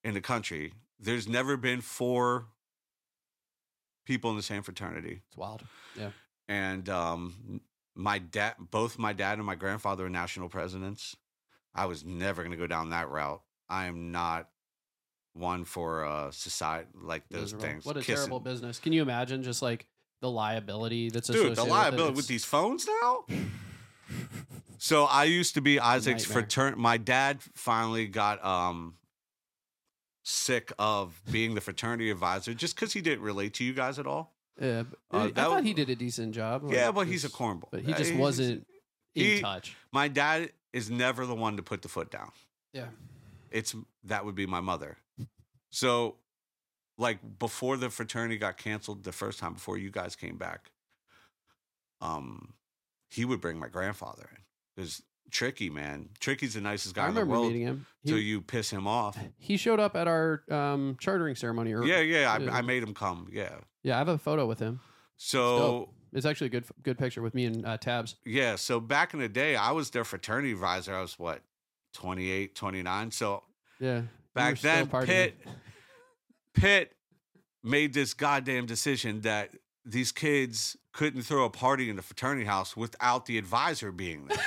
[0.04, 0.74] in the country.
[1.00, 2.46] There's never been four
[4.06, 5.22] people in the same fraternity.
[5.28, 5.64] It's wild.
[5.98, 6.10] Yeah.
[6.48, 7.62] And um,
[7.96, 11.16] my dad, both my dad and my grandfather are national presidents.
[11.74, 13.42] I was never going to go down that route.
[13.70, 14.50] I am not
[15.34, 17.66] one for uh, society like those Miserable.
[17.66, 17.86] things.
[17.86, 18.16] What a Kissing.
[18.16, 18.80] terrible business.
[18.80, 19.86] Can you imagine just like
[20.20, 21.74] the liability that's Dude, associated the with it?
[21.74, 23.26] liability with It's- these phones now.
[24.78, 26.82] So I used to be Isaac's fraternity.
[26.82, 28.96] My dad finally got um
[30.24, 34.06] sick of being the fraternity advisor just because he didn't relate to you guys at
[34.08, 34.34] all.
[34.60, 36.72] Yeah, Uh, I thought w- he did a decent job.
[36.72, 37.70] Yeah, like, but he's a cornball.
[37.72, 38.68] But he Uh, just wasn't
[39.16, 39.76] in touch.
[39.92, 42.32] My dad is never the one to put the foot down.
[42.74, 42.90] Yeah.
[43.50, 44.98] It's that would be my mother.
[45.72, 46.18] So,
[46.98, 50.72] like before the fraternity got canceled the first time, before you guys came back,
[52.00, 52.54] um,
[53.12, 54.42] he would bring my grandfather in
[54.76, 57.48] because Tricky man, Tricky's the nicest guy I in the remember world.
[57.54, 57.86] meeting him.
[58.06, 59.18] Till you piss him off.
[59.38, 61.74] he showed up at our um, chartering ceremony.
[61.74, 62.52] Or, Yeah, yeah, yeah.
[62.54, 63.28] I, I made him come.
[63.32, 63.56] Yeah.
[63.84, 64.80] yeah, I have a photo with him.
[65.18, 68.16] So It's actually a good good picture with me and uh, Tabs.
[68.26, 70.94] yeah, so back in the day, I was their fraternity advisor.
[70.96, 71.42] I was what,
[71.94, 73.12] 28, 29.
[73.12, 73.44] So
[73.80, 75.06] Yeah, you were back still then, partying.
[75.06, 75.36] Pitt,
[76.54, 76.92] Pitt
[77.64, 79.52] made this goddamn decision that
[79.86, 84.38] these kids couldn't throw a party in the fraternity house without the advisor being there.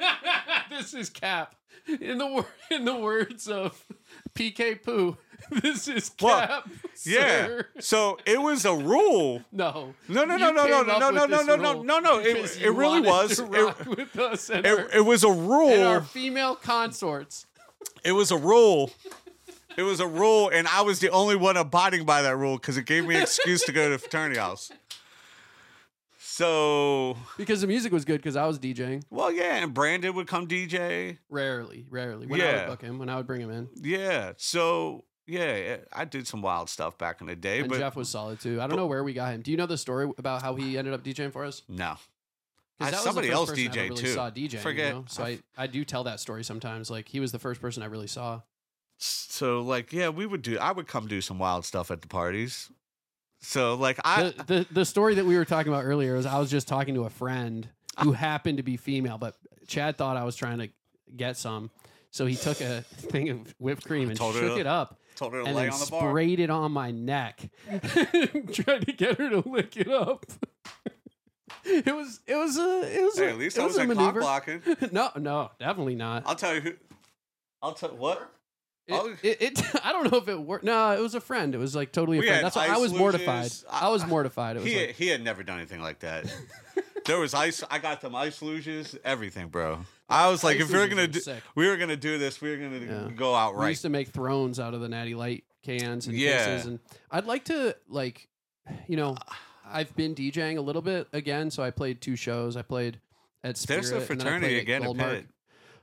[0.70, 1.54] this is cap.
[2.00, 3.84] In the wor- in the words of
[4.34, 5.18] PK Poo,
[5.50, 6.68] this is Well, cap.
[7.04, 7.46] yeah.
[7.46, 7.66] sir.
[7.78, 9.42] So it was a rule.
[9.52, 9.94] No.
[10.08, 12.18] No, no, no, no, no, no, no, no, no, no, no, no.
[12.20, 13.38] It, it really was.
[13.38, 17.46] It, with us and, it, our, it was a and our female consorts.
[18.02, 18.90] It was a rule.
[19.76, 22.76] It was a rule, and I was the only one abiding by that rule because
[22.76, 24.70] it gave me an excuse to go to the fraternity house.
[26.36, 29.04] So, Because the music was good because I was DJing.
[29.08, 31.18] well, yeah, and Brandon would come DJ.
[31.30, 32.26] Rarely, rarely.
[32.26, 33.68] When I would book him, when I would bring him in.
[33.80, 34.32] Yeah.
[34.36, 37.94] So, yeah, eh, I did some wild stuff back in the day, And but Jeff
[37.94, 38.60] was solid too.
[38.60, 39.42] I don't know where we got him.
[39.42, 41.62] Do you know the story about how he ended up DJing for us?
[41.68, 41.94] no.
[42.80, 44.08] I- that was somebody else DJ'd really too.
[44.14, 45.04] Saw DJing, Forget- You know?
[45.08, 46.90] So I I do tell that story sometimes.
[46.90, 48.40] Like he was the first person I really saw.
[48.98, 52.08] So, like, yeah, we would do, I would come do some wild stuff at the
[52.08, 52.70] parties.
[53.44, 56.38] So, like, I, the, the the story that we were talking about earlier is I
[56.38, 57.68] was just talking to a friend
[58.00, 58.16] who ah.
[58.16, 59.36] happened to be female, but
[59.66, 60.68] Chad thought I was trying to
[61.14, 61.70] get some.
[62.10, 65.32] So he took a thing of whipped cream and Told shook to it up told
[65.32, 66.10] her to and lay on the bar.
[66.10, 67.48] sprayed it on my neck.
[68.52, 70.26] Tried to get her to lick it up.
[71.66, 73.82] It was it was a it was Hey, a, at least it I was a
[73.82, 74.20] at cock maneuver.
[74.20, 74.62] blocking.
[74.92, 76.24] no, no, definitely not.
[76.26, 76.72] I'll tell you who,
[77.62, 78.30] I'll tell, what?
[78.90, 80.64] I'll- It, it, it, I don't know if it worked.
[80.64, 81.54] No, it was a friend.
[81.54, 82.44] It was like totally a We friend.
[82.44, 83.50] That's why I was mortified.
[83.70, 84.56] I, I- was mortified.
[84.56, 86.24] It was He, like, he had never done anything like that.
[87.06, 87.62] there was ice.
[87.70, 89.78] I got them ice luges, everything, bro.
[90.08, 91.42] I was like, Ice if we were luges gonna are do, sick.
[91.54, 93.10] we were gonna do this, we were gonna Yeah.
[93.16, 93.64] go out right.
[93.64, 96.44] we used to make thrones out of the Natty Light cans and Yeah.
[96.44, 96.78] cases, and
[97.10, 98.28] I'd like to like,
[98.86, 99.16] you know,
[99.66, 101.50] I've been DJing a little bit again.
[101.50, 102.54] So I played two shows.
[102.54, 103.00] I played
[103.42, 103.80] at Spirit.
[103.80, 105.24] There's a and then I fraternity again at Goldmark.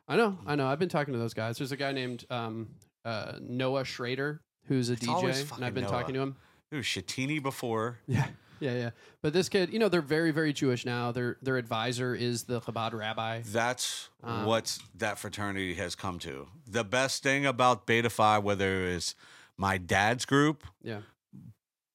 [0.08, 0.68] I know, I know.
[0.68, 1.58] I've been talking to those guys.
[1.58, 2.70] There's a guy named um,
[3.06, 5.92] uh, Noah Schraeder who's a It's DJ, and I've been Noah.
[5.92, 6.36] talking to him.
[6.72, 8.00] It was Shatini before.
[8.08, 8.28] Yeah,
[8.60, 8.90] yeah, yeah.
[9.22, 11.12] But this kid, you know, they're very, very Jewish now.
[11.12, 13.42] Their their advisor is the Chabad rabbi.
[13.46, 16.48] That's Um, what that fraternity has come to.
[16.68, 19.16] The best thing about Beta Phi, whether it is
[19.58, 21.02] my dad's group, Yeah,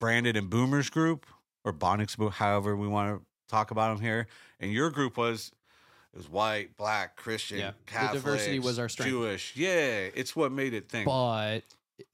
[0.00, 1.24] Brandon and Boomer's group,
[1.64, 4.26] or group, however we want to talk about them here,
[4.60, 5.52] and your group was
[6.16, 9.10] it was white, black, Christian, Yeah, the Catholic, diversity was our strength.
[9.10, 9.52] Jewish.
[9.54, 11.04] Yeah, it's what made it think.
[11.06, 11.60] but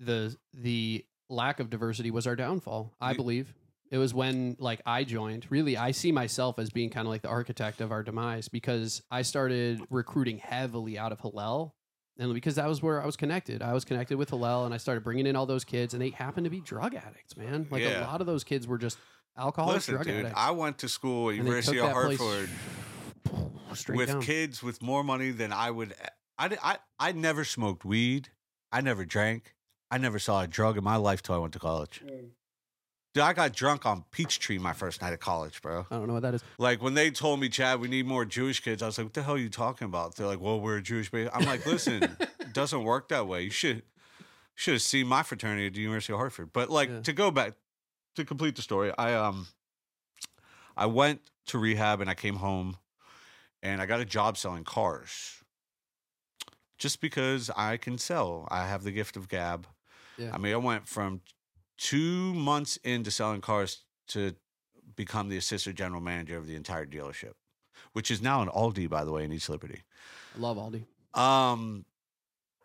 [0.01, 2.93] the the lack of diversity was our downfall.
[3.01, 3.55] I You- believe
[3.93, 5.47] it was when like I joined.
[5.51, 9.03] Really, I see myself as being kind of like the architect of our demise because
[9.09, 11.75] I started recruiting heavily out of Hillel.
[12.19, 14.79] And because that was where I was connected, I was connected with Hillel, and I
[14.79, 17.69] started bringing in all those kids, and they happened to be drug addicts, man.
[17.71, 18.99] Like a lot of those kids were just
[19.39, 20.35] alcoholic Listen, drug dude, addicts.
[20.37, 22.51] I went to school at University of that place Hartford
[23.75, 24.23] straight with down.
[24.23, 25.95] kids with more money than I would.
[26.39, 28.29] I, I, I never smoked weed.
[28.71, 29.55] I never drank.
[29.91, 32.03] I never saw a drug in my life till I went to college.
[33.15, 35.87] Dude, I got drunk on Peachtree my first night of college, bro.
[35.91, 36.43] I don't know what that is.
[36.57, 39.13] Like when they told me, Chad, we need more Jewish kids, I was like, what
[39.15, 40.17] the hell are you talking about?
[40.17, 41.29] They're like, well, we're a Jewish base.
[41.35, 42.03] I'm like, listen,
[42.41, 43.43] it doesn't work that way.
[43.43, 43.83] You should
[44.55, 46.53] should have seen my fraternity at the University of Hartford.
[46.55, 47.01] But like Yeah.
[47.01, 47.53] to go back
[48.17, 49.49] to complete the story, I um
[50.75, 52.79] I went to rehab and I came home
[53.63, 55.43] and I got a job selling cars.
[56.79, 58.49] Just because I can sell.
[58.51, 59.67] I have the gift of gab.
[60.19, 60.31] Yeah.
[60.33, 61.21] I mean, I went from
[61.79, 64.35] two months into selling cars to
[64.97, 67.35] become the assistant general manager of the entire dealership,
[67.93, 69.83] which is now an Aldi, by the way, in East Liberty.
[70.37, 70.85] I love Aldi.
[71.19, 71.85] Um,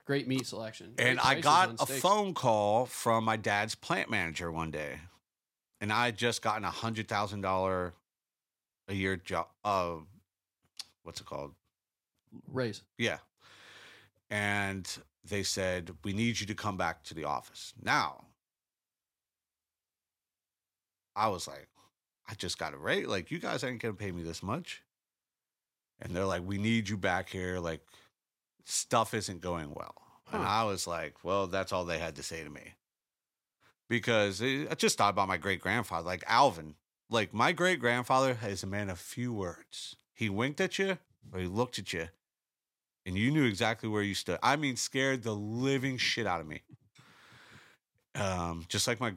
[0.06, 0.93] Great meat selection.
[0.98, 5.00] and I got a phone call from my dad's plant manager one day,
[5.80, 7.93] and I had just gotten a hundred thousand dollar
[8.88, 9.48] a year job.
[9.64, 9.98] Uh,
[11.08, 11.53] what's it called?
[12.51, 12.84] raise.
[12.97, 13.20] Yeah.
[14.30, 14.86] And
[15.24, 17.74] they said, We need you to come back to the office.
[17.82, 18.26] Now,
[21.16, 21.68] I was like,
[22.30, 23.08] I just got a raise.
[23.08, 24.84] Like, you guys ain't going to pay me this much.
[26.01, 27.60] And they're like, We need you back here.
[27.60, 27.82] Like,
[28.66, 29.95] stuff isn't going well.
[30.34, 32.74] And I was like, Well, that's all they had to say to me.
[33.89, 36.76] because it, I just thought about my great grandfather, like Alvin.
[37.10, 39.95] Like my great grandfather is a man of few words.
[40.18, 40.97] He winked at you
[41.32, 42.07] or he looked at you,
[43.05, 44.39] and you knew exactly where you stood.
[44.41, 46.63] I mean, scared the living shit out of me.
[48.15, 49.13] Um, just like my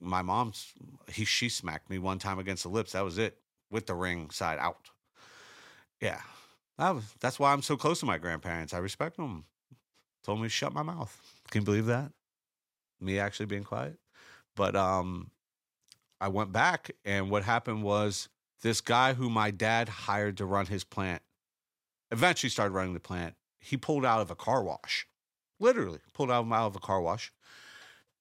[0.00, 0.72] my mom's,
[1.08, 2.92] he she smacked me one time against the lips.
[2.92, 3.36] That was it,
[3.68, 4.90] with the ring side out.
[6.00, 6.20] Yeah,
[6.78, 8.72] that was, that's why I'm so close to my grandparents.
[8.72, 9.46] I respect them.
[10.22, 11.20] Told me to shut my mouth.
[11.50, 12.12] Can you believe that?
[13.00, 13.98] Me actually being quiet.
[14.54, 15.32] But um,
[16.20, 18.28] I went back, and what happened was
[18.64, 21.20] this guy who my dad hired to run his plant
[22.10, 23.34] eventually started running the plant.
[23.58, 25.06] He pulled out of a car wash,
[25.60, 27.30] literally pulled out of a car wash,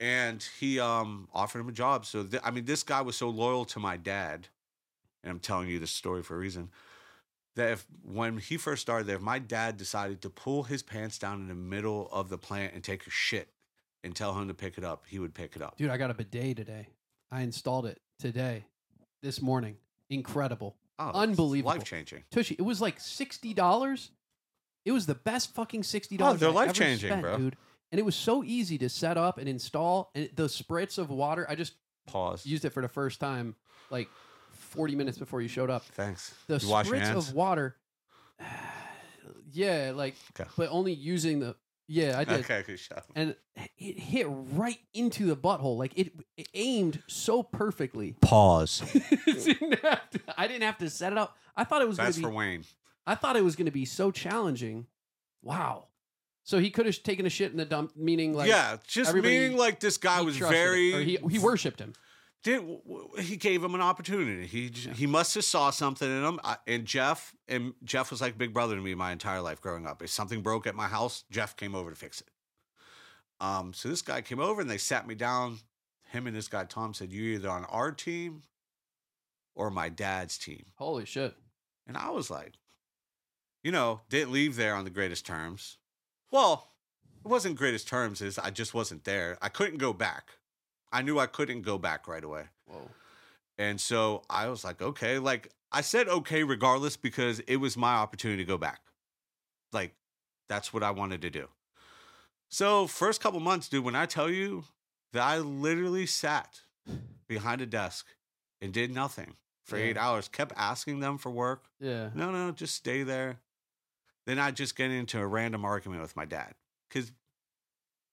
[0.01, 2.05] and he um, offered him a job.
[2.05, 4.49] So th- I mean, this guy was so loyal to my dad,
[5.23, 6.71] and I'm telling you this story for a reason.
[7.55, 11.17] That if when he first started there, if my dad decided to pull his pants
[11.17, 13.47] down in the middle of the plant and take a shit
[14.03, 15.77] and tell him to pick it up, he would pick it up.
[15.77, 16.89] Dude, I got a bidet today.
[17.31, 18.65] I installed it today,
[19.21, 19.77] this morning.
[20.13, 20.75] Incredible.
[20.99, 21.73] Oh, Unbelievable.
[21.73, 22.23] life changing.
[22.31, 24.11] Tushy, it was like sixty dollars.
[24.85, 26.39] It was the best fucking sixty Oh, dollars.
[26.41, 27.37] they're life-changing, bro.
[27.37, 27.55] dude.
[27.91, 30.11] And it was so easy to set up and install.
[30.15, 31.73] And the spritz of water, I just
[32.07, 32.45] Pause.
[32.45, 33.55] used it for the first time,
[33.89, 34.09] like
[34.51, 35.83] forty minutes before you showed up.
[35.93, 36.33] Thanks.
[36.47, 37.29] The you wash your spritz hands?
[37.29, 37.75] of water,
[39.51, 40.49] yeah, like, Okay.
[40.57, 41.55] but only using the
[41.87, 42.39] yeah, I did.
[42.41, 43.05] Okay, good shot.
[43.15, 43.35] And
[43.77, 45.77] it hit right into the butthole.
[45.77, 48.15] Like it, it aimed so perfectly.
[48.21, 48.81] Pause.
[49.25, 51.37] Didn't have to- I didn't have to set it up.
[51.55, 52.35] I thought it was going That's to for be.
[52.35, 52.63] Wayne.
[53.05, 54.87] I thought it was going to be so challenging.
[55.41, 55.87] Wow.
[56.45, 59.55] So he could have taken a shit in the dump, meaning like yeah, just meaning
[59.57, 60.93] like this guy was trusted it, very.
[60.93, 61.93] or he he worshipped him.
[62.43, 62.61] Did
[63.19, 64.45] he gave him an opportunity?
[64.45, 66.39] He j he must have saw something in him.
[66.43, 69.87] I, and Jeff and Jeff was like big brother to me my entire life growing
[69.87, 70.03] up.
[70.03, 72.27] If something broke at my house, Jeff came over to fix it.
[73.39, 75.59] Um, so this guy came over and they sat me down.
[76.11, 78.43] Him and this guy Tom said, "You're either on our team
[79.55, 81.35] or my dad's team." Holy shit.
[81.87, 82.53] And I was like,
[83.63, 85.77] you know, didn't leave there on the greatest terms.
[86.29, 86.69] Well,
[87.23, 89.37] it wasn't greatest terms, is I just wasn't there.
[89.41, 90.31] I couldn't go back.
[90.93, 92.43] I knew I couldn't go back right away.
[92.67, 92.89] Whoa.
[93.57, 97.95] And so I was like, okay, like I said okay regardless because it was my
[97.95, 98.79] opportunity to go back.
[99.73, 99.93] Like
[100.47, 101.47] that's what I wanted to do.
[102.49, 104.65] So first couple months, dude, when I tell you
[105.11, 106.61] that I literally sat
[107.27, 108.05] behind a desk
[108.61, 109.35] and did nothing
[109.65, 111.63] for eight hours, kept asking them for work.
[111.79, 112.09] Yeah.
[112.13, 113.39] No, no, just stay there.
[114.27, 116.53] Then I just get into a random argument with my dad
[116.87, 117.11] because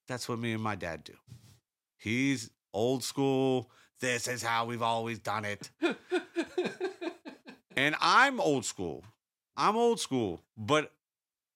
[0.09, 1.15] that's what me and my dad do.
[1.99, 3.71] He's old school.
[4.01, 5.71] This is how we've always done it.
[7.77, 9.05] And I'm old school.
[9.57, 10.93] I'm old school, but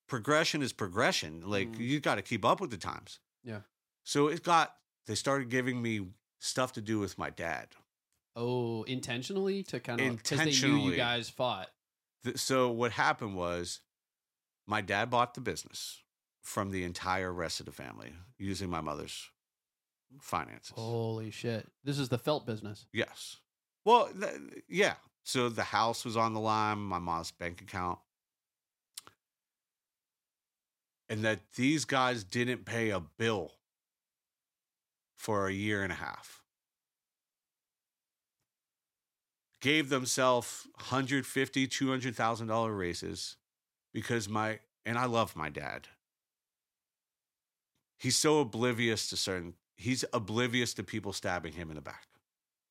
[0.08, 1.42] progression is progression.
[1.44, 1.78] Like Mm.
[1.80, 3.18] you got to keep up with the times.
[3.42, 3.60] Yeah.
[4.04, 4.74] So it got,
[5.06, 6.06] they started giving me
[6.38, 7.68] stuff to do with my dad.
[8.36, 11.68] oh, intentionally to kind of because they knew you guys fought.
[12.24, 13.80] Th- So what happened was
[14.66, 16.02] my dad bought the business
[16.42, 19.30] from the entire rest of the family using my mother's
[20.20, 20.72] finances.
[20.74, 21.66] Holy shit.
[21.84, 22.86] This is the felt business.
[22.92, 23.38] Yes.
[23.84, 24.94] Well, th- yeah.
[25.24, 27.98] So the house was on the line, my mom's bank account.
[31.08, 33.52] And that these guys didn't pay a bill
[35.16, 36.42] for a year and a half.
[39.60, 43.36] Gave themselves 150, 200,000 dollar raises
[43.92, 45.88] because my and I love my dad.
[47.98, 52.06] He's so oblivious to certain he's oblivious to people stabbing him in the back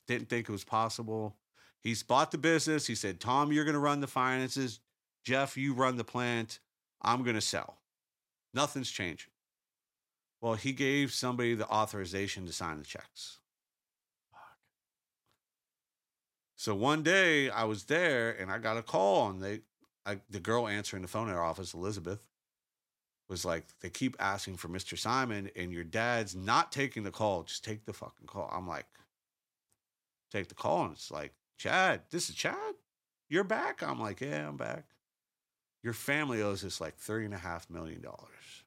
[0.08, 1.38] didn't think it was possible.
[1.80, 2.88] He's bought the business.
[2.88, 4.80] He said, Tom, you're going to run the finances.
[5.24, 6.60] Jeff, you run the plant.
[7.01, 7.78] I'm going to sell.
[8.54, 9.32] Nothing's changing.
[10.41, 13.39] Well, he gave somebody the authorization to sign the checks.
[14.32, 14.41] Fuck.
[16.56, 19.62] So one day I was there and I got a call, and they,
[20.06, 22.26] I, the girl answering the phone at our office, Elizabeth,
[23.34, 24.95] was like, they keep asking for Mr.
[24.95, 27.41] Simon, and your dad's not taking the call.
[27.41, 28.47] Just take the fucking call.
[28.53, 28.86] I'm like,
[30.31, 32.75] take the call and it's like, Chad, this is Chad.
[33.29, 33.81] You're back.
[33.81, 34.86] I'm like, yeah, I'm back.
[35.81, 38.63] Your family owes us like three and a half million dollars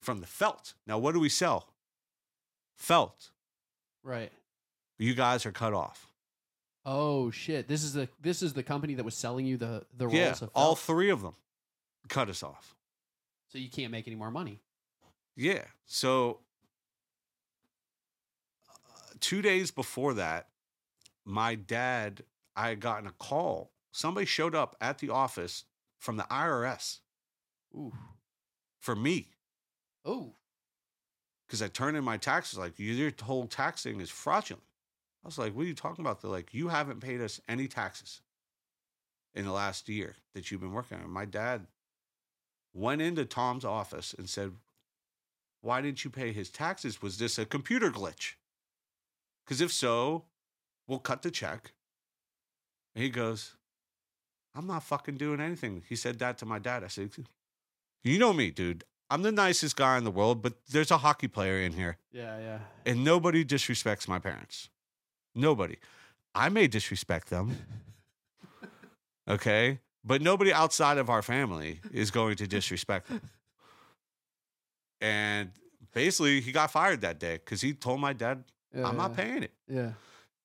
[0.00, 0.74] from the felt.
[0.86, 1.68] Now, what do we sell?
[2.76, 3.30] Felt.
[4.04, 4.30] Right.
[4.98, 6.08] You guys are cut off.
[6.86, 7.66] Oh shit.
[7.66, 10.30] This is the this is the company that was selling you the the rolls Yeah,
[10.40, 11.34] of all three of them
[12.08, 12.74] cut us off.
[13.48, 14.60] so you can't make any more money.
[15.36, 15.64] Yeah.
[15.86, 16.40] So
[18.68, 18.72] uh,
[19.20, 20.48] two days before that,
[21.24, 22.22] my dad,
[22.56, 23.72] I had gotten a call.
[23.92, 25.64] Somebody showed up at the office
[25.98, 26.98] from the IRS
[27.74, 27.92] Ooh.
[28.80, 29.28] for me
[30.04, 30.34] Oh.
[31.46, 32.58] because I turned in my taxes.
[32.58, 34.64] Like your whole tax thing is fraudulent.
[35.24, 36.20] I was like, what are you talking about?
[36.20, 38.20] They're like, you haven't paid us any taxes
[39.34, 41.08] in the last year that you've been working on.
[41.08, 41.66] My dad
[42.74, 44.52] went into Tom's office and said,
[45.62, 47.00] why didn't you pay his taxes?
[47.00, 48.34] Was this a computer glitch?
[49.44, 50.24] Because if so,
[50.86, 51.72] we'll cut the check.
[52.94, 53.54] And he goes,
[54.54, 55.82] I'm not fucking doing anything.
[55.88, 56.84] He said that to my dad.
[56.84, 57.10] I said,
[58.02, 58.84] You know me, dude.
[59.10, 62.38] I'm the nicest guy in the world, but there's a hockey player in here, Yeah,
[62.38, 62.58] yeah.
[62.86, 64.70] and nobody disrespects my parents.
[65.34, 65.76] Nobody.
[66.34, 67.56] I may disrespect them,
[69.28, 69.80] okay?
[70.04, 73.22] But nobody outside of our family is going to disrespect them.
[75.00, 75.50] And
[75.92, 78.44] basically, he got fired that day because he told my dad,
[78.74, 79.52] yeah I'm not paying it.
[79.68, 79.92] Yeah.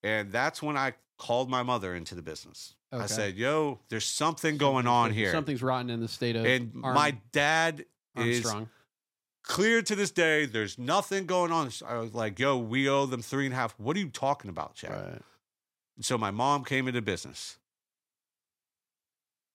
[0.04, 2.76] And that's when I called my mother into the business.
[2.92, 5.32] I said, Yo, there's something going on here.
[5.32, 7.86] Something's rotten in the state of and Arm- my dad
[8.16, 8.70] is Armstrong.
[9.44, 10.46] clear to this day.
[10.46, 11.70] There's nothing going on.
[11.88, 13.76] I was like, Yo, we owe them three and a half.
[13.78, 14.92] What are you talking about, Chad?
[14.92, 15.22] Right.
[16.02, 17.58] So my mom came into business.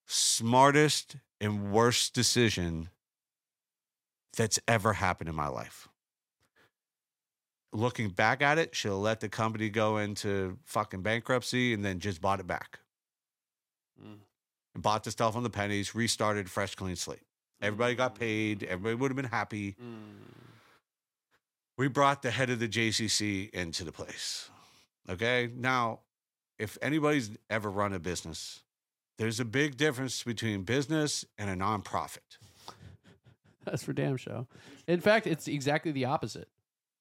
[0.06, 2.90] Smartest and worst decision
[4.36, 5.88] that's ever happened in my life.
[7.72, 12.20] Looking back at it, she'll let the company go into fucking bankruptcy and then just
[12.20, 12.78] bought it back.
[14.00, 14.18] Mm.
[14.74, 17.22] And bought the stuff on the pennies, restarted fresh, clean slate.
[17.60, 18.62] Everybody got paid.
[18.62, 19.76] Everybody would have been happy.
[19.82, 20.34] Mm.
[21.76, 24.50] we brought the head of the JCC into the place.
[25.08, 25.50] Okay.
[25.56, 26.00] Now,
[26.58, 28.63] if anybody's ever run a business,
[29.18, 32.38] there's a big difference between business and a nonprofit.
[33.64, 34.46] That's for damn show.
[34.86, 36.48] In fact, it's exactly the opposite.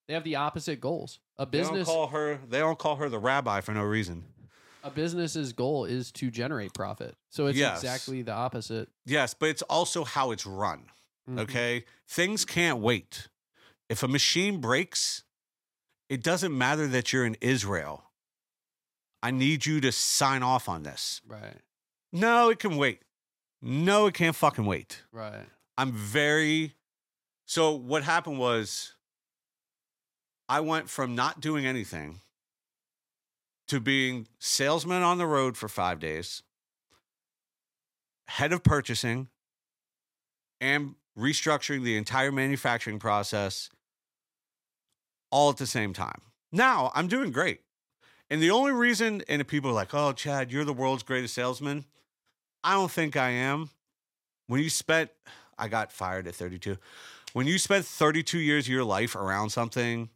[0.08, 1.18] They have the opposite goals.
[1.38, 2.38] A They don't business call her.
[2.48, 4.24] They don't call her the rabbi for no reason.
[4.82, 7.16] a business's goal is to generate profit.
[7.30, 7.78] So it's Yes.
[7.82, 8.90] exactly the opposite.
[9.06, 10.90] Yes, but it's also how it's run.
[11.28, 11.40] Mhm.
[11.40, 13.28] Okay, things can't wait.
[13.88, 15.24] If a machine breaks,
[16.10, 18.10] it doesn't matter that you're in Israel.
[19.22, 21.22] I need you to sign off on this.
[21.26, 21.62] Right.
[22.14, 23.00] No, it can wait.
[23.60, 25.02] No, it can't fucking wait.
[25.10, 25.46] Right.
[25.76, 26.74] I'm very.
[27.44, 28.94] So what happened was,
[30.48, 32.20] I went from not doing anything
[33.66, 36.42] to being salesman on the road for five days,
[38.28, 39.28] head of purchasing,
[40.60, 43.70] and restructuring the entire manufacturing process
[45.30, 46.20] all at the same time.
[46.52, 47.62] Now I'm doing great.
[48.30, 51.86] And the only reason, and people are like, oh, Chad, you're the world's greatest salesman.
[52.64, 53.70] I don't think I am.
[54.46, 55.10] When you spent,
[55.58, 56.76] I got fired at 32.
[57.34, 60.08] When you spent 32 years of your life around something,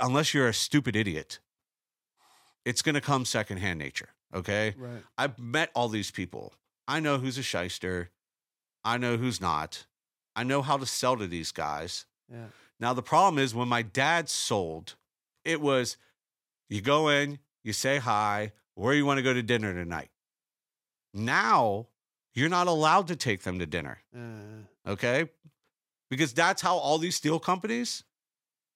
[0.00, 1.38] unless you're a stupid idiot,
[2.64, 4.10] it's going to come secondhand nature.
[4.34, 4.74] Okay.
[4.76, 5.02] Right.
[5.16, 6.52] I've met all these people.
[6.86, 8.10] I know who's a shyster.
[8.84, 9.86] I know who's not.
[10.36, 12.04] I know how to sell to these guys.
[12.30, 12.46] Yeah.
[12.78, 14.94] Now, the problem is when my dad sold,
[15.44, 15.96] it was
[16.68, 20.10] you go in, you say hi, where you want to go to dinner tonight.
[21.18, 21.88] Now,
[22.34, 25.30] you're not allowed to take them to dinner, Uh, okay?
[26.08, 28.04] Because that's how all these steel companies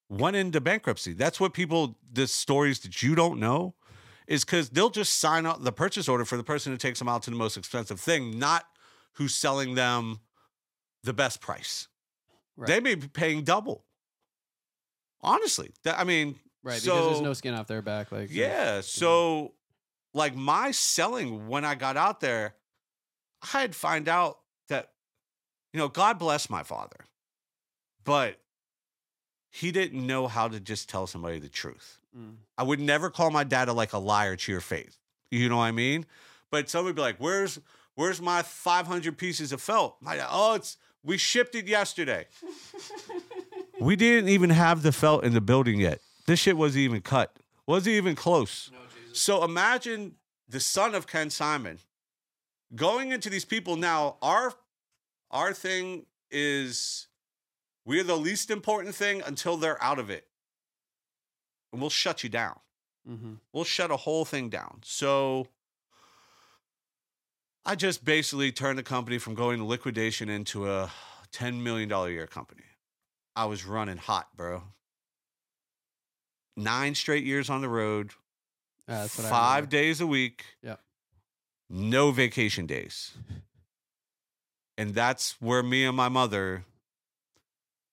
[0.09, 1.13] went into bankruptcy.
[1.15, 3.75] That's what people, the stories that you don't know,
[4.27, 7.09] is because they'll just sign up the purchase order for the person who takes them
[7.09, 8.65] out to the most expensive thing, not
[9.15, 10.21] who's selling them
[11.03, 11.89] the best price.
[12.57, 12.69] Right.
[12.69, 13.85] They may be paying double.
[15.23, 16.81] Honestly, that, I mean, right.
[16.83, 18.13] because there's no skin off their back.
[18.13, 18.81] Like yeah.
[18.81, 19.55] So,
[20.15, 22.55] like my selling when I got out there,
[23.43, 24.39] I had find out
[24.69, 24.91] that,
[25.73, 27.07] you know, God bless my father,
[28.05, 28.39] but
[29.51, 31.99] he didn't know how to just tell somebody the truth.
[32.17, 32.37] Mm.
[32.57, 34.99] I would never call my dad a, like a liar to your face.
[35.31, 36.07] You know what I mean?
[36.51, 37.59] But somebody be like, "Where's
[37.95, 42.27] where's my 500 pieces of felt?" My dad, oh, it's we shipped it yesterday.
[43.81, 46.01] we didn't even have the felt in the building yet.
[46.27, 47.35] This shit wasn't even cut.
[47.67, 48.71] Wasn't even close.
[49.13, 50.17] So imagine
[50.49, 51.79] the son of Ken Simon
[52.75, 54.17] going into these people now.
[54.23, 54.55] Our
[55.31, 57.09] our thing is
[57.85, 60.27] we're the least important thing until they're out of it,
[61.73, 62.59] and we'll shut you down.
[63.09, 63.35] Mm-hmm.
[63.53, 64.81] We'll shut a whole thing down.
[64.85, 65.49] So
[67.65, 70.91] I just basically turned the company from going to liquidation into a
[71.33, 72.63] $10 million a year company.
[73.35, 74.63] I was running hot, bro.
[76.57, 78.13] Nine straight years on the road,
[79.09, 80.45] five days a week.
[80.63, 80.81] Yep.
[81.71, 83.13] No vacation days.
[84.79, 86.65] And that's where me and my mother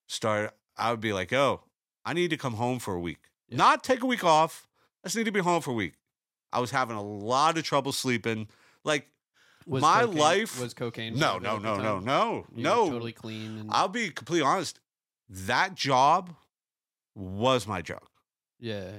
[0.08, 0.52] started.
[0.78, 1.62] I would be like, oh,
[2.06, 3.20] I need to come home for a week.
[3.50, 3.58] Yeah.
[3.58, 4.68] Not take a week off.
[5.04, 5.94] I just need to be home for a week.
[6.52, 8.48] I was having a lot of trouble sleeping.
[8.84, 9.08] Like,
[9.68, 11.18] Was my cocaine- life- was cocaine.
[11.20, 12.90] no, no, no, no, no, You no.
[12.90, 13.60] Totally clean.
[13.60, 14.80] And, I'll be completely honest.
[15.30, 16.34] that job
[17.14, 18.02] was my job.
[18.60, 18.92] Yeah.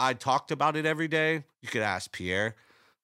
[0.00, 1.44] I talked about it every day.
[1.60, 2.56] You could ask Pierre.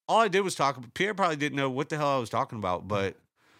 [0.08, 0.82] All I did was talk.
[0.94, 3.16] Pierre probably didn't know what the hell I was talking about, but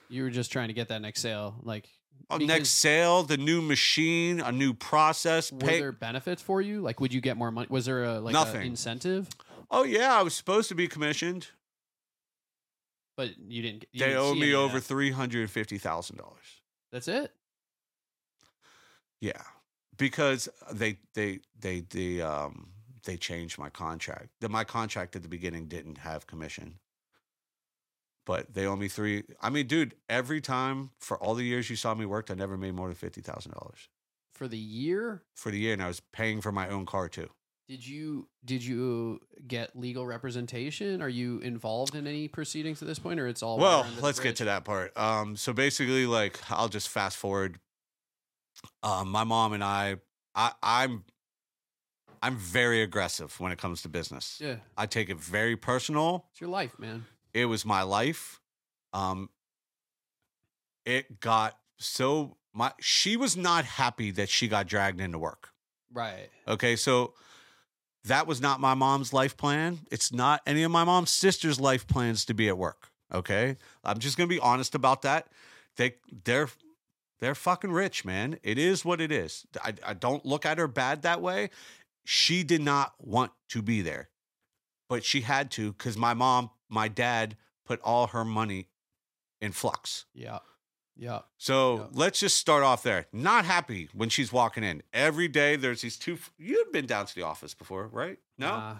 [0.09, 1.57] You were just trying to get that next sale.
[1.63, 1.89] Like,
[2.31, 5.53] uh, next sale, the new machine, a new process.
[5.53, 5.81] were Pay.
[5.81, 6.81] there benefits for you?
[6.81, 7.67] Like, would you get more money?
[7.69, 9.29] Was there a like a incentive?
[9.71, 11.49] Oh yeah, I was supposed to be commissioned.
[13.17, 13.85] But you didn't.
[13.93, 16.61] You they didn't owe me over three hundred and fifty thousand dollars.
[16.93, 17.33] That's it.
[19.21, 19.43] Yeah,
[19.97, 22.69] because they they they the um
[23.07, 24.29] they changed my contract.
[24.41, 26.81] The, my contract at the beginning didn't have commission,
[28.27, 29.25] but they owe me three.
[29.41, 32.59] I mean, dude, every time for all the years you saw me work, I never
[32.59, 33.89] made more than fifty thousand dollars
[34.35, 37.31] For the year, for the year, and I was paying for my own car too.
[37.69, 41.03] did you did you get legal representation?
[41.03, 43.59] Are you involved in any proceedings at this point, or it's all?
[43.59, 44.97] Well, let's get to that part.
[44.97, 47.59] Um, so basically, like, I'll just fast forward.
[48.83, 49.97] Um, my mom and I,
[50.35, 51.05] I, I'm,
[52.23, 54.39] I'm very aggressive when it comes to business.
[54.43, 56.27] Yeah, I take it very personal.
[56.31, 57.05] it's your life, man.
[57.35, 58.41] It was my life.
[58.93, 59.31] Um,
[60.85, 65.51] it got so my she was not happy that she got dragged into work.
[65.93, 66.29] Right.
[66.49, 67.15] Okay, so
[68.05, 69.81] that was not my mom's life plan.
[69.91, 72.91] It's not any of my mom's sisters' life plans to be at work.
[73.13, 75.29] Okay, I'm just gonna be honest about that.
[75.77, 76.49] They they're
[77.21, 78.39] they're fucking rich, man.
[78.43, 79.47] It is what it is.
[79.63, 81.51] I, I don't look at her bad that way.
[82.09, 84.11] She did not want to be there,
[84.89, 88.69] but she had to because my mom, my dad put all her money
[89.41, 90.05] in flux.
[90.15, 90.39] Yeah.
[90.97, 91.23] Yeah.
[91.37, 91.87] So Yeah.
[91.93, 93.07] let's just start off there.
[93.13, 94.83] Not happy when she's walking in.
[94.93, 98.19] Every day there's these two you've been down to the office before, right?
[98.39, 98.51] No?
[98.51, 98.75] Nah.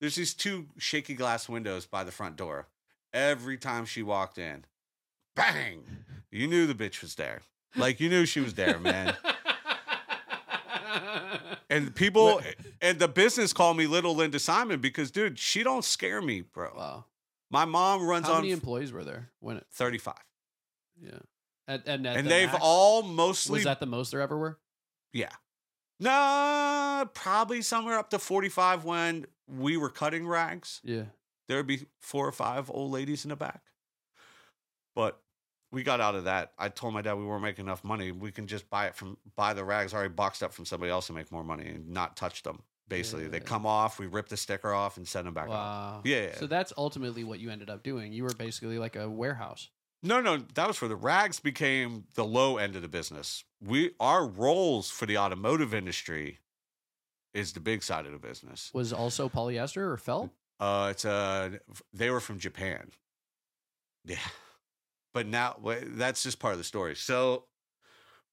[0.00, 2.68] There's these two shaky glass windows by the front door.
[3.12, 4.64] Every time she walked in,
[5.36, 5.84] bang.
[6.30, 7.42] You knew the bitch was there.
[7.76, 9.14] Like you knew she was there, man.
[11.70, 12.42] And people
[12.82, 16.72] and the business called me Little Linda Simon because dude, she don't scare me, bro.
[16.76, 17.04] wow.
[17.50, 19.66] My mom runs How on How many employees were there when it?
[19.72, 20.14] 35.
[21.00, 21.10] Yeah.
[21.66, 24.36] And and, at And the they've max, all mostly was that the most there ever
[24.36, 24.58] were?
[25.12, 25.30] Yeah.
[26.00, 30.80] No, probably somewhere up to 45 when we were cutting rags.
[30.82, 31.04] Yeah.
[31.46, 33.62] There would be four or five old ladies in the back.
[34.94, 35.20] But
[35.72, 36.52] we got out of that.
[36.58, 38.12] I told my dad we weren't making enough money.
[38.12, 41.08] We can just buy it from buy the rags already boxed up from somebody else
[41.08, 42.62] and make more money and not touch them.
[42.88, 45.48] Basically, they come off, we rip the sticker off and send them back.
[45.48, 46.00] Wow.
[46.04, 46.34] Yeah, yeah.
[46.34, 48.12] So that's ultimately what you ended up doing.
[48.12, 49.70] You were basically like a warehouse.
[50.02, 53.44] No, no, that was for the rags became the low end of the business.
[53.64, 56.38] We our roles for the automotive industry
[57.32, 58.70] is the big side of the business.
[58.74, 60.30] Was also polyester or felt?
[60.58, 61.50] Uh, it's uh,
[61.92, 62.90] they were from Japan.
[64.04, 64.16] Yeah,
[65.12, 66.96] but now that's just part of the story.
[66.96, 67.44] So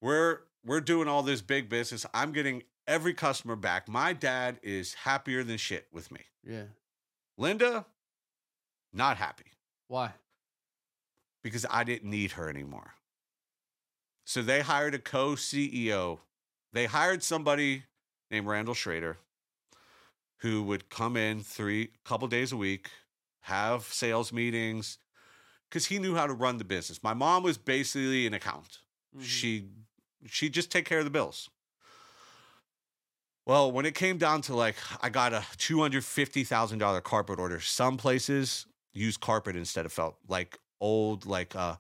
[0.01, 2.05] we're we're doing all this big business.
[2.13, 3.87] I'm getting every customer back.
[3.87, 6.21] My dad is happier than shit with me.
[6.43, 6.63] Yeah.
[7.37, 7.85] Linda,
[8.93, 9.51] not happy
[9.87, 10.13] Why?
[11.43, 12.93] because I didn't need her anymore.
[14.25, 16.19] So they hired a co CEO.
[16.73, 17.83] They hired somebody
[18.29, 19.17] named Randall Schrader
[20.39, 22.89] who would come in three couple days a week,
[23.41, 24.97] have sales meetings,
[25.69, 27.03] because he knew how to run the business.
[27.03, 28.79] My mom was basically an accountant.
[29.15, 29.23] Mhm.
[29.23, 29.69] She
[30.25, 31.49] she just take care of the bills.
[33.45, 37.01] Well, when it came down to like I got a two hundred fifty thousand dollar
[37.01, 41.75] carpet order, some places use carpet instead of felt, like old like uh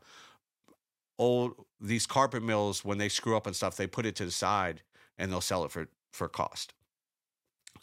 [1.19, 4.31] old these carpet mills when they screw up and stuff, they put it to the
[4.31, 4.81] side
[5.17, 6.73] and they'll sell it for for cost.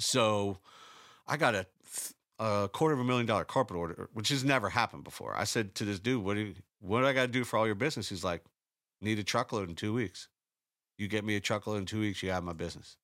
[0.00, 0.58] So
[1.26, 1.66] I got a,
[2.38, 5.36] a quarter of a million dollar carpet order, which has never happened before.
[5.36, 7.58] I said to this dude, "What do you, what do I got to do for
[7.58, 8.42] all your business?" He's like,
[9.00, 10.28] "Need a truckload in two weeks.
[10.98, 12.96] You get me a truckload in two weeks, you have my business."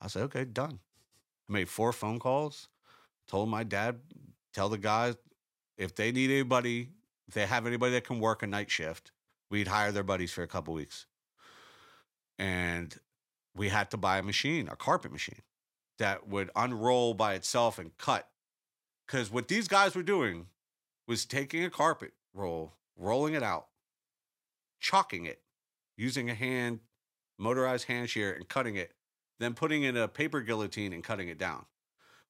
[0.00, 0.80] I said, "Okay, done."
[1.48, 2.68] I made four phone calls,
[3.28, 4.00] told my dad,
[4.52, 5.14] tell the guys
[5.76, 6.90] if they need anybody,
[7.28, 9.12] if they have anybody that can work a night shift,
[9.50, 11.06] we'd hire their buddies for a couple weeks.
[12.38, 12.94] And
[13.54, 15.42] we had to buy a machine, a carpet machine
[15.98, 18.28] that would unroll by itself and cut.
[19.06, 20.46] Because what these guys were doing
[21.06, 23.66] was taking a carpet roll, rolling it out,
[24.80, 25.40] chalking it,
[25.96, 26.80] using a hand,
[27.38, 28.92] motorized hand shear, and cutting it,
[29.38, 31.64] then putting in a paper guillotine and cutting it down.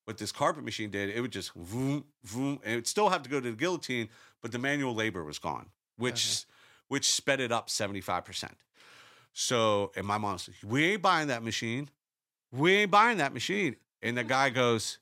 [0.04, 3.22] What this carpet machine did, it would just vroom, vroom, and it would still have
[3.22, 4.08] to go to the guillotine,
[4.40, 6.52] but the manual labor was gone, which uh-huh.
[6.88, 8.50] which sped it up 75%.
[9.32, 11.90] So, and my mom said, We ain't buying that machine.
[12.53, 13.76] We ain't buying that machine.
[14.03, 14.99] And the guy goes,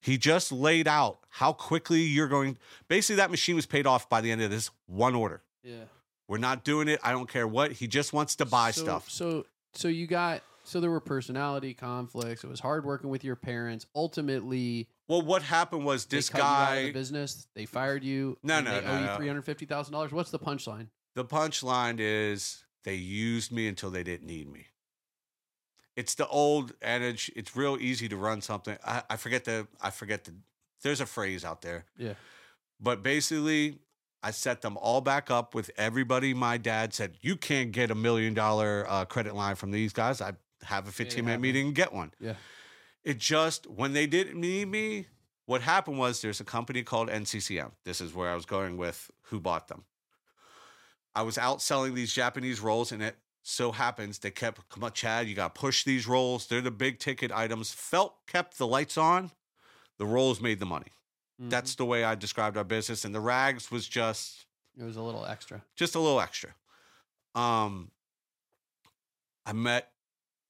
[0.00, 2.58] He just laid out how quickly you're going.
[2.88, 5.42] Basically, that machine was paid off by the end of this one order.
[5.62, 5.84] Yeah.
[6.28, 7.00] We're not doing it.
[7.02, 7.72] I don't care what.
[7.72, 9.10] He just wants to buy so, stuff.
[9.10, 12.44] So so you got so there were personality conflicts.
[12.44, 13.84] It was hard working with your parents.
[13.94, 16.92] Ultimately, Well, what happened was this you of the guy.
[16.92, 17.46] business.
[17.54, 18.38] They fired you.
[18.42, 19.16] No, no, they no, owe you no.
[19.16, 20.12] three hundred fifty thousand dollars.
[20.12, 20.86] What's the punchline?
[21.14, 24.66] The punchline is they used me until they didn't need me.
[25.96, 27.30] It's the old adage.
[27.36, 28.76] It's real easy to run something.
[28.84, 29.66] I, I forget the.
[29.80, 30.34] I forget the.
[30.82, 31.84] There's a phrase out there.
[31.96, 32.14] Yeah.
[32.80, 33.78] But basically,
[34.22, 36.34] I set them all back up with everybody.
[36.34, 40.20] My dad said, "You can't get a million dollar uh, credit line from these guys."
[40.20, 40.32] I
[40.64, 41.42] have a 15 minute happen.
[41.42, 42.12] meeting and get one.
[42.20, 42.34] Yeah.
[43.04, 45.06] It just when they didn't need me,
[45.46, 47.72] what happened was there's a company called NCCM.
[47.84, 49.84] This is where I was going with who bought them.
[51.14, 54.92] I was out selling these Japanese rolls, and it so happens they kept, come on,
[54.92, 56.46] Chad, you got to push these rolls.
[56.46, 57.72] They're the big ticket items.
[57.72, 59.30] Felt kept the lights on.
[59.98, 60.92] The rolls made the money.
[61.40, 61.50] Mhm.
[61.50, 63.04] That's the way I described our business.
[63.04, 64.46] And the rags was just
[64.78, 65.62] it was a little extra.
[65.76, 66.54] just a little extra.
[67.34, 67.90] Um,
[69.46, 69.90] I met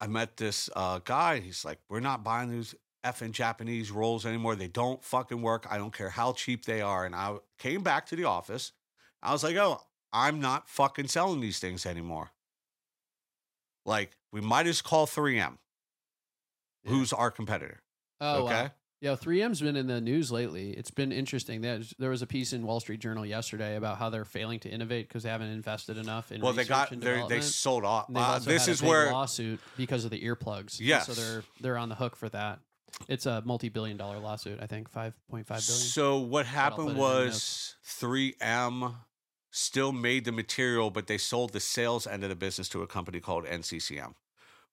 [0.01, 1.39] I met this uh, guy.
[1.41, 2.75] He's like, we're not buying these
[3.05, 4.57] effing Japanese rolls anymore.
[4.57, 5.67] They don't fucking work.
[5.71, 7.05] I don't care how cheap they are.
[7.07, 8.73] And I came back to the office.
[9.23, 9.81] I was like, oh,
[10.13, 12.31] I'm not fucking selling these things anymore.
[13.85, 15.59] Like, we might as call 3M,
[16.85, 16.91] Yeah.
[16.91, 17.83] who's our competitor.
[18.21, 18.63] Oh, okay.
[18.65, 18.71] wow.
[19.01, 20.71] Yeah, 3M's been in the news lately.
[20.71, 21.61] It's been interesting.
[21.61, 24.69] There's, there was a piece in Wall Street Journal yesterday about how they're failing to
[24.69, 28.07] innovate because they haven't invested enough in Well, they got they they sold off.
[28.15, 30.79] Uh, this is where lawsuit because of the earplugs.
[30.79, 31.07] Yes.
[31.07, 32.61] so they're they're on the hook for that.
[33.09, 34.61] It's a multi-billion dollar lawsuit.
[34.63, 35.83] I think five point five billion.
[35.85, 38.95] So what happened was 3M
[39.53, 42.87] still made the material, but they sold the sales end of the business to a
[42.87, 44.15] company called NCCM,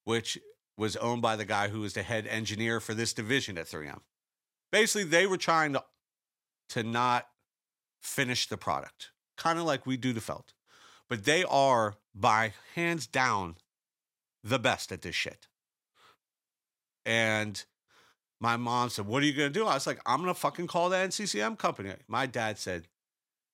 [0.05, 0.39] which
[0.77, 3.99] was owned by the guy who was the head engineer for this division at 3M.
[4.71, 5.84] Basically, they were trying to
[6.69, 7.27] to not
[7.99, 10.53] finish the product, kind of like we do to Felt,
[11.09, 13.55] but they are by hands down
[14.43, 15.47] the best at this shit.
[17.05, 17.63] And
[18.39, 19.65] my mom said, What are you going to do?
[19.65, 21.93] I was like, I'm going to fucking call the NCCM company.
[22.07, 22.88] My dad said,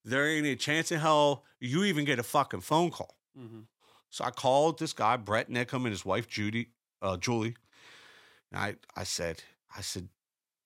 [0.06, 3.18] There ain't a chance in hell you even get a fucking phone call.
[3.38, 3.62] mm-hmm.
[4.12, 6.70] So I called this guy, Brett Nickham, and his wife, Judy,
[7.02, 7.56] uh, Julie.
[8.50, 9.44] And I, I said,
[9.76, 10.08] I said,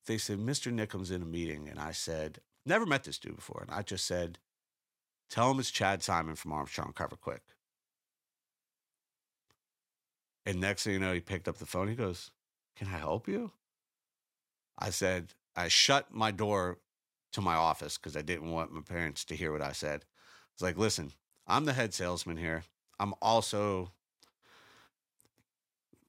[0.05, 0.71] they said, Mr.
[0.71, 1.67] Nickham's in a meeting.
[1.67, 3.65] And I said, never met this dude before.
[3.67, 4.37] And I just said,
[5.29, 7.39] tell him it's Chad Simon from Armstrong Kover Kwick.
[10.45, 11.87] And next thing you know, he picked up the phone.
[11.87, 12.31] He goes,
[12.75, 13.51] Can I help you?
[14.77, 16.79] I said, I shut my door
[17.33, 20.01] to my office because I didn't want my parents to hear what I said.
[20.01, 21.11] I was like, listen,
[21.47, 22.63] I'm the head salesman here.
[22.99, 23.91] I'm also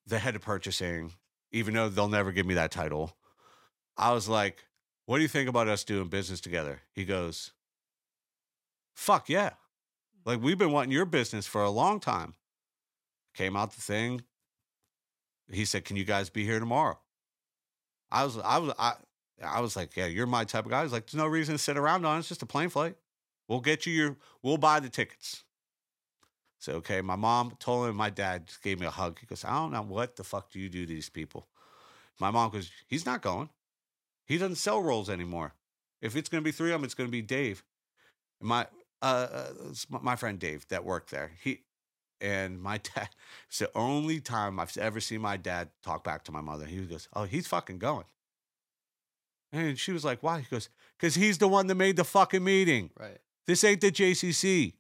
[0.06, 1.12] the head of purchasing,
[1.52, 3.16] even though they'll never give me that title.
[3.96, 4.64] I was like,
[5.06, 6.80] what do you think about us doing business together?
[6.92, 7.52] He goes,
[8.94, 9.50] fuck yeah.
[9.50, 9.54] Mm.
[10.24, 12.34] Like, we've been wanting your business for a long time.
[13.34, 14.22] Came out the thing.
[15.50, 16.98] He said, can you guys be here tomorrow?
[18.10, 18.94] I was, I was, I,
[19.42, 20.82] I was like, yeah, you're my type of guy.
[20.82, 22.16] Was like, there's no reason to sit around on.
[22.16, 22.20] it.
[22.20, 22.96] It's just a plane flight.
[23.48, 25.44] We'll get you your, we'll buy the tickets.
[26.58, 29.18] So, okay, my mom told him, my dad just gave me a hug.
[29.18, 31.48] He goes, I don't know what the fuck do you do to these people?
[32.20, 33.48] My mom goes, he's not going.
[34.26, 35.54] He doesn't sell rolls anymore.
[36.02, 37.64] If it's going to be three of them, it's going to be Dave.
[38.40, 38.66] And my,
[39.00, 39.48] uh, uh,
[39.88, 41.32] my friend Dave that worked there.
[41.42, 41.62] He,
[42.20, 43.08] and my dad,
[43.48, 46.66] it's the only time I've ever seen my dad talk back to my mother.
[46.66, 48.04] He goes, oh, he's fucking going.
[49.52, 50.40] And she was like, why?
[50.40, 52.90] He goes, because he's the one that made the fucking meeting.
[52.98, 53.18] Right.
[53.46, 54.74] This ain't the JCC.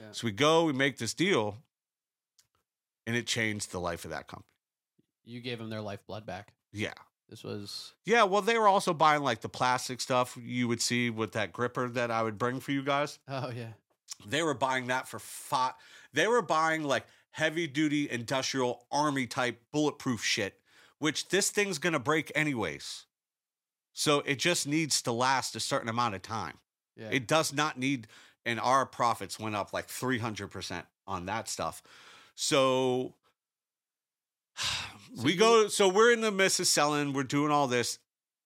[0.00, 0.06] Yeah.
[0.12, 1.58] So we go, we make this deal,
[3.06, 4.46] and it changed the life of that company.
[5.24, 6.52] You gave them their lifeblood back.
[6.72, 6.92] Yeah.
[7.28, 8.22] This was Yeah.
[8.22, 11.88] Well, they were also buying like the plastic stuff you would see with that gripper
[11.88, 13.18] that I would bring for you guys.
[13.28, 13.72] oh yeah.
[14.24, 15.72] They were buying that for five.
[16.12, 20.60] They were buying like heavy duty industrial army type bulletproof shit,
[20.98, 23.05] which this thing's going to break anyways.
[23.98, 26.58] So it just needs to last a certain amount of time.
[26.96, 27.08] Yeah.
[27.10, 28.08] It does not need,
[28.44, 31.82] and our profits went up like 300% on that stuff.
[32.34, 33.14] So
[35.16, 37.98] So we you- go, so we're in the midst of selling, we're doing all this.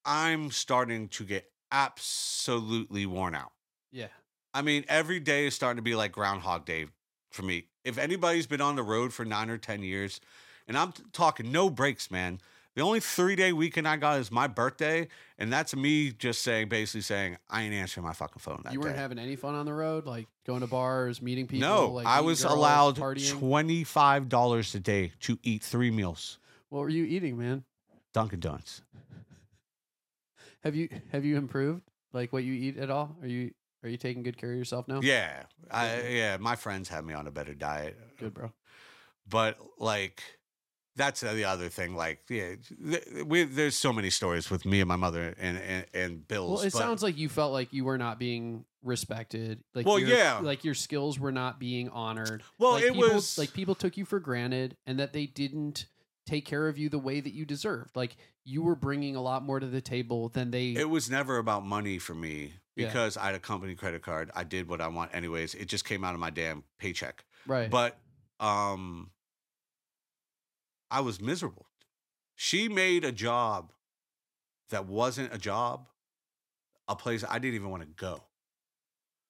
[0.05, 3.53] I'm starting to get absolutely worn out.
[3.93, 4.07] yeah.
[4.53, 6.87] I mean, every day is starting to be like Groundhog Day
[7.31, 7.67] for me.
[7.85, 10.21] If anybody's been on the road for nine or 10 years,
[10.67, 12.41] and I'm talking no breaks, man.
[12.77, 16.69] The only three day weekend I got is my birthday, and that's me just saying,
[16.69, 19.01] basically saying, I ain't answering my fucking phone that You weren't day.
[19.03, 21.69] having any fun on the road, like going to bars, meeting people.
[21.69, 23.39] no, like I was girls, allowed partying.
[23.39, 26.39] twenty five dollars a day to eat three meals.
[26.69, 27.65] what were you eating, man?
[28.13, 28.83] Dunkin' Donuts.
[30.65, 31.83] Have you have you improved
[32.13, 33.17] like what you eat at all?
[33.23, 33.53] Are you
[33.83, 35.01] Are you taking good care of yourself now?
[35.03, 36.37] Yeah, I, yeah.
[36.39, 38.53] My friends have me on a better diet, Good, bro.
[39.29, 40.23] but like
[41.01, 41.95] that's the other thing.
[41.97, 42.55] Like, yeah,
[42.91, 46.51] th- we, there's so many stories with me and my mother and and, and Bill's.
[46.61, 49.63] Well, it but- sounds like you felt like you were not being respected.
[49.75, 50.39] Like, Well, your- yeah.
[50.41, 52.43] like your skills were not being honored.
[52.59, 55.87] well, like it people, was like people took you for granted, and that they didn't
[56.27, 57.97] take care of you the way that you deserved.
[57.97, 60.73] Like you were bringing a lot more to the table than they.
[60.73, 62.87] It was never about money for me Yeah.
[62.87, 64.31] because I had a company credit card.
[64.35, 65.55] I did what I want anyways.
[65.55, 67.25] It just came out of my damn paycheck.
[67.47, 67.69] right.
[67.71, 67.99] But
[68.39, 69.11] um
[70.91, 71.67] I was miserable.
[72.35, 73.73] She made a job
[74.71, 75.89] that wasn't a job,
[76.89, 78.25] a place I didn't even want to go.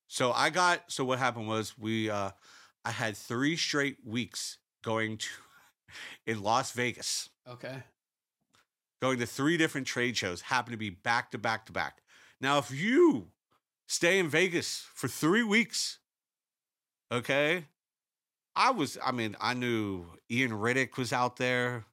[0.06, 2.30] So I got so what happened was we uh
[2.84, 5.28] I had 3 straight weeks going to
[6.26, 7.82] in Las Vegas okay.
[9.02, 12.02] going to three different trade shows, happened to be back to back to back.
[12.40, 13.28] Now, if you
[13.86, 15.98] stay in Vegas for three weeks,
[17.12, 17.66] okay,
[18.60, 21.86] I was, I mean, I knew Ian Riddick was out there.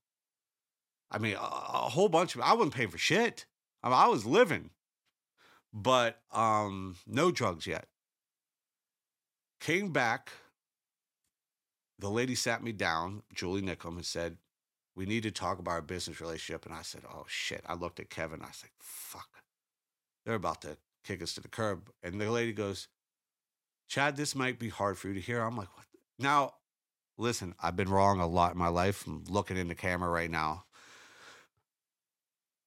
[1.10, 3.46] I mean, a, a whole bunch of, I wasn't paying for shit.
[3.82, 4.72] I, mean, I was living,
[5.74, 7.86] but um, no drugs yet.
[9.62, 10.34] Came back.
[12.00, 14.36] The lady sat me down, Julie Nickham, and said,
[14.94, 16.66] we need to talk about our business relationship.
[16.66, 17.64] And I said, oh shit.
[17.66, 18.42] I looked at Kevin.
[18.42, 19.30] I said, fuck.
[20.26, 20.76] They're about to
[21.06, 21.90] kick us to the curb.
[22.04, 22.90] And the lady goes,
[23.88, 25.42] Chad, this might be hard for you to hear.
[25.42, 25.87] I'm like, what?
[26.18, 26.54] The-" Now,
[27.18, 29.06] listen, I've been wrong a lot in my life.
[29.08, 30.66] I'm looking in the camera right now.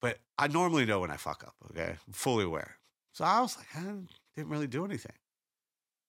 [0.01, 1.97] But I normally know when I fuck up, okay?
[2.06, 2.77] I'm fully aware.
[3.12, 3.82] So I was like, I
[4.35, 5.12] didn't really do anything.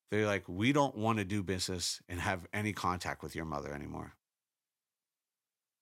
[0.09, 3.73] They're like, we don't want to do business and have any contact with your mother
[3.73, 4.13] anymore.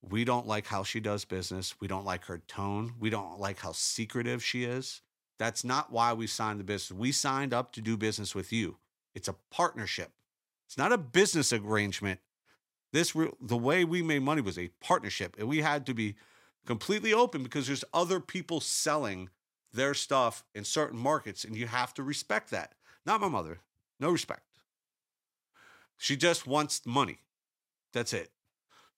[0.01, 1.75] We don't like how she does business.
[1.79, 2.93] We don't like her tone.
[2.99, 5.01] We don't like how secretive she is.
[5.37, 6.97] That's not why we signed the business.
[6.97, 8.77] We signed up to do business with you.
[9.13, 10.11] It's a partnership.
[10.69, 12.19] It's not a business arrangement.
[12.93, 16.13] This the way we made money was a partnership, and we had to be
[16.67, 19.29] completely open because there's other people selling
[19.73, 22.75] their stuff in certain markets, and you have to respect that.
[23.03, 23.61] Not my mother.
[23.99, 24.43] No respect.
[25.97, 27.17] She just wants money.
[27.91, 28.29] That's it.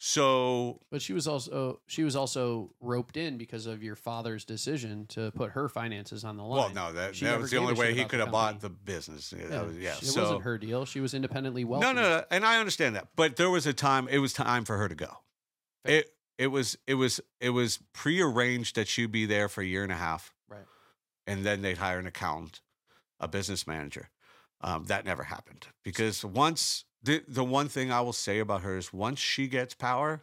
[0.03, 5.05] So But she was also she was also roped in because of your father's decision
[5.09, 6.73] to put her finances on the line.
[6.73, 9.31] Well, no, that, She that was the only way he could have bought the business.
[9.31, 9.91] Yeah, Yeah, that was, yeah.
[9.91, 10.85] It so wasn't her deal.
[10.85, 11.85] She was independently wealthy.
[11.85, 14.07] no, no, no, and I understand that, but there was a time.
[14.07, 15.19] It was time for her to go.
[15.85, 15.99] Fair.
[15.99, 19.83] It it was it was it was prearranged that she'd be there for a year
[19.83, 20.65] and a half, Right.
[21.27, 22.61] and then they'd hire an accountant,
[23.19, 24.09] a business manager.
[24.61, 28.77] Um, that never happened because once the the one thing I will say about her
[28.77, 30.21] is once she gets power,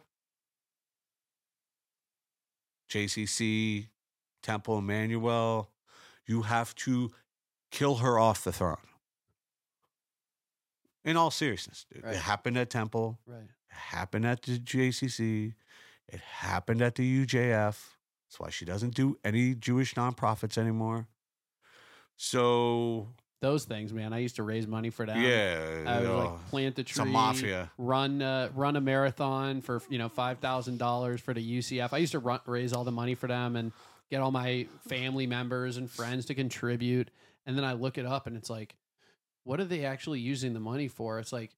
[2.89, 3.87] JCC,
[4.41, 5.69] Temple Emmanuel,
[6.25, 7.11] you have to
[7.71, 8.77] kill her off the throne.
[11.05, 12.03] In all seriousness, dude.
[12.03, 12.15] Right.
[12.15, 13.19] It happened at Temple.
[13.25, 13.39] Right.
[13.39, 15.53] It happened at the JCC.
[16.07, 17.77] It happened at the UJF.
[18.29, 21.07] That's why she doesn't do any Jewish nonprofits anymore.
[22.15, 23.07] So
[23.41, 24.11] Those things, man.
[24.11, 25.21] I used to raise money for them.
[25.21, 27.71] yeah, I you would know, like plant a tree, mafia.
[27.77, 31.93] run uh, run a marathon for you know five thousand dollars for the UCF.
[31.93, 33.71] I used to run, raise all the money for them and
[34.11, 37.09] get all my family members and friends to contribute.
[37.45, 38.75] And then I look it up and it's like,
[39.43, 41.19] what are they actually using the money for?
[41.19, 41.51] It's like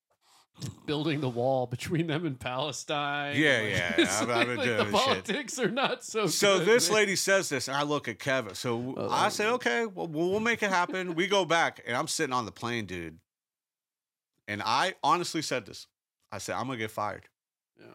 [0.86, 3.36] building the wall between them and Palestine.
[3.36, 5.08] Yeah, Like, yeah, I've- I've been like doing the this shit.
[5.08, 6.28] politics are not so.
[6.28, 6.96] So good, this man.
[6.96, 8.54] lady says this, and I look at Kevin.
[8.56, 11.16] So Oh, I say, okay, well, we'll we'll make it happen.
[11.16, 13.20] we go back, and I'm sitting on the plane, dude.
[14.48, 15.88] And I honestly said this.
[16.32, 17.28] I said, I'm gonna get fired.
[17.80, 17.86] Yeah.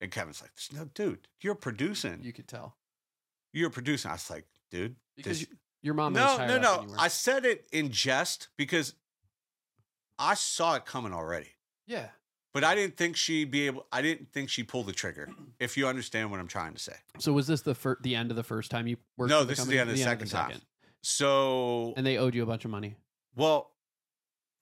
[0.00, 2.20] And Kevin's like, no, dude, you're producing.
[2.22, 2.76] you could tell
[3.52, 4.10] You're producing.
[4.10, 5.48] I was like, dude, because this-
[5.82, 6.14] your mom.
[6.14, 6.76] is no, no, no.
[6.76, 7.00] than you were.
[7.00, 8.94] I said it in jest because
[10.20, 11.48] I saw it coming already.
[11.86, 12.08] yeah.
[12.52, 13.86] But I didn't think she'd be able.
[13.92, 15.28] I didn't think she'd pull the trigger.
[15.60, 16.94] If you understand what I'm trying to say.
[17.18, 19.30] So was this the fir- the end of the first time you worked?
[19.30, 20.60] No, the this is the end of the second time.
[21.02, 22.96] So, and they owed you a bunch of money.
[23.36, 23.70] well,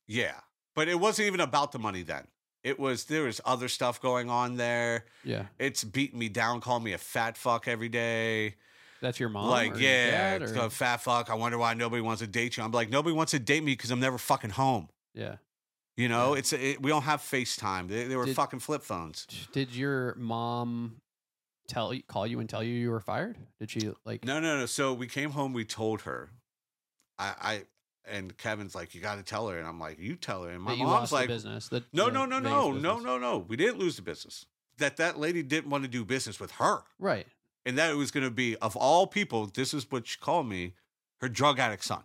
[0.06, 0.34] yeah,
[0.74, 2.26] but it wasn't even about the money then.
[2.64, 5.04] It was there was other stuff going on there.
[5.24, 8.56] Yeah, It's beating me down, calling me a fat fuck every day.
[9.00, 9.48] that's your mom.
[9.50, 11.30] like, yeah, dad, it's a fat fuck.
[11.30, 12.62] I wonder why nobody wants to date you.
[12.64, 14.88] I'm like, nobody wants to date me because I'm never fucking home.
[15.14, 15.36] yeah.
[15.98, 16.38] You know, Yeah.
[16.38, 17.88] it's it, we don't have FaceTime.
[17.88, 19.26] They, they were Did- fucking flip phones.
[19.52, 21.00] Did your mom
[21.66, 23.36] tell call you and tell you you were fired?
[23.58, 24.24] Did she like?
[24.24, 24.66] No, no, no.
[24.66, 25.52] So we came home.
[25.52, 26.30] We told her.
[27.18, 27.62] I, I
[28.08, 30.50] and Kevin's like, you got to tell her, and I'm like, you tell her.
[30.50, 31.68] And my that mom's like, business.
[31.68, 33.38] The, no, the no, no, no, no, no, no.
[33.38, 34.46] We didn't lose the business.
[34.78, 37.26] That that lady didn't want to do business with her, Right.
[37.66, 39.46] and that it was going to be of all people.
[39.52, 40.74] This is what she called me,
[41.20, 42.04] her drug addict son.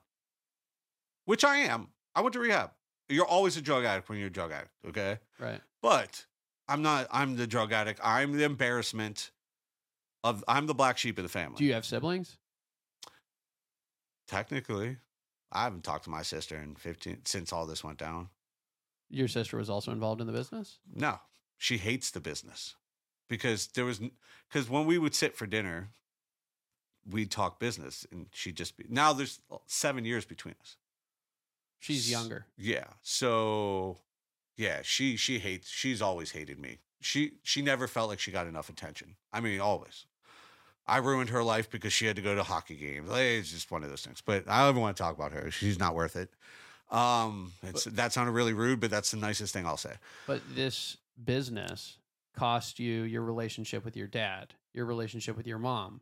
[1.26, 1.90] which I am.
[2.16, 2.72] I went to rehab.
[3.10, 5.20] You're always a drug addict when you're a drug addict, okay?
[5.40, 5.62] Right.
[5.82, 6.26] But
[6.68, 7.08] I'm not.
[7.12, 8.00] I'm the drug addict.
[8.04, 9.32] I'm the embarrassment
[10.24, 10.44] of.
[10.48, 11.58] I'm the black sheep of the family.
[11.58, 12.38] Do you have siblings?
[14.28, 14.98] Technically,
[15.52, 18.30] I haven't talked to my sister in 15 since all this went down.
[19.10, 20.80] Your sister was also involved in the business?
[20.96, 21.20] No,
[21.58, 22.76] she hates the business
[23.30, 24.02] because there was
[24.50, 25.90] because when we would sit for dinner,
[27.10, 28.86] we'd talk business, and she'd just be.
[28.90, 30.78] Now there's seven years between us.
[31.84, 32.46] She's younger.
[32.58, 32.86] Yeah.
[33.02, 33.98] So,
[34.56, 35.70] yeah, she she hates.
[35.70, 36.78] She's always hated me.
[37.02, 39.16] She she never felt like she got enough attention.
[39.34, 40.06] I mean, always.
[40.88, 43.10] I ruined her life because she had to go to hockey games.
[43.12, 44.22] It's just one of those things.
[44.26, 45.52] But I don't even want to talk about her.
[45.52, 46.30] She's not worth it.
[46.90, 49.96] Um, it's, that sounded really rude, but that's the nicest thing I'll say.
[50.26, 51.98] But this business
[52.34, 56.00] cost you your relationship with your dad, your relationship with your mom,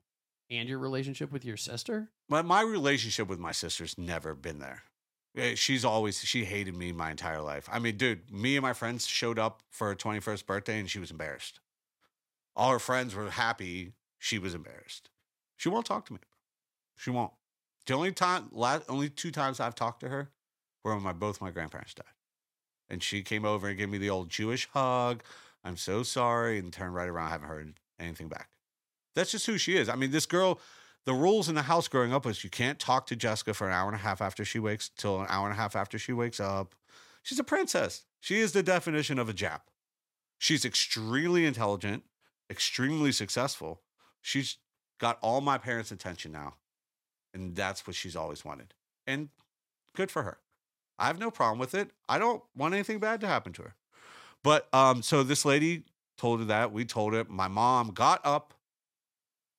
[0.51, 2.09] and your relationship with your sister?
[2.29, 4.83] But my relationship with my sister's never been there.
[5.37, 7.69] Eh, She's always she hated me my entire life.
[7.71, 10.99] I mean, dude, me and my friends showed up for her 21st birthday and she
[10.99, 11.59] was embarrassed.
[12.55, 15.09] All her friends were happy, she was embarrassed.
[15.57, 16.19] She won't talk to me.
[16.97, 17.31] She won't.
[17.85, 20.29] The only time last only two times I've talked to her
[20.83, 22.05] were when my both my grandparents died.
[22.89, 25.23] And she came over and gave me the old Jewish hug.
[25.63, 28.49] I'm so sorry and turned right around, I haven't heard anything back.
[29.15, 29.87] That's just who she is.
[29.89, 30.59] I mean, this girl
[31.05, 33.73] the rules in the house growing up was you can't talk to Jessica for an
[33.73, 36.13] hour and a half after she wakes till an hour and a half after she
[36.13, 36.75] wakes up.
[37.23, 38.03] She's a princess.
[38.19, 39.61] She is the definition of a Jap.
[40.37, 42.03] She's extremely intelligent,
[42.49, 43.81] extremely successful.
[44.21, 44.57] She's
[44.99, 46.55] got all my parents' attention now.
[47.33, 48.73] And that's what she's always wanted.
[49.07, 49.29] And
[49.95, 50.37] good for her.
[50.99, 51.91] I have no problem with it.
[52.07, 53.75] I don't want anything bad to happen to her.
[54.43, 55.83] But um, so this lady
[56.17, 56.71] told her that.
[56.71, 57.25] We told her.
[57.27, 58.53] My mom got up,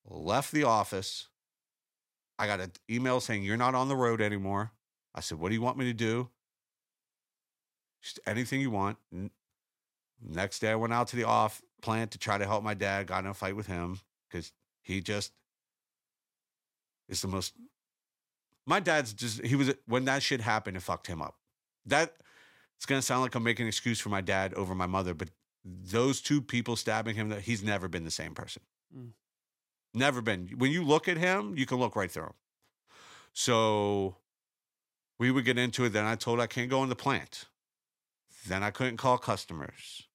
[0.05, 1.27] left the office,
[2.43, 4.71] I got an email saying you're not on the road anymore.
[5.15, 6.29] I said, "What do you want me to do?"
[8.01, 8.97] Said, Anything you want.
[10.21, 13.07] Next day, I went out to the off plant to try to help my dad.
[13.07, 13.99] Got in a fight with him
[14.29, 14.51] because
[14.81, 15.31] he just
[17.07, 17.53] is the most.
[18.65, 20.75] My dad's just he was when that shit happened.
[20.75, 21.37] It fucked him up.
[21.85, 22.13] That
[22.75, 25.29] it's gonna sound like I'm making an excuse for my dad over my mother, but
[25.63, 28.63] those two people stabbing him, that he's never been the same person.
[28.93, 29.11] Mm.
[29.93, 30.49] Never been.
[30.57, 32.33] When you look at him, you can look right through him.
[33.33, 34.17] So
[35.19, 35.89] we would get into it.
[35.89, 37.45] Then I told I can't go in the plant.
[38.47, 40.07] Then I couldn't call customers.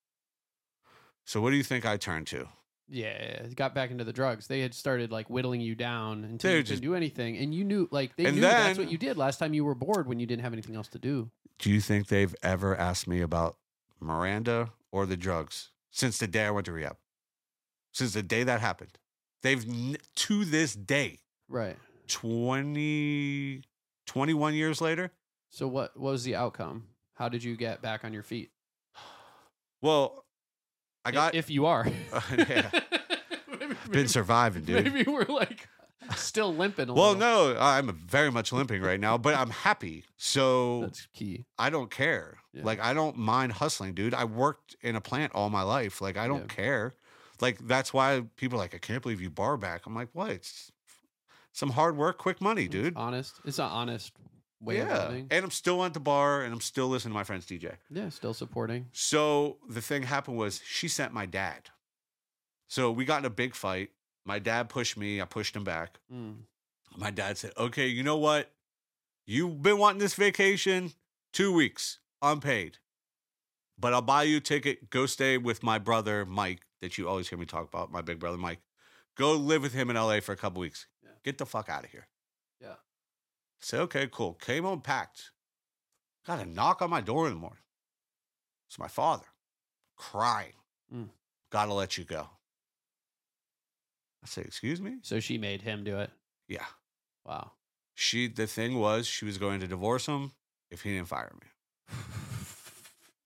[1.25, 2.49] So what do you think I turned to?
[2.91, 4.47] Yeah, got back into the drugs.
[4.47, 7.55] They had started like whittling you down until They you just- couldn't do anything, and
[7.55, 10.19] you knew like they knew that's what you did last time you were bored when
[10.19, 11.31] you didn't have anything else to do.
[11.59, 13.59] Do you think they've ever asked me about
[14.01, 16.97] Miranda or the drugs since the day I went to rehab?
[17.93, 18.99] Since the day that happened.
[19.43, 19.65] They've
[20.17, 21.77] to this day, Right.
[22.09, 23.63] 20,
[24.07, 25.13] 21 years later.
[25.51, 26.85] So what, what was the outcome?
[27.15, 28.51] How did you get back on your feet?
[29.81, 30.25] Well,
[31.05, 31.87] I got if you are.
[32.13, 32.69] Uh, yeah.
[33.61, 34.85] maybe, been surviving, dude.
[34.93, 35.69] Maybe we're like
[36.17, 37.55] still limping a Well, little.
[37.55, 40.05] no, I'm very much limping right now, but I'm happy.
[40.17, 41.45] So That's key.
[41.59, 42.39] I don't care.
[42.53, 42.65] Yeah.
[42.65, 44.15] Like I don't mind hustling, dude.
[44.15, 46.01] I worked in a plant all my life.
[46.01, 46.55] Like I don't Yeah.
[46.57, 46.95] care.
[47.41, 49.87] Like that's why people are like I can't believe you bar back.
[49.87, 50.31] I'm like, what?
[50.31, 50.73] It's
[51.53, 52.97] some hard work, quick money, It's dude.
[52.97, 53.41] honest.
[53.45, 54.13] It's an honest
[54.61, 54.97] way yeah.
[54.97, 55.27] of living.
[55.31, 57.75] And I'm still at the bar and I'm still listening to my friends DJ.
[57.91, 58.87] Yeah, still supporting.
[58.93, 61.71] So the thing happened was she sent my dad.
[62.69, 63.91] So we got in a big fight.
[64.25, 65.23] My dad pushed me.
[65.23, 65.99] I pushed him back.
[66.13, 66.43] Mm.
[66.97, 68.51] My dad said, okay, you know what?
[69.27, 70.93] You've been wanting this vacation
[71.33, 72.79] two weeks unpaid,
[73.79, 74.91] but I'll buy you a ticket.
[74.91, 78.19] Go stay with my brother, Mike, that you always hear me talk about, my big
[78.19, 78.61] brother, Mike.
[79.17, 80.87] Go live with him in LA for a couple weeks.
[81.03, 81.11] Yeah.
[81.25, 82.07] Get the fuck out of here.
[82.61, 82.75] Yeah.
[83.61, 84.35] Say, okay, cool.
[84.35, 85.33] Came home packed.
[86.27, 87.63] Got a knock on my door in the morning.
[88.69, 89.27] It's my father
[89.97, 90.53] crying.
[90.95, 91.09] Mm.
[91.51, 92.29] Gotta let you go.
[94.23, 94.99] I say, excuse me?
[95.03, 96.11] So she made him do it.
[96.49, 96.67] Yeah.
[97.25, 97.53] Wow.
[97.95, 100.33] She the thing was she was going to divorce him
[100.71, 101.97] if he didn't fire me.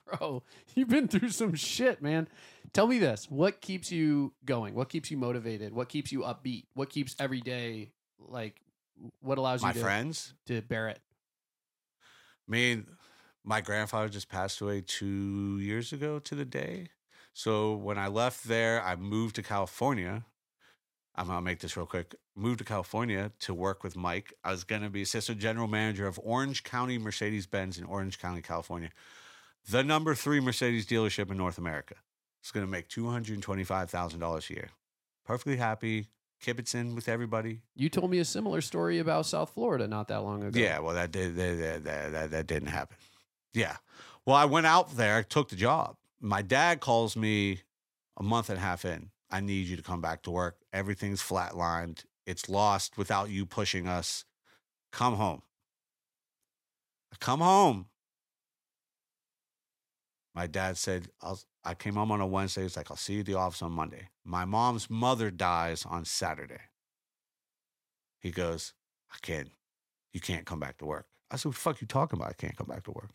[0.18, 0.42] Bro,
[0.74, 2.28] you've been through some shit, man.
[2.74, 3.26] Tell me this.
[3.30, 4.74] What keeps you going?
[4.74, 5.74] What keeps you motivated?
[5.74, 6.64] What keeps you upbeat?
[6.74, 8.60] What keeps every day like
[9.20, 10.34] what allows My you to, friends.
[10.46, 11.00] to bear it?
[12.48, 12.86] I mean,
[13.44, 16.88] my grandfather just passed away two years ago to the day.
[17.34, 20.24] So when I left there, I moved to California.
[21.14, 22.14] I'm gonna make this real quick.
[22.34, 24.32] Moved to California to work with Mike.
[24.44, 28.40] I was gonna be assistant general manager of Orange County Mercedes Benz in Orange County,
[28.40, 28.90] California,
[29.68, 31.96] the number three Mercedes dealership in North America.
[32.42, 34.70] It's gonna make two hundred twenty-five thousand dollars a year.
[35.24, 36.08] Perfectly happy,
[36.44, 37.60] kibitzing with everybody.
[37.76, 40.58] You told me a similar story about South Florida not that long ago.
[40.58, 42.96] Yeah, well, that did that, that, that, that, that didn't happen.
[43.54, 43.76] Yeah.
[44.26, 45.96] Well, I went out there, I took the job.
[46.20, 47.60] My dad calls me
[48.16, 49.10] a month and a half in.
[49.30, 50.58] I need you to come back to work.
[50.72, 52.04] Everything's flatlined.
[52.26, 54.24] It's lost without you pushing us.
[54.92, 55.42] Come home.
[57.12, 57.86] I come home.
[60.34, 62.62] My dad said, I'll, I came home on a Wednesday.
[62.62, 64.08] He's like, I'll see you at the office on Monday.
[64.24, 66.60] My mom's mother dies on Saturday.
[68.18, 68.72] He goes,
[69.12, 69.50] I can't,
[70.12, 71.06] you can't come back to work.
[71.30, 72.30] I said, what the fuck you talking about?
[72.30, 73.10] I can't come back to work.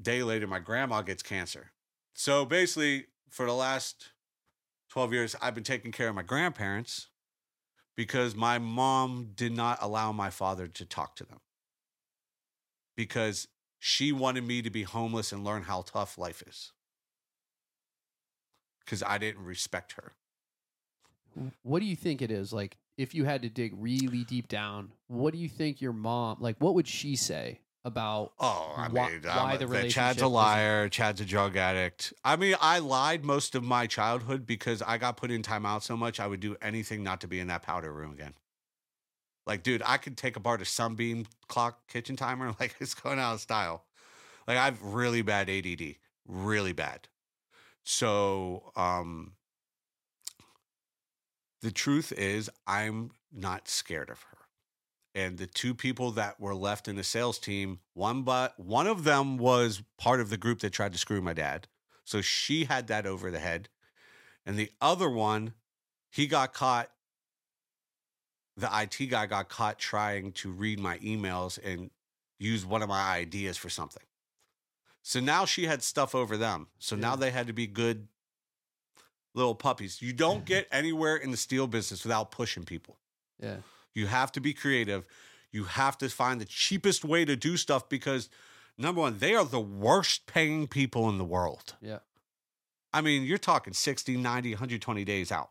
[0.00, 1.72] Day later, my grandma gets cancer.
[2.14, 4.10] So basically, for the last
[4.90, 7.08] 12 years, I've been taking care of my grandparents
[7.96, 11.40] because my mom did not allow my father to talk to them
[12.96, 13.48] because
[13.78, 16.72] she wanted me to be homeless and learn how tough life is
[18.86, 20.12] because I didn't respect her.
[21.62, 22.52] What do you think it is?
[22.52, 26.38] Like, if you had to dig really deep down, what do you think your mom,
[26.40, 30.22] like, what would she say about Oh, I Why- mean, why I'm the relationship Chad's
[30.22, 30.88] a liar.
[30.88, 32.14] Chad's a drug addict.
[32.24, 35.96] I mean, I lied most of my childhood because I got put in timeout so
[35.96, 36.18] much.
[36.18, 38.34] I would do anything not to be in that powder room again.
[39.46, 42.54] Like, dude, I could take apart a sunbeam clock kitchen timer.
[42.60, 43.84] Like, it's going out of style.
[44.48, 45.96] Like, I have really bad ADD,
[46.26, 47.08] really bad.
[47.88, 49.34] So, um,
[51.62, 54.38] the truth is, I'm not scared of her.
[55.14, 59.04] And the two people that were left in the sales team one but one of
[59.04, 61.68] them was part of the group that tried to screw my dad.
[62.04, 63.68] So she had that over the head.
[64.44, 65.54] And the other one
[66.10, 66.90] he got caught
[68.56, 71.90] the IT guy got caught trying to read my emails and
[72.38, 74.05] use one of my ideas for something
[75.06, 78.08] so now she had stuff over them so now they had to be good
[79.34, 82.98] little puppies you don't get anywhere in the steel business without pushing people
[83.40, 83.56] yeah?
[83.96, 85.08] you have to be creative.
[85.50, 88.28] You have to find the cheapest way to do stuff because
[88.76, 91.74] number one, they are the worst paying people in the world.
[91.80, 92.00] Yeah.
[92.92, 95.50] I mean, you're talking 60, 90, 120 days out.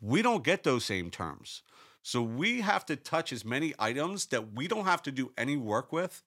[0.00, 1.62] We don't get those same terms.
[2.02, 5.56] So we have to touch as many items that we don't have to do any
[5.56, 6.22] work with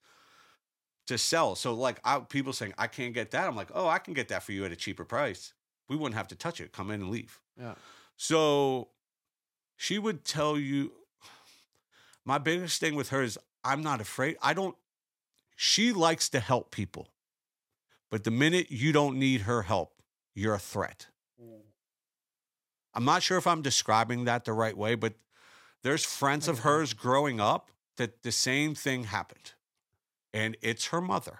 [1.09, 1.55] to sell.
[1.55, 3.47] So like I, people saying, I can't get that.
[3.47, 5.53] I'm like, oh, I can get that for you at a cheaper price.
[5.87, 6.71] We wouldn't have to touch it.
[6.71, 7.39] Come in and leave.
[7.59, 7.73] Yeah.
[8.15, 8.89] So
[9.75, 10.91] she would tell you
[12.23, 14.37] my biggest thing with her is I'm not afraid.
[14.41, 14.75] I don't
[15.55, 17.09] she likes to help people.
[18.11, 20.01] But the minute you don't need her help,
[20.35, 21.07] you're a threat.
[22.93, 25.13] I'm not sure if I'm describing that the right way, but
[25.83, 29.53] there's friends of hers growing up that the same thing happened.
[30.33, 31.39] And it's her mother.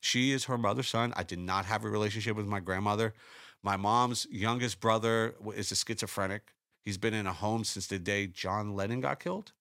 [0.00, 1.12] She is her mother's son.
[1.16, 3.14] I did not have a relationship with my grandmother.
[3.62, 6.52] My mom's youngest brother is a schizophrenic.
[6.84, 9.52] He's been in a home since the day John Lennon got killed.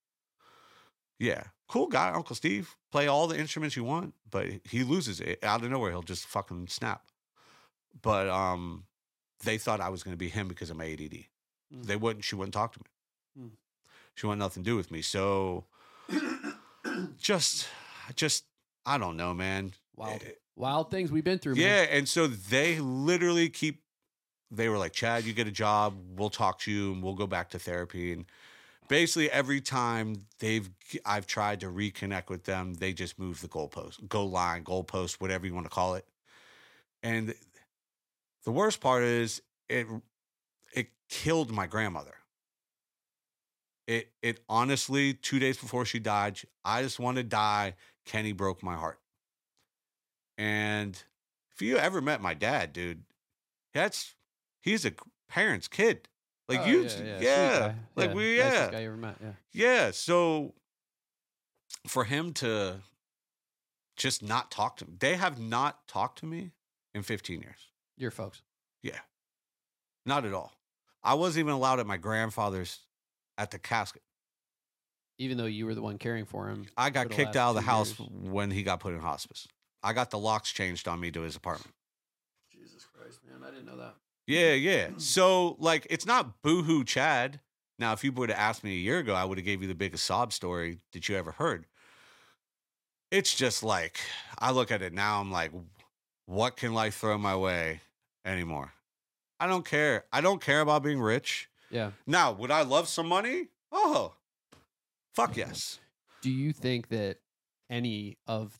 [1.17, 2.75] Yeah, cool guy, Uncle Steve.
[2.91, 5.91] Play all the instruments you want, but he loses it out of nowhere.
[5.91, 7.05] He'll just fucking snap.
[8.01, 8.83] But um,
[9.43, 11.25] they thought I was going to be him because of my ADD.
[11.73, 11.85] Mm.
[11.85, 12.25] They wouldn't.
[12.25, 13.45] She wouldn't talk to me.
[13.45, 13.51] Mm.
[14.13, 15.01] She wanted nothing to do with me.
[15.01, 15.65] So
[17.17, 17.67] just,
[18.15, 18.45] just
[18.85, 19.73] I don't know, man.
[19.95, 21.55] Wild, Eh, wild things we've been through.
[21.55, 21.87] yeah, man.
[21.91, 23.81] and so they literally keep.
[24.51, 25.95] They were like, Chad, you get a job.
[26.17, 28.13] We'll talk to you, and we'll go back to therapy.
[28.13, 28.25] And
[28.87, 30.69] basically, every time they've,
[31.03, 35.47] I've tried to reconnect with them, they just move the goalpost, goal line, goalpost, whatever
[35.47, 36.05] you want to call it.
[37.01, 37.33] And
[38.43, 39.87] the worst part is it,
[40.73, 42.13] it killed my grandmother.
[43.87, 47.75] It, it honestly, two days before she died, I just want to die.
[48.05, 48.99] Kenny broke my heart.
[50.37, 51.01] And
[51.53, 53.03] if you ever met my dad, dude,
[53.73, 54.15] that's
[54.61, 54.91] he's a
[55.29, 56.07] parent's kid.
[56.47, 59.15] Like Oh, you, yeah, yeah, yeah, like Yeah, we, yeah, guy you ever met.
[59.21, 59.91] Yeah, yeah.
[59.91, 60.53] So
[61.87, 62.81] for him to
[63.95, 66.51] just not talk to me, they have not talked to me
[66.93, 67.71] in 15 years.
[67.97, 68.41] your folks.
[68.83, 68.99] Yeah,
[70.05, 70.53] not at all.
[71.03, 72.79] I wasn't even allowed at my grandfather's
[73.37, 74.01] at the casket.
[75.17, 76.65] Even though you were the one caring for him.
[76.75, 78.09] I got kicked out of the house years.
[78.11, 79.47] when he got put in hospice.
[79.81, 81.73] I got the locks changed on me to his apartment.
[82.51, 83.47] Jesus Christ, man!
[83.47, 83.95] I didn't know that.
[84.27, 84.89] Yeah, yeah.
[84.97, 87.39] So like it's not boohoo Chad.
[87.77, 89.67] Now, if you would have asked me a year ago, I would have gave you
[89.67, 91.65] the biggest sob story that you ever heard.
[93.11, 93.99] It's just like
[94.39, 95.51] I look at it now, I'm like,
[96.25, 97.81] what can life throw my way
[98.25, 98.73] anymore?
[99.39, 100.05] I don't care.
[100.11, 101.49] I don't care about being rich.
[101.69, 101.91] Yeah.
[102.07, 103.49] Now, would I love some money?
[103.71, 104.13] Oh,
[105.15, 105.79] fuck yes.
[106.21, 107.17] Do you think that
[107.69, 108.59] any of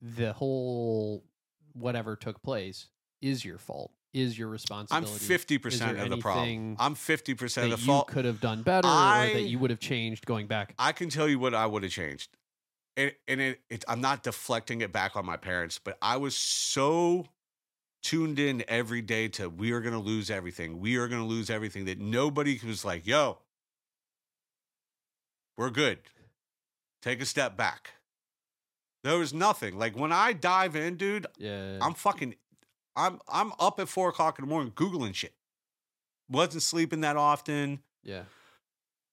[0.00, 1.24] the whole
[1.72, 2.88] whatever took place
[3.20, 3.92] is your fault?
[4.16, 5.12] is your responsibility?
[5.12, 6.76] I'm fifty percent of the problem.
[6.78, 8.08] I'm fifty percent of the you fault.
[8.08, 10.74] could have done better, or I- that you would have changed going back.
[10.78, 12.30] I can tell you what I would have changed.
[12.96, 16.34] And, and it, it, I'm not deflecting it back on my parents, but I was
[16.34, 17.26] so
[18.02, 20.80] tuned in every day to we are going to lose everything.
[20.80, 23.36] We are going to lose everything that nobody was like, yo,
[25.56, 25.98] we're good.
[27.02, 27.90] Take a step back.
[29.04, 29.78] There was nothing.
[29.78, 32.34] Like when I dive in, dude, Yeah, I'm fucking,
[32.96, 35.34] I'm I'm up at four o'clock in the morning googling shit.
[36.28, 37.80] Wasn't sleeping that often.
[38.02, 38.22] yeah.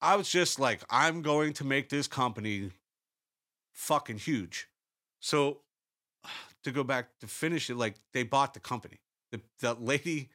[0.01, 2.71] I was just like, I'm going to make this company
[3.71, 4.67] fucking huge.
[5.21, 5.59] So
[6.65, 8.99] to go back to finish it, like they bought the company.
[9.31, 10.29] The the lady,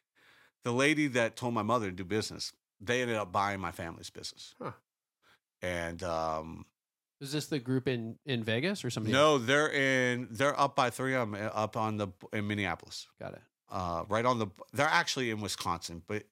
[0.65, 4.09] the lady that told my mother to do business, they ended up buying my family's
[4.11, 4.55] business.
[4.63, 4.71] Huh.
[5.63, 6.67] And um,
[7.21, 9.13] Is this the group in in Vegas or something?
[9.13, 10.29] no, they're in.
[10.31, 11.15] They're up by three.
[11.15, 13.07] I'm up on the in Minneapolis.
[13.21, 13.43] got it.
[13.71, 14.47] Uh, right on the.
[14.73, 16.25] They're actually in Wisconsin, but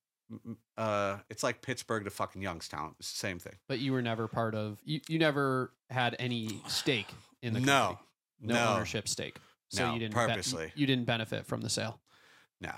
[0.79, 2.95] uh, it's like Pittsburgh to fucking Youngstown.
[2.99, 3.55] It's the same thing.
[3.69, 4.79] But you were never part of.
[4.85, 7.09] You you never had any stake
[7.43, 7.99] in the no, company.
[8.41, 9.37] no, no, ownership stake.
[9.69, 10.73] So No, you didn't purposely.
[10.77, 12.01] you didn't benefit from the sale,
[12.61, 12.71] no.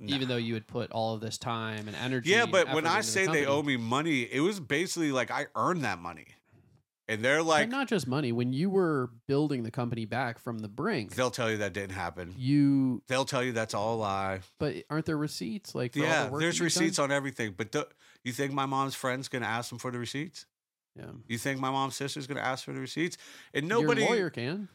[0.00, 0.14] No.
[0.14, 2.30] even though you had put all of this time and energy.
[2.30, 5.12] Yeah, and but when I into the say they owe me money, it was basically
[5.12, 6.26] like I earned that money.
[7.06, 8.30] And they're like, not just money.
[8.30, 11.96] When you were building the company back from the brink, they'll tell you that didn't
[11.96, 12.34] happen.
[12.38, 13.02] you.
[13.08, 14.40] They'll tell you that's all a lie.
[14.58, 15.74] But aren't there receipts?
[15.74, 17.10] Like for all yeah, the work there's receipts done?
[17.10, 17.54] on everything.
[17.56, 17.88] But the,
[18.22, 20.46] you think my mom's friend's going to ask them for the receipts?
[20.96, 21.06] Yeah.
[21.26, 23.16] You think my mom's sister's going to ask for the receipts?
[23.52, 24.02] And nobody.
[24.02, 24.68] Your lawyer can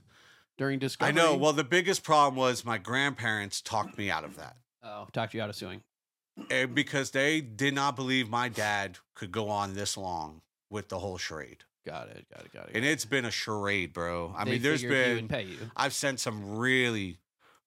[0.57, 1.13] during discovery.
[1.13, 1.37] I know.
[1.37, 4.57] Well, the biggest problem was my grandparents talked me out of that.
[4.85, 5.81] Oh, talked you out of suing.
[6.49, 10.99] And because they did not believe my dad could go on this long with the
[10.99, 11.63] whole charade.
[11.85, 12.25] Got it.
[12.33, 12.53] Got it.
[12.53, 12.75] Got it.
[12.75, 14.33] And it's been a charade, bro.
[14.35, 15.57] I They mean, there's he been pay you.
[15.77, 17.19] I've sent some really,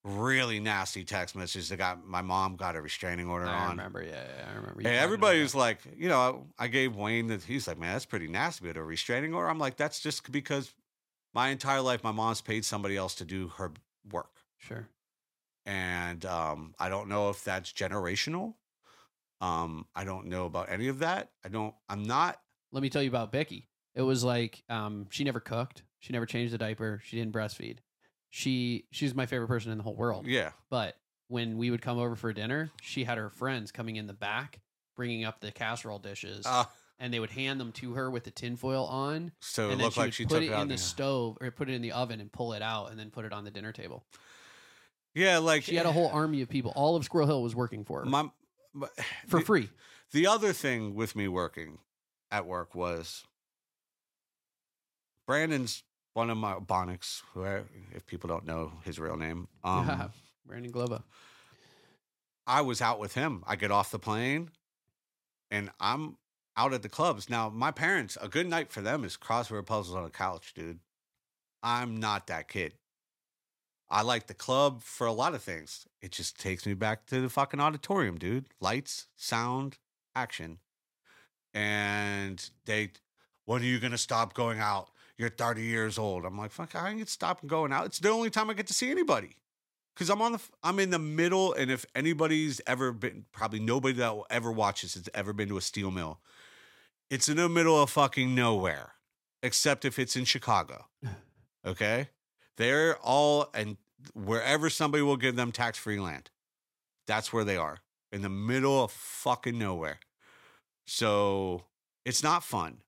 [0.04, 3.66] really nasty text messages that got my mom got a restraining order I on.
[3.66, 4.02] I remember.
[4.02, 4.80] Yeah, yeah, I remember.
[4.80, 8.06] And you everybody was like, you know, I gave Wayne that he's like, man, that's
[8.06, 9.48] pretty nasty, but a restraining order.
[9.48, 10.74] I'm like, that's just because
[11.32, 13.72] my entire life my mom's paid somebody else to do her
[14.10, 14.88] work, sure.
[15.68, 18.54] And um, I don't know if that's generational.
[19.40, 21.30] Um, I don't know about any of that.
[21.44, 21.74] I don't.
[21.88, 22.40] I'm not.
[22.72, 23.68] Let me tell you about Becky.
[23.94, 25.82] It was like um, she never cooked.
[26.00, 27.00] She never changed a diaper.
[27.04, 27.78] She didn't breastfeed.
[28.30, 30.26] She she's my favorite person in the whole world.
[30.26, 30.50] Yeah.
[30.70, 30.96] But
[31.28, 34.60] when we would come over for dinner, she had her friends coming in the back,
[34.96, 36.64] bringing up the casserole dishes, Uh,
[36.98, 39.32] and they would hand them to her with the tinfoil on.
[39.40, 40.62] so it and then looked she like would she put took it it out.
[40.62, 40.80] in the yeah.
[40.80, 43.32] stove or put it in the oven and pull it out, and then put it
[43.32, 44.04] on the dinner table.
[45.14, 46.72] Yeah, like She had a whole army of people.
[46.76, 48.28] All of Squirrel Hill was working for her My,
[49.26, 49.68] for the- free.
[50.12, 51.78] The other thing with me working
[52.30, 53.24] at work was
[55.26, 55.82] Brandon's
[56.14, 57.62] one of my Bonics, who I,
[57.94, 59.48] if people don't know his real name.
[59.62, 60.10] Um,
[60.46, 61.02] Brandon Glova.
[62.46, 63.44] I was out with him.
[63.46, 64.50] I get off the plane
[65.50, 66.16] and I'm
[66.56, 67.28] out at the clubs.
[67.28, 70.80] Now, my parents, a good night for them is crossword puzzles on a couch, dude.
[71.62, 72.72] I'm not that kid.
[73.90, 75.86] I like the club for a lot of things.
[76.02, 78.46] It just takes me back to the fucking auditorium, dude.
[78.60, 79.78] Lights, sound,
[80.14, 80.58] action.
[81.54, 82.90] And they,
[83.46, 84.90] when are you going to stop going out?
[85.16, 86.24] You're 30 years old.
[86.24, 87.86] I'm like, fuck, I ain't stopping going out.
[87.86, 89.36] It's the only time I get to see anybody.
[89.96, 93.94] Cause I'm on the, I'm in the middle, and if anybody's ever been, probably nobody
[93.94, 96.20] that will ever watch this has ever been to a steel mill.
[97.10, 98.92] It's in the middle of fucking nowhere,
[99.42, 100.86] except if it's in Chicago.
[101.66, 102.08] Okay,
[102.58, 103.78] they're all and
[104.12, 106.30] wherever somebody will give them tax free land,
[107.06, 107.78] that's where they are
[108.12, 109.98] in the middle of fucking nowhere.
[110.86, 111.64] So
[112.04, 112.78] it's not fun.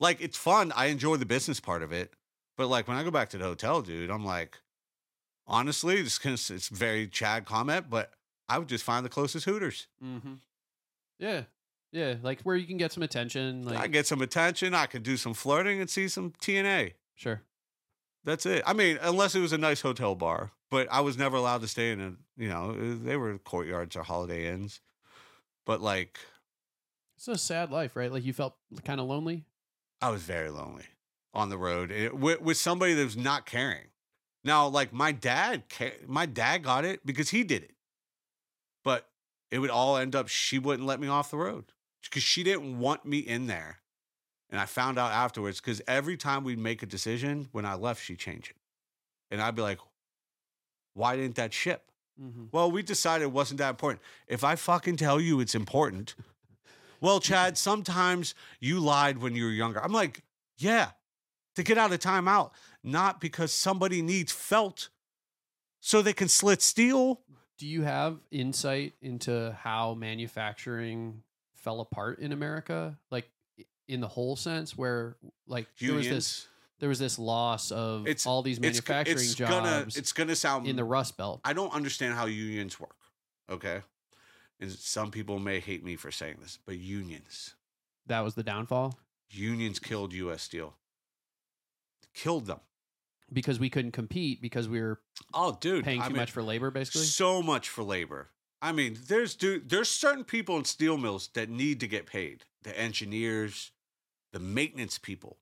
[0.00, 0.72] Like it's fun.
[0.76, 2.12] I enjoy the business part of it,
[2.56, 4.58] but like when I go back to the hotel, dude, I'm like,
[5.46, 8.12] honestly, this kind of, it's very Chad comment, but
[8.48, 9.86] I would just find the closest Hooters.
[10.04, 10.34] Mm-hmm.
[11.18, 11.42] Yeah,
[11.92, 13.64] yeah, like where you can get some attention.
[13.64, 14.74] Like I get some attention.
[14.74, 16.94] I could do some flirting and see some TNA.
[17.14, 17.42] sure.
[18.24, 18.62] That's it.
[18.66, 21.68] I mean, unless it was a nice hotel bar, but I was never allowed to
[21.68, 24.80] stay in a, you know, eh, they were courtyards or holiday inns.
[25.66, 26.18] But like,
[27.16, 28.10] It's a sad life, right?
[28.10, 29.44] Like you felt kind of lonely.
[30.00, 30.84] I was very lonely
[31.32, 33.88] on the road it, with, with somebody that was not caring.
[34.42, 35.64] Now, like my dad,
[36.06, 37.74] my dad got it because he did it,
[38.82, 39.08] but
[39.50, 41.64] it would all end up she wouldn't let me off the road
[42.02, 43.78] because she didn't want me in there.
[44.50, 48.02] And I found out afterwards because every time we'd make a decision, when I left,
[48.02, 48.56] she changed it,
[49.30, 49.80] and I'd be like,
[50.92, 51.90] "Why didn't that ship?"
[52.20, 52.44] Mm-hmm.
[52.52, 54.02] Well, we decided it wasn't that important.
[54.28, 56.14] If I fucking tell you it's important,
[57.00, 59.82] well, Chad, sometimes you lied when you were younger.
[59.82, 60.22] I'm like,
[60.56, 60.90] yeah,
[61.56, 62.50] to get out of timeout,
[62.82, 64.90] not because somebody needs felt
[65.80, 67.20] so they can slit steel.
[67.58, 71.22] Do you have insight into how manufacturing
[71.54, 73.28] fell apart in America, like
[73.88, 75.16] in the whole sense, where
[75.46, 76.48] like there was this Unions.
[76.80, 80.36] there was this loss of It's- all these It's, manufacturing it's jobs gonna it's gonna
[80.36, 81.40] sound in the Rust Belt.
[81.44, 82.96] I don't understand how unions work.
[83.50, 83.82] Okay.
[84.60, 87.54] And some people may hate me for saying this, but unions.
[88.06, 88.98] That was the downfall
[89.30, 90.74] Unions killed US Steel.
[92.14, 92.60] Killed them.
[93.32, 95.00] because we couldn't compete because we were
[95.32, 95.84] Oh, dude.
[95.84, 97.06] paying too I mean, much for labor, basically.
[97.06, 98.28] So much for labor.
[98.62, 102.44] I mean, there's dude, there's certain people in steel mills that need to get paid.
[102.62, 103.72] The engineers,
[104.34, 105.38] the maintenance people.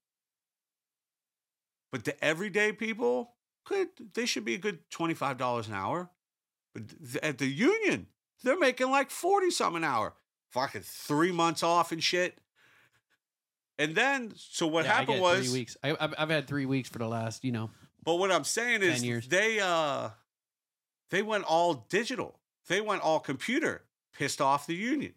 [1.91, 3.33] But the everyday people,
[3.65, 6.11] could they should be a good twenty five dollars an hour.
[6.75, 6.83] But
[7.23, 8.07] at the union,
[8.45, 10.15] they're making like forty something an hour.
[10.51, 12.39] Fucking three months off and shit.
[13.79, 15.77] And then, so what Yeah, happened was, three weeks.
[15.83, 17.71] I, I've, I've had three weeks for the last, you know,
[18.05, 19.27] but what I'm saying is years.
[19.27, 20.11] they uh
[21.11, 22.39] they went all digital.
[22.69, 25.15] They went all computer, pissed off the union.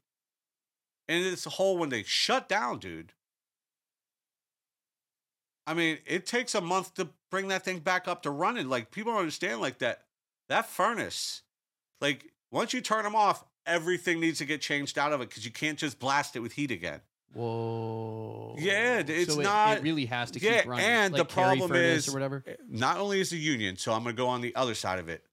[1.07, 3.11] And it's a whole when they shut down, dude.
[5.67, 8.69] I mean, it takes a month to bring that thing back up to running.
[8.69, 10.03] Like people don't understand like that.
[10.49, 11.41] That furnace,
[12.01, 15.43] like once you turn them off, everything needs to get changed out of it because
[15.45, 17.01] you can't just blast it with heat again.
[17.33, 18.55] whoa.
[18.57, 20.85] Yeah, it's so it- not- It, really has to Yeah, keep running.
[20.85, 22.43] and the like Carry problem is- or whatever.
[22.47, 24.99] Eh, not only is the union, so I'm going to go on the other side
[24.99, 25.25] of it.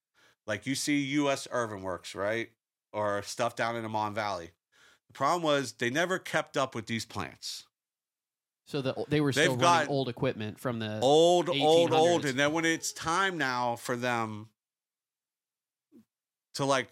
[0.46, 2.50] Like you see US Irvin Works, right?
[2.92, 4.50] Or stuff down in the Mon Valley.
[5.06, 7.66] The problem was they never kept up with these plants.
[8.66, 11.00] So the, they were They've still got running old equipment from the.
[11.00, 12.22] Old, old, old.
[12.22, 12.30] 1800s.
[12.30, 14.48] And then when it's time now for them
[16.54, 16.88] to like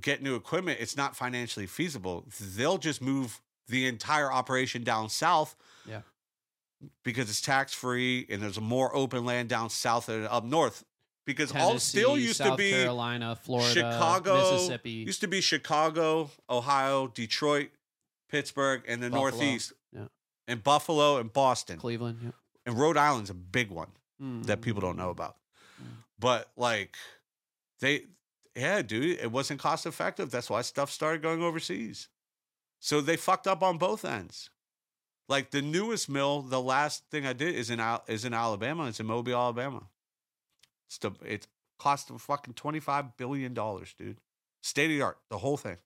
[0.00, 2.26] get new equipment, it's not financially feasible.
[2.40, 5.56] They'll just move the entire operation down south.
[5.88, 6.00] Yeah.
[7.02, 10.84] Because it's tax free and there's more open land down south than up north.
[11.24, 14.90] Because all steel used South to be Carolina, Florida, Chicago, Mississippi.
[14.90, 17.70] used to be Chicago, Ohio, Detroit,
[18.30, 19.72] Pittsburgh, and the Buffalo, Northeast.
[20.48, 22.18] And Buffalo and Boston, Cleveland.
[22.22, 22.30] Yeah.
[22.66, 23.90] and Rhode Island's a big one
[24.44, 24.98] that people don't Mm.
[24.98, 25.36] know about.
[25.82, 25.86] Mm.
[26.18, 26.96] But like,
[27.80, 28.06] they,
[28.54, 30.30] yeah, dude, it wasn't cost effective.
[30.30, 32.08] That's why stuff started going overseas.
[32.80, 34.48] So they fucked up on both ends.
[35.28, 38.86] Like the newest mill, the last thing I did is in Al- is in Alabama.
[38.86, 39.88] It's in Mobile, Alabama.
[40.88, 41.48] It's the, it
[41.78, 44.20] cost them fucking twenty five billion dollars, dude.
[44.62, 45.78] State of the art, the whole thing.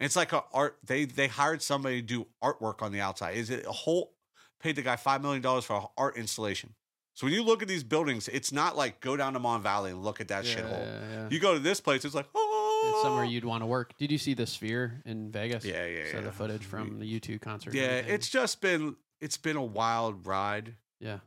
[0.00, 0.78] It's like a art.
[0.84, 3.36] They they hired somebody to do artwork on the outside.
[3.36, 4.12] Is it a whole?
[4.60, 6.74] Paid the guy five million dollars for an art installation.
[7.14, 9.90] So when you look at these buildings, it's not like go down to Mon Valley
[9.90, 10.86] and look at that yeah, shithole.
[10.86, 11.28] yeah, yeah.
[11.30, 13.96] You go to this place, it's like oh, It's somewhere you'd want to work.
[13.96, 15.64] Did you see the Sphere in Vegas?
[15.64, 17.72] Yeah, yeah, So the footage from the U2 concert.
[17.72, 20.74] Yeah, it's just been it's been a wild ride.
[21.00, 21.18] yeah.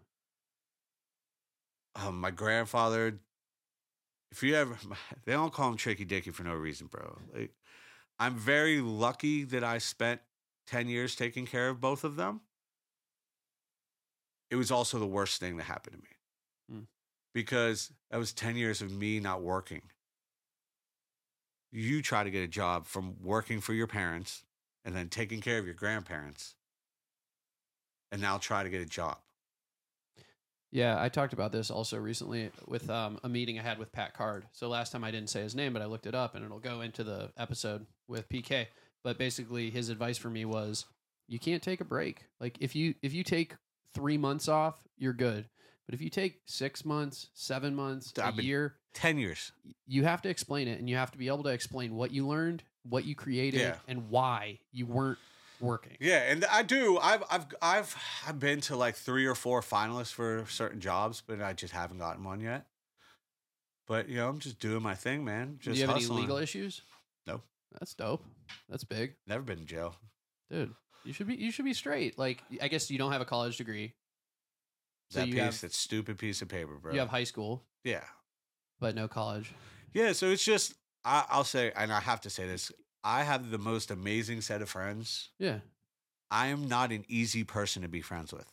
[1.95, 3.19] Um, my grandfather,
[4.31, 4.77] if you ever,
[5.25, 7.17] they don't call him Tricky Dicky for no reason, bro.
[7.33, 7.51] Like,
[8.19, 10.21] I'm very lucky that I spent
[10.67, 12.41] 10 years taking care of both of them.
[14.51, 16.15] It was also the worst thing that happened to me
[16.69, 16.83] Hmm.
[17.33, 19.83] because that was 10 years of me not working.
[21.71, 24.43] You try to get a job from working for your parents
[24.83, 26.55] and then taking care of your grandparents
[28.11, 29.19] and now try to get a job.
[30.71, 34.13] Yeah, I talked about this also recently with um, a meeting I had with Pat
[34.13, 34.45] Card.
[34.51, 36.59] So last time I didn't say his name, but I looked it up, and it'll
[36.59, 38.67] go into the episode with PK.
[39.03, 40.85] But basically, his advice for me was,
[41.27, 42.25] you can't take a break.
[42.39, 43.55] Like if you if you take
[43.95, 45.45] three months off, you're good.
[45.87, 49.51] But if you take six months, seven months, a I've year, 10 years.
[49.87, 52.27] you have to explain it, and you have to be able to explain what you
[52.27, 53.75] learned, what you created, Yeah.
[53.87, 55.17] and why you weren't
[55.61, 55.97] working.
[55.99, 56.97] Yeah, and I do.
[56.99, 57.95] I've I've I've
[58.27, 61.99] I've been to like three or four finalists for certain jobs, but I just haven't
[61.99, 62.65] gotten one yet.
[63.87, 65.57] But you know, I'm just doing my thing, man.
[65.59, 66.17] Just Do you have hustling.
[66.19, 66.81] any legal issues?
[67.25, 67.41] No.
[67.79, 68.23] That's dope.
[68.67, 69.15] That's big.
[69.27, 69.95] Never been in jail.
[70.49, 70.73] dude
[71.05, 73.57] you should be you should be straight like i guess you don't have a college
[73.57, 73.93] degree
[75.09, 76.93] so that you piece, have that stupid piece of paper, bro.
[76.93, 78.03] you have high school yeah,
[78.79, 79.53] but no college
[79.93, 80.11] yeah.
[80.11, 82.71] So it's just I, I'll say, and I have to say this:
[83.03, 85.29] I have the most amazing set of friends.
[85.39, 85.59] yeah
[86.31, 88.51] I am not an easy person to be friends with.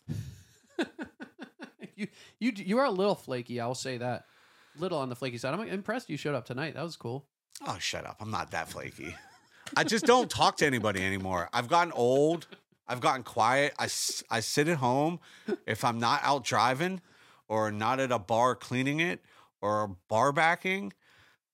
[1.96, 2.08] you
[2.38, 4.24] you you are a little flaky i'll say that
[4.78, 7.26] little on the flaky side i'm impressed you showed up tonight that was cool
[7.66, 8.16] Oh, shut up!
[8.20, 9.14] I'm not that flaky.
[9.74, 11.48] I just don't talk to anybody anymore.
[11.54, 12.46] I've gotten old.
[12.86, 13.72] I've gotten quiet.
[13.78, 15.20] I, I sit at home.
[15.66, 17.00] If I'm not out driving
[17.48, 19.24] or not at a bar cleaning it
[19.62, 20.92] or bar backing,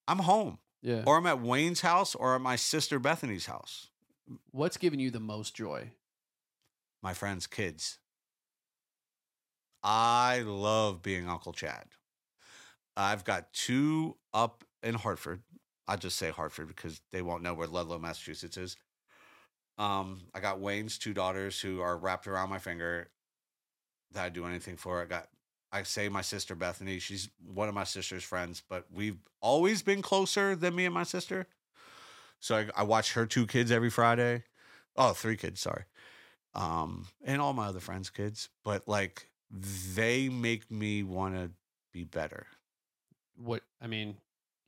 [0.09, 0.59] I'm home.
[0.83, 3.89] Yeah Or I'm at Wayne's house or at my sister Bethany's house.
[4.51, 5.91] what's giving you the most joy
[7.03, 7.99] My friends' kids.
[9.83, 11.87] I love being Uncle Chad.
[12.97, 15.41] I've got two up in Hartford.
[15.89, 18.77] I just say Hartford because they won't know where Ludlow, Massachusetts is.
[19.79, 23.11] Um, I got Wayne's two daughters who are wrapped around my finger
[24.13, 25.03] that I do anything for.
[25.03, 25.29] I got
[25.73, 26.99] I say my sister Bethany.
[26.99, 31.03] She's one of my sister's friends, but we've always been closer than me and my
[31.05, 31.47] sister.
[32.41, 34.45] So I, I watch her two kids every Friday.
[34.97, 35.85] Oh, three kids, sorry.
[36.55, 38.51] Um, and all my other friends' kids.
[38.65, 41.51] But like they make me want to
[41.93, 42.47] be better.
[43.37, 44.17] What I mean,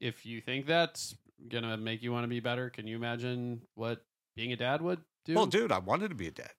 [0.00, 1.14] if you think that's
[1.48, 4.02] gonna make you want to be better, can you imagine what
[4.36, 5.34] being a dad would do?
[5.34, 6.52] Well, dude, I wanted to be a dad.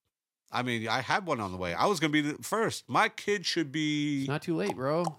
[0.52, 1.74] I mean, I had one on the way.
[1.74, 2.86] I was gonna be the first.
[2.88, 4.22] My kid should be.
[4.22, 5.04] It's not too late, bro.
[5.04, 5.14] no,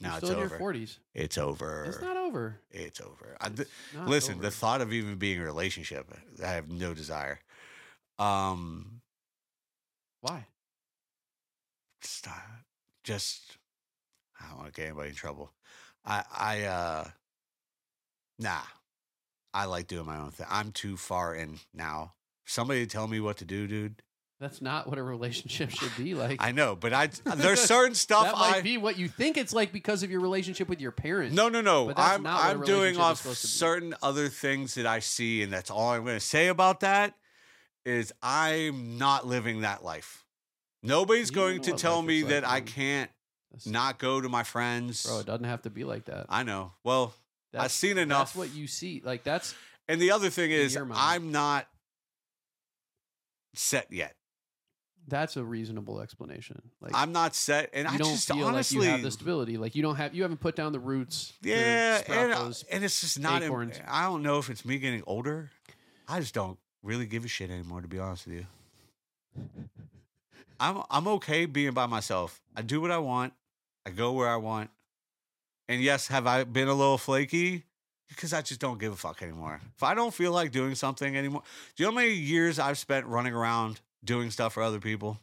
[0.00, 0.48] You're it's still in over.
[0.48, 0.98] your forties.
[1.14, 1.84] It's over.
[1.86, 2.60] It's not over.
[2.70, 3.36] It's over.
[3.40, 4.42] I, It's not listen, over.
[4.42, 6.10] the thought of even being in a relationship,
[6.42, 7.40] I have no desire.
[8.18, 9.00] Um,
[10.20, 10.46] Why?
[12.00, 12.42] stop.
[13.02, 13.56] Just,
[14.40, 15.52] I don't want to get anybody in trouble.
[16.04, 17.04] I, I, uh,
[18.38, 18.60] nah.
[19.54, 20.46] I like doing my own thing.
[20.50, 22.14] I'm too far in now.
[22.44, 24.02] Somebody tell me what to do, dude.
[24.40, 26.42] That's not what a relationship should be like.
[26.42, 27.06] I know, but I
[27.36, 30.20] there's certain stuff that might I be what you think it's like because of your
[30.20, 31.34] relationship with your parents.
[31.34, 31.86] No, no, no.
[31.86, 33.50] But that's I'm not what a I'm doing relationship is off supposed to be.
[33.52, 37.14] certain other things that I see, and that's all I'm going to say about that.
[37.86, 40.24] Is I'm not living that life.
[40.82, 42.66] Nobody's You going know to what tell life me is that like, I man.
[42.66, 43.10] can't
[43.52, 45.04] That's- not go to my friends.
[45.06, 46.26] bro, it doesn't have to be like that.
[46.28, 46.72] I know.
[46.82, 47.14] Well,
[47.54, 48.34] I've That's, seen enough.
[48.34, 49.00] That's what you see.
[49.04, 49.54] Like that's
[49.88, 50.98] and the other thing In is, your mind.
[51.02, 51.66] I'm not
[53.54, 54.14] set yet.
[55.08, 56.60] That's a reasonable explanation.
[56.80, 59.56] Like I'm not set, and I don't just feel honestly, like you have the stability.
[59.56, 61.32] Like you don't have you haven't put down the roots.
[61.42, 63.42] yeah, and, those- and it's just not.
[63.42, 63.80] acorns.
[63.88, 65.50] I don't know if it's me getting older.
[66.08, 68.46] I just don't really give a shit anymore, to be honest with you.
[70.60, 72.40] I'm I'm okay being by myself.
[72.56, 73.32] I do what I want.
[73.86, 74.70] I go where I want.
[75.68, 77.64] And yes, have I been a little flaky?
[78.08, 79.60] Because I just don't give a fuck anymore.
[79.76, 81.42] If I don't feel like doing something anymore,
[81.74, 85.20] do you know how many years I've spent running around doing stuff for other people?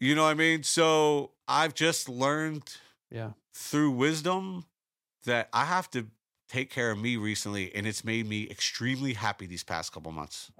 [0.00, 0.62] You know what I mean?
[0.62, 2.76] So I've just learned
[3.10, 3.30] yeah.
[3.52, 4.64] through wisdom
[5.24, 6.06] that I have to
[6.48, 10.50] take care of me recently, and it's made me extremely happy these past couple months.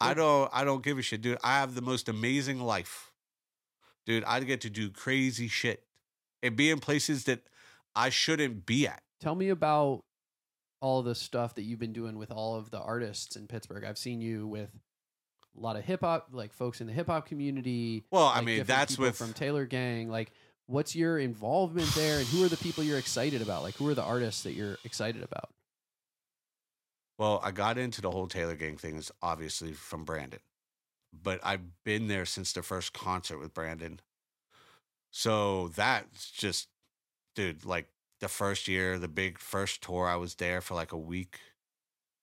[0.00, 1.38] I don't I don't give a shit, dude.
[1.42, 3.12] I have the most amazing life.
[4.06, 5.84] Dude, I get to do crazy shit
[6.42, 7.40] and be in places that
[7.94, 9.02] I shouldn't be at.
[9.20, 10.04] Tell me about
[10.80, 13.84] all the stuff that you've been doing with all of the artists in Pittsburgh.
[13.84, 14.70] I've seen you with
[15.56, 18.04] a lot of hip hop, like folks in the hip hop community.
[18.10, 20.08] Well, I like mean, that's with from Taylor Gang.
[20.08, 20.32] Like,
[20.66, 23.62] what's your involvement there, and who are the people you're excited about?
[23.62, 25.50] Like, who are the artists that you're excited about?
[27.18, 30.40] Well, I got into the whole Taylor Gang thing is obviously from Brandon,
[31.12, 34.00] but I've been there since the first concert with Brandon.
[35.10, 36.68] So that's just,
[37.34, 37.88] dude, like
[38.20, 41.40] the first year, the big first tour, I was there for like a week.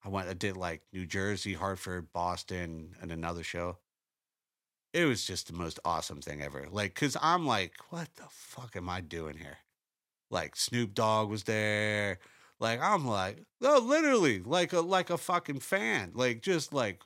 [0.05, 3.79] I went, I did like New Jersey, Hartford, Boston, and another show.
[4.93, 6.67] It was just the most awesome thing ever.
[6.69, 9.57] Like, cause I'm like, what the fuck am I doing here?
[10.29, 12.19] Like Snoop Dogg was there.
[12.59, 16.11] Like I'm like, no, literally, like a like a fucking fan.
[16.13, 17.01] Like just like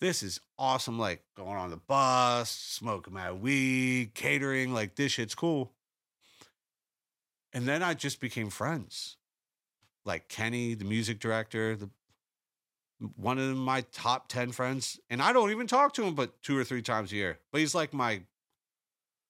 [0.00, 0.98] this is awesome.
[0.98, 5.72] Like going on the bus, smoking my weed, catering, like this shit's cool.
[7.52, 9.16] And then I just became friends.
[10.04, 11.90] Like Kenny, the music director, the
[13.16, 15.00] one of my top 10 friends.
[15.10, 17.38] And I don't even talk to him but two or three times a year.
[17.50, 18.22] But he's like my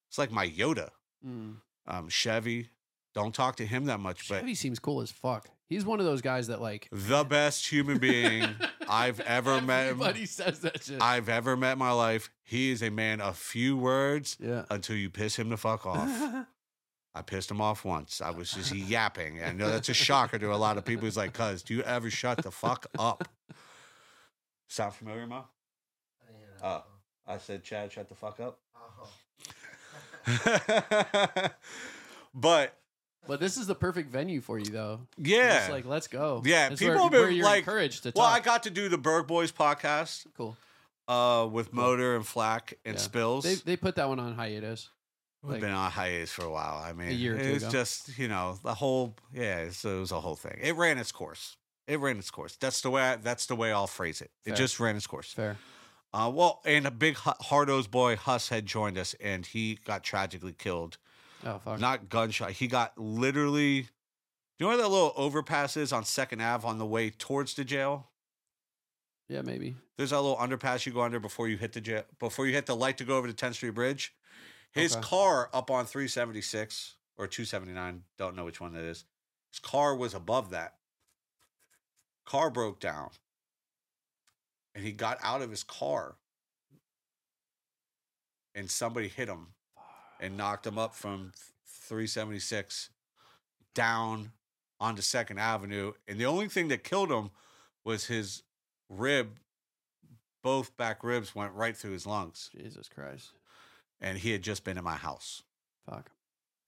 [0.09, 0.91] it's like my Yoda.
[1.27, 1.57] Mm.
[1.87, 2.69] Um, Chevy.
[3.15, 5.49] Don't talk to him that much, but Chevy seems cool as fuck.
[5.69, 8.47] He's one of those guys that like the best human being
[8.89, 9.89] I've ever met.
[9.89, 11.01] Everybody says that shit.
[11.01, 12.31] I've ever met in my life.
[12.43, 14.65] He is a man of few words yeah.
[14.71, 16.09] until you piss him the fuck off.
[17.15, 18.21] I pissed him off once.
[18.21, 19.43] I was just yapping.
[19.43, 21.05] I know that's a shocker to a lot of people.
[21.05, 23.29] He's like, cuz, do you ever shut the fuck up?
[24.69, 25.43] Sound familiar, Ma?
[26.63, 26.85] Oh.
[27.27, 28.59] I said, Chad, shut the fuck up.
[32.35, 32.75] but
[33.27, 35.01] But this is the perfect venue for you, though.
[35.19, 35.59] yeah.
[35.59, 36.43] Just like, let's go.
[36.45, 38.71] Yeah, It's people where, have been, where you're like- encouraged to well, I got to
[38.71, 40.57] do the Burgh Boys podcast cool.
[41.09, 41.81] uh, with Cool.
[41.83, 43.01] Motor and Flack and Yeah.
[43.03, 43.43] Spillz.
[43.43, 44.89] They they put that one on hiatus.
[45.43, 46.79] We've like- been on hiatus for a while.
[46.79, 47.73] I mean, year or two it's ago.
[47.73, 49.59] just you know the whole yeah.
[49.61, 50.59] It was a whole thing.
[50.63, 51.57] It ran its course.
[51.89, 52.57] It ran its course.
[52.57, 53.03] That's the way.
[53.03, 54.31] I, that's the way I'll phrase it.
[54.45, 55.33] It just ran its course.
[55.33, 55.57] Fair.
[56.15, 60.53] Uh, well, and a big Hardo's boy Huss had joined us, and he got tragically
[60.53, 60.99] killed.
[61.45, 61.81] Oh fuck.
[61.81, 62.53] Not gunshot.
[62.53, 63.83] He got literally.
[63.83, 63.89] Do
[64.59, 67.65] you know where that little overpass is on Second Ave on the way towards the
[67.65, 68.09] jail?
[69.29, 69.75] yeah, maybe.
[69.97, 72.67] There's that little underpass you go under before you hit the jail, before you hit
[72.67, 74.15] the light to go over the 10th Street Bridge.
[74.73, 75.03] His Okay.
[75.07, 78.05] car up on 376 or 279.
[78.17, 79.05] Don't know which one that is.
[79.51, 80.79] His car was above that.
[82.25, 83.11] Car broke down.
[84.75, 86.17] And he got out of his car.
[88.55, 89.49] And somebody hit him
[90.21, 91.33] and knocked him up from
[91.67, 92.91] 376
[93.75, 94.33] down
[94.81, 95.93] onto Second Avenue.
[96.09, 97.31] And the only thing that killed him
[97.85, 98.43] was his
[98.89, 99.39] rib,
[100.43, 102.51] both back ribs went right through his lungs.
[102.57, 103.33] Jesus Christ.
[104.03, 105.43] And he had just been in my house.
[105.89, 106.11] Fuck.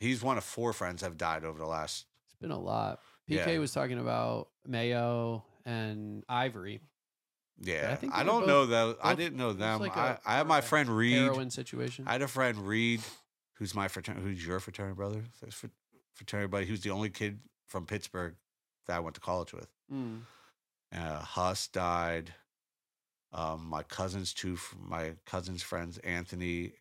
[0.01, 2.07] He's one of four friends have died over the last.
[2.27, 3.01] It's been a lot.
[3.29, 3.59] PK Yeah.
[3.59, 6.81] was talking about Mayo and Ivory.
[7.61, 8.97] Yeah, I, think they don't both- know though.
[9.03, 9.81] I didn't know them.
[9.81, 11.15] like I, a- I have my friend Reed.
[11.19, 12.05] Heroin situation.
[12.09, 13.01] I had a friend Reed,
[13.55, 15.67] who's my fraternity, who's your fraternity brother, fr-
[16.15, 16.65] fraternity buddy.
[16.67, 18.35] He was the only kid from Pittsburgh
[18.87, 19.69] that I went to college with.
[19.93, 20.21] Mm.
[20.95, 22.35] Uh, Huss died.
[23.33, 26.73] Um, my cousins, two, my cousins' friends, Anthony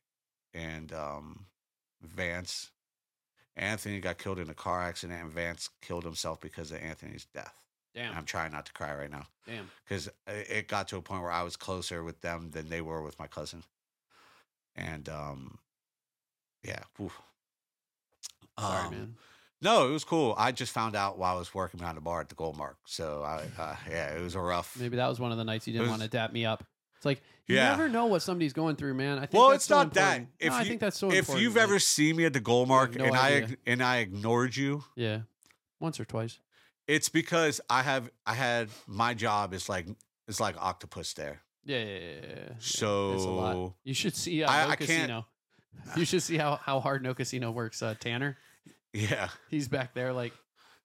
[0.54, 1.46] and um,
[2.02, 2.72] Vance.
[3.56, 7.54] Anthony got killed in a car accident, and Vance killed himself because of Anthony's death.
[7.96, 8.18] And Damn.
[8.18, 9.70] I'm trying not to cry right now Damn.
[9.88, 13.04] because it got to a point where I was closer with them than they were
[13.04, 13.64] with my cousin.
[14.76, 15.60] And um,
[16.64, 17.22] yeah, oof.
[18.60, 19.16] Sorry, Um, man.
[19.62, 20.34] No, it was cool.
[20.38, 22.76] I just found out while I was working behind the bar at the Goldmark.
[22.86, 24.76] So I, uh, yeah, it was a rough.
[24.80, 26.64] Maybe that was one of the nights you didn't was- want to dap me up.
[27.04, 27.72] It's like you Yeah.
[27.72, 29.18] never know what somebody's going through, man.
[29.18, 30.22] I think Well, that's it's so not that.
[30.40, 31.44] If no, I you- think that's so if important.
[31.44, 33.44] you've like- ever seen me at the Goldmark no and I idea.
[33.50, 35.24] ig- and I ignored you, yeah,
[35.82, 36.40] once or twice.
[36.88, 39.88] it's because I have I had my job is like
[40.30, 41.42] it's like octopus there.
[41.66, 42.00] Yeah, yeah, yeah.
[42.00, 42.54] yeah, yeah.
[42.56, 43.74] it's a So lot.
[43.84, 45.28] You should see uh, I- No I can't- Casino.
[45.98, 47.82] You should see how, how hard No Casino works.
[47.82, 48.38] Uh, Tanner,
[48.94, 49.30] yeah.
[49.50, 50.14] he's back there.
[50.14, 50.32] Like,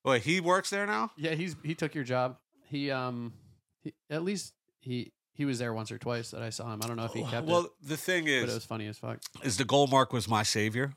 [0.02, 1.12] Wait, he works there now.
[1.16, 2.38] yeah, he's he took your job.
[2.64, 3.34] He um,
[3.82, 6.80] he, at least he he was there once or twice that I saw him.
[6.82, 8.64] I don't know if he kept well, it, Well, the thing is, but it was
[8.64, 9.20] funny as fuck.
[9.44, 10.92] is the goal Goldmark was my savior.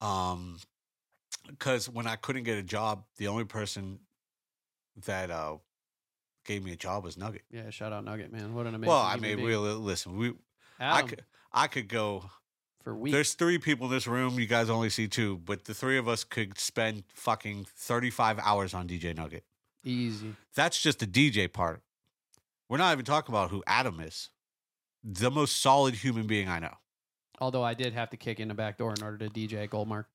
[0.00, 0.60] Um,
[1.48, 3.98] because when I couldn't get a job, the only person
[5.04, 5.56] that uh
[6.44, 7.42] gave me a job was Nugget.
[7.50, 8.54] Yeah, shout out Nugget, man.
[8.54, 8.88] What an amazing.
[8.88, 10.16] Well, I mean, we listen.
[10.16, 10.34] We
[10.78, 12.30] I could I could go.
[12.84, 13.12] for weeks.
[13.12, 14.38] There's three people in this room.
[14.38, 18.74] You guys only see two, but the three of us could spend fucking 35 hours
[18.74, 19.42] on DJ Nugget.
[19.82, 20.36] Easy.
[20.54, 21.82] That's just the DJ part.
[22.68, 24.30] We're not even talking about who Adam is.
[25.04, 26.74] The most solid human being I know.
[27.40, 30.06] Although I did have to kick in the back door in order to DJ Goldmark.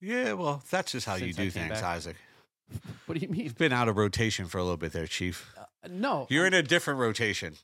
[0.00, 1.82] Yeah, well, that's just how you Since I do things, back.
[1.84, 2.16] Isaac.
[3.06, 3.40] What do you mean?
[3.44, 5.54] You've been out of rotation for a little bit there, Chief.
[5.58, 6.26] Uh, no.
[6.28, 7.54] You're in a different rotation.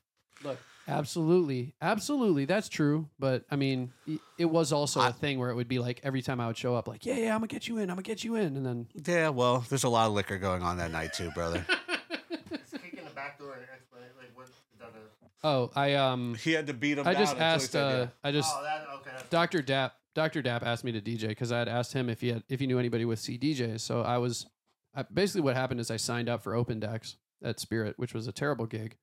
[0.43, 0.59] Look,
[0.89, 3.11] absolutely, absolutely, that's true.
[3.19, 3.93] But I mean,
[4.39, 6.57] it was also a I- thing where it would be like every time I would
[6.57, 8.57] show up, like, yeah, yeah, I'm gonna get you in, I'm gonna get you in,
[8.57, 11.67] and then Yeah, well, there's a lot of liquor going on that night too, brother.
[12.51, 15.95] Just kick in the back door and explain like what is that a oh, I
[15.95, 17.23] um, He had to beat him I down.
[17.23, 19.25] just asked, said uh, I just Oh that okay.
[19.31, 19.63] Dr.
[19.63, 20.43] Dap, Dr.
[20.43, 22.67] Dap asked me to DJ because I had asked him if he had if he
[22.67, 23.81] knew anybody with CDJs.
[23.81, 24.47] So I was
[24.95, 28.27] I, basically what happened is I signed up for Open Decks at Spirit, which was
[28.27, 28.97] a terrible gig,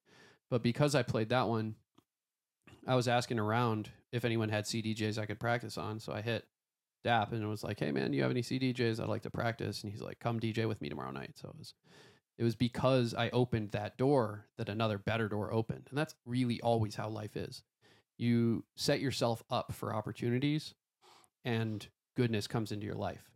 [0.50, 1.76] but because I played that one,
[2.88, 6.00] I was asking around if anyone had CDJs I could practice on.
[6.00, 6.46] So I hit
[7.04, 9.30] Dap and it was like, "Hey man, do you have any CDJs I'd like to
[9.30, 11.74] practice?" And he's like, "Come DJ with me tomorrow night." So it was
[12.38, 16.60] it was because I opened that door that another better door opened, and that's really
[16.62, 17.64] always how life is.
[18.18, 20.76] You set yourself up for opportunities
[21.44, 23.32] and goodness comes into your life.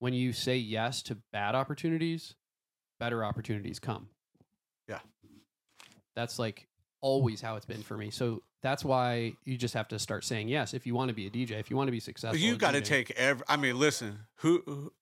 [0.00, 2.34] When you say yes to bad opportunities,
[3.00, 4.08] better opportunities come.
[4.86, 5.00] Yeah.
[6.14, 6.68] That's like
[7.00, 8.10] always how it's been for me.
[8.10, 11.26] So that's why you just have to start saying yes if you want to be
[11.26, 12.38] a DJ, if you want to be successful.
[12.38, 13.44] You got to take every.
[13.48, 14.20] I mean, listen.
[14.36, 14.92] Who, who?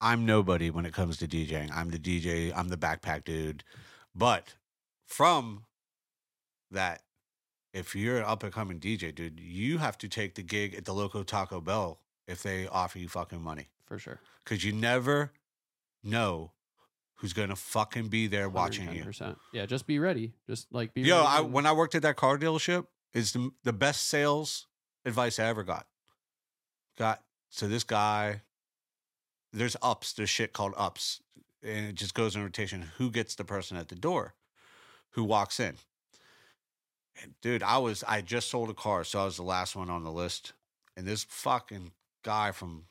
[0.00, 1.70] I'm nobody when it comes to DJing.
[1.74, 2.52] I'm the DJ.
[2.54, 3.64] I'm the backpack dude.
[4.14, 4.54] But
[5.06, 5.64] from
[6.70, 7.02] that,
[7.72, 10.84] if you're an up and coming DJ, dude, you have to take the gig at
[10.84, 14.20] the local Taco Bell if they offer you fucking money, for sure.
[14.44, 15.32] because you never
[16.02, 16.52] know
[17.16, 19.04] who's gonna fucking be there watching you.
[19.04, 19.36] 110%.
[19.52, 20.32] Yeah, just be ready.
[20.46, 21.28] Just like be Yo, ready.
[21.28, 24.66] I, when I worked at that car dealership, is the, the best sales
[25.04, 25.86] advice I ever got.
[26.98, 28.42] Got so this guy,
[29.56, 30.12] there's ups.
[30.12, 31.20] There's shit called ups,
[31.62, 32.90] and it just goes in rotation.
[32.98, 34.34] Who gets the person at the door?
[35.12, 35.76] Who walks in?
[37.22, 39.88] And dude, I was I just sold a car, so I was the last one
[39.88, 40.52] on the list.
[40.96, 41.92] And this fucking
[42.22, 42.84] guy from,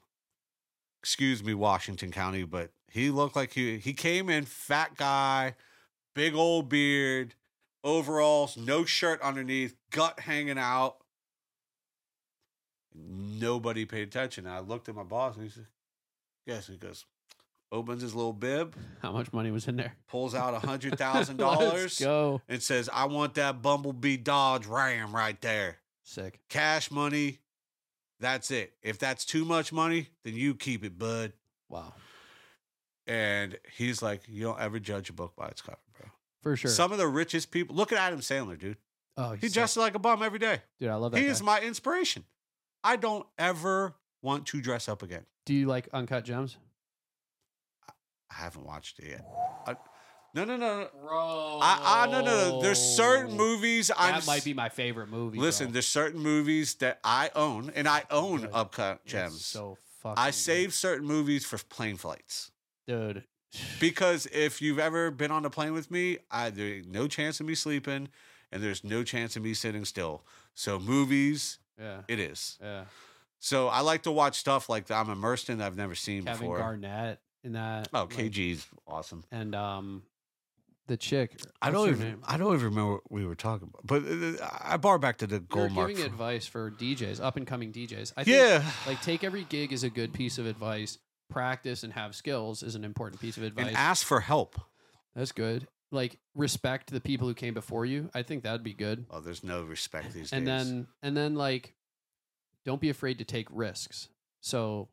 [1.01, 5.55] excuse me, Washington County, but he looked like he he came in fat guy,
[6.15, 7.35] big old beard,
[7.83, 10.97] overalls, no shirt underneath, gut hanging out.
[12.93, 14.47] Nobody paid attention.
[14.47, 15.67] I looked at my boss and he said,
[16.45, 17.05] Yes, he goes,
[17.72, 19.95] opens his little bib, how much money was in there?
[20.07, 21.99] pulls out a hundred thousand dollars.
[21.99, 22.41] go.
[22.47, 25.77] and says, I want that Bumblebee Dodge Ram right there.
[26.03, 26.39] Sick.
[26.49, 27.39] Cash money.
[28.19, 28.73] That's it.
[28.81, 31.34] If that's too much money, then you keep it, bud.
[31.69, 31.93] Wow.
[33.07, 36.07] And he's like, you don't ever judge a book by its cover, bro.
[36.41, 36.72] For sure.
[36.72, 37.76] Some of the richest people.
[37.76, 38.77] Look at Adam Sandler, dude.
[39.17, 40.61] oh, He he's dresses like a bum every day.
[40.80, 40.89] dude.
[40.89, 41.17] I love that.
[41.19, 41.31] He guy.
[41.31, 42.23] is my inspiration.
[42.84, 45.26] I don't ever want to dress up again.
[45.45, 46.57] Do you like Uncut Gems?
[48.31, 49.26] I haven't watched it yet.
[49.67, 49.76] I-
[50.34, 50.88] no, no, no, no.
[51.01, 51.59] Bro.
[51.61, 52.61] I, I, no, no, no.
[52.61, 54.15] There's certain movies I'm.
[54.15, 55.39] That might be my favorite movie.
[55.39, 55.73] Listen, bro.
[55.73, 58.51] there's certain movies that I own, and I own Good.
[58.51, 59.45] Uncut It's Gems.
[59.45, 60.22] So fucking.
[60.22, 60.34] I good.
[60.35, 62.51] save certain movies for plane flights
[62.85, 63.23] dude.
[63.80, 67.45] because if you've ever been on a plane with me, I there's no chance of
[67.45, 68.09] me sleeping,
[68.51, 70.26] and there's no chance of me sitting still.
[70.53, 72.01] So movies, Yeah.
[72.09, 72.57] it is.
[72.61, 72.84] Yeah.
[73.39, 76.23] So I like to watch stuff like that I'm immersed in that I've never seen
[76.23, 76.57] Kevin before.
[76.57, 77.89] Garnett in that.
[77.93, 79.23] Oh, like, KG's awesome.
[79.31, 80.03] and um,
[80.87, 81.39] the chick.
[81.61, 81.99] I don't even.
[82.07, 82.21] name?
[82.25, 83.85] I don't even remember what we were talking about.
[83.85, 84.03] But
[84.41, 85.87] uh, I bar back to the Goldmark.
[85.89, 88.13] giving for- advice for DJs, up and coming DJs.
[88.17, 90.97] I think, yeah, like take every gig as a good piece of advice.
[91.27, 93.67] Practice and have skills is an important piece of advice.
[93.67, 94.61] and ask for help.
[95.15, 95.67] That's good.
[95.91, 98.09] Like respect the people who came before you.
[98.13, 99.05] I think that'd be good.
[99.09, 100.67] Oh, there's no respect these and days.
[100.67, 101.73] then and then like
[102.65, 104.09] don't be afraid to take risks.
[104.41, 104.89] So,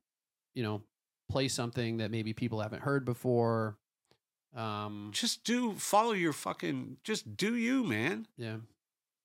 [0.54, 0.82] you know,
[1.30, 3.76] play something that maybe people haven't heard before.
[4.54, 6.98] Um just do follow your fucking.
[7.04, 8.26] Just do you, man.
[8.36, 8.56] yeah,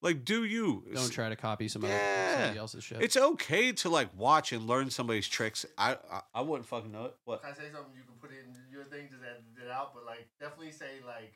[0.00, 0.84] Like do you.
[0.94, 2.34] don't try to copy some other Yeah.
[2.38, 3.02] somebody else's shit.
[3.02, 5.66] It's okay to like watch and learn somebody's tricks.
[5.76, 7.16] I I, I wouldn't fucking know it.
[7.26, 7.42] What?
[7.42, 7.92] Can I say something?
[7.94, 11.00] You can put it in your thing, just edit it out, but like definitely say
[11.06, 11.34] like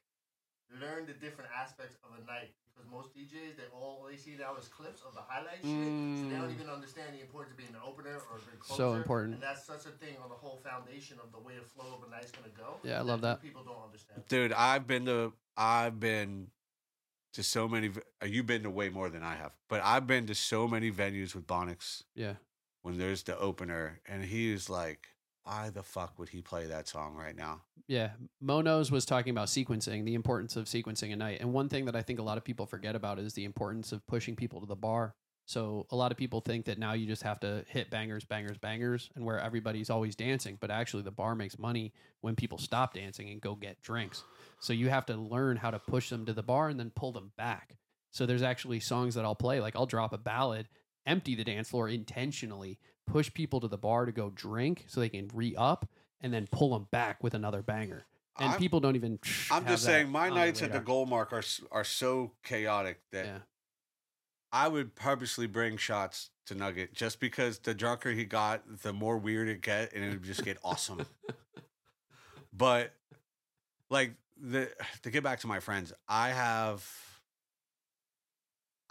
[0.81, 4.57] learn the different aspects of a night because most DJs they all they see now
[4.59, 6.55] is clips of the highlight shit, so they don't Mm.
[6.59, 8.77] even understand the importance of being an opener or a good closer.
[8.83, 9.35] So important.
[9.35, 12.03] and that's such a thing on the whole foundation of the way the flow of
[12.07, 12.81] a night's gonna go.
[12.83, 13.41] Yeah, I love that.
[13.41, 14.27] People don't understand.
[14.29, 16.51] Dude, I've been to I've been
[17.35, 17.91] to so many.
[18.23, 20.91] uh, You've been to way more than I have, but I've been to so many
[20.91, 22.35] venues with Bonics yeah.
[22.83, 25.09] when there's the opener, and he is like,
[25.45, 29.49] "Why the fuck would he play that song right now?" Yeah, Monos was talking about
[29.49, 31.41] sequencing, the importance of sequencing a night.
[31.41, 33.93] And one thing that I think a lot of people forget about is the importance
[33.93, 35.15] of pushing people to the bar.
[35.45, 38.59] So a lot of people think that now you just have to hit bangers, bangers,
[38.59, 40.57] bangers, and where everybody's always dancing.
[40.61, 44.23] But actually, the bar makes money when people stop dancing and go get drinks.
[44.61, 47.13] So you have to learn how to push them to the bar and then pull
[47.13, 47.77] them back.
[48.13, 50.69] So there's actually songs that I'll play, like I'll drop a ballad,
[51.07, 55.09] empty the dance floor intentionally, push people to the bar to go drink so they
[55.09, 55.89] can re up,
[56.21, 58.07] and then pull them back with another banger.
[58.39, 59.19] And I'm- people don't even.
[59.51, 61.43] I'm just saying, my nights at the Goldmark are
[61.77, 63.39] are so chaotic that Yeah.
[64.53, 69.17] I would purposely bring shots to Nugget just because the drunker he got, the more
[69.19, 71.07] weird it get, and it would just get awesome.
[72.53, 72.93] But
[73.89, 74.71] like the
[75.03, 76.87] to get back to my friends, I have.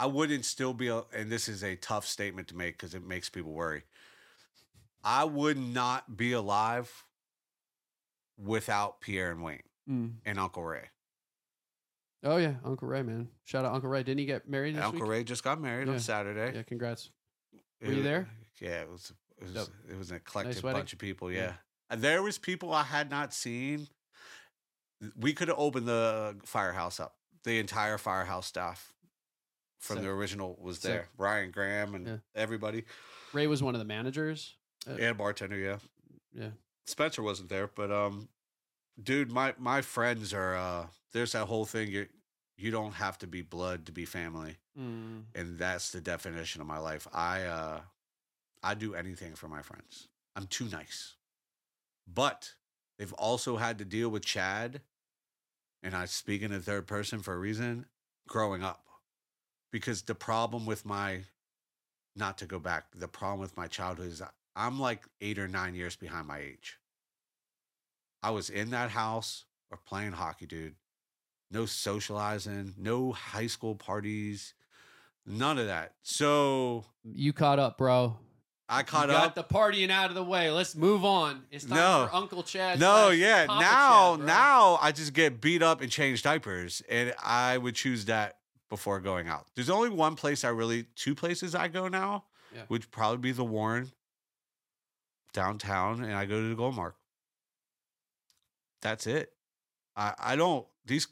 [0.02, 3.30] I wouldn't still be, and this is a tough statement to make because it makes
[3.30, 3.84] people worry.
[5.03, 7.06] I would not be alive
[8.38, 10.14] without Pierre and Wayne Mm.
[10.26, 10.90] and Uncle Ray.
[12.23, 13.30] Oh yeah, Uncle Ray, man.
[13.45, 14.02] Shout out Uncle Ray.
[14.02, 15.10] Didn't he get married this Uncle week?
[15.11, 15.94] Ray just got married Yeah.
[15.94, 16.56] on Saturday.
[16.57, 17.10] Yeah, congrats.
[17.80, 18.28] It Were you there?
[18.60, 19.14] Yeah, it was.
[19.38, 19.69] It was, Dope.
[19.90, 20.80] it was an eclectic wedding?
[20.80, 21.32] bunch of people.
[21.32, 21.56] Yeah.
[21.91, 21.95] Yeah.
[21.98, 23.88] There was people I had not seen.
[25.15, 27.18] We could have opened the firehouse up.
[27.44, 28.94] The entire firehouse staff
[29.82, 30.06] from Sick.
[30.06, 30.91] the original was Sick.
[30.91, 31.08] there.
[31.18, 32.18] Ryan Graham and Yeah.
[32.36, 32.86] everybody
[33.34, 34.56] Ray was one of the managers.
[34.88, 35.58] Uh, and bartender.
[35.58, 35.78] Yeah.
[36.34, 36.49] Yeah.
[36.88, 38.30] Spencer wasn't there, but um,
[39.02, 40.56] dude, my my friends are.
[40.56, 41.90] uh There's that whole thing.
[41.91, 42.08] You
[42.58, 44.58] you don't have to be blood to be family.
[44.80, 45.24] Mm.
[45.36, 47.06] and that's the definition of my life.
[47.14, 47.82] I uh
[48.64, 50.08] I do anything for my friends.
[50.36, 51.16] I'm too nice.
[52.08, 52.56] But
[52.98, 54.82] they've also had to deal with Chad,
[55.84, 57.86] and I speak in the third person for a reason,
[58.28, 58.86] growing up.
[59.72, 61.22] Because the problem with my
[62.15, 64.22] not to go back, the problem with my childhood is
[64.56, 66.77] I'm like eight or nine years behind my age.
[68.22, 70.76] I was in that house or playing hockey, dude.
[71.49, 74.53] No socializing, no high school parties,
[75.26, 75.93] none of that.
[76.02, 78.18] So You caught up, bro.
[78.69, 79.35] I caught you up.
[79.35, 80.49] Got the partying out of the way.
[80.49, 81.43] Let's move on.
[81.52, 82.07] It's time No.
[82.10, 82.80] for Uncle Chad.
[82.80, 83.45] no, yeah.
[83.45, 87.76] Papa now, Chad, now I just get beat up and change diapers, and I would
[87.76, 88.38] choose that
[88.72, 89.45] before going out.
[89.53, 92.23] There's only one place I really, two places I go now,
[92.56, 92.64] Yeah.
[92.69, 93.91] would probably be the Warren
[95.34, 96.93] downtown, and I go to the Goldmark.
[98.81, 99.34] That's it.
[99.95, 101.07] I I don't these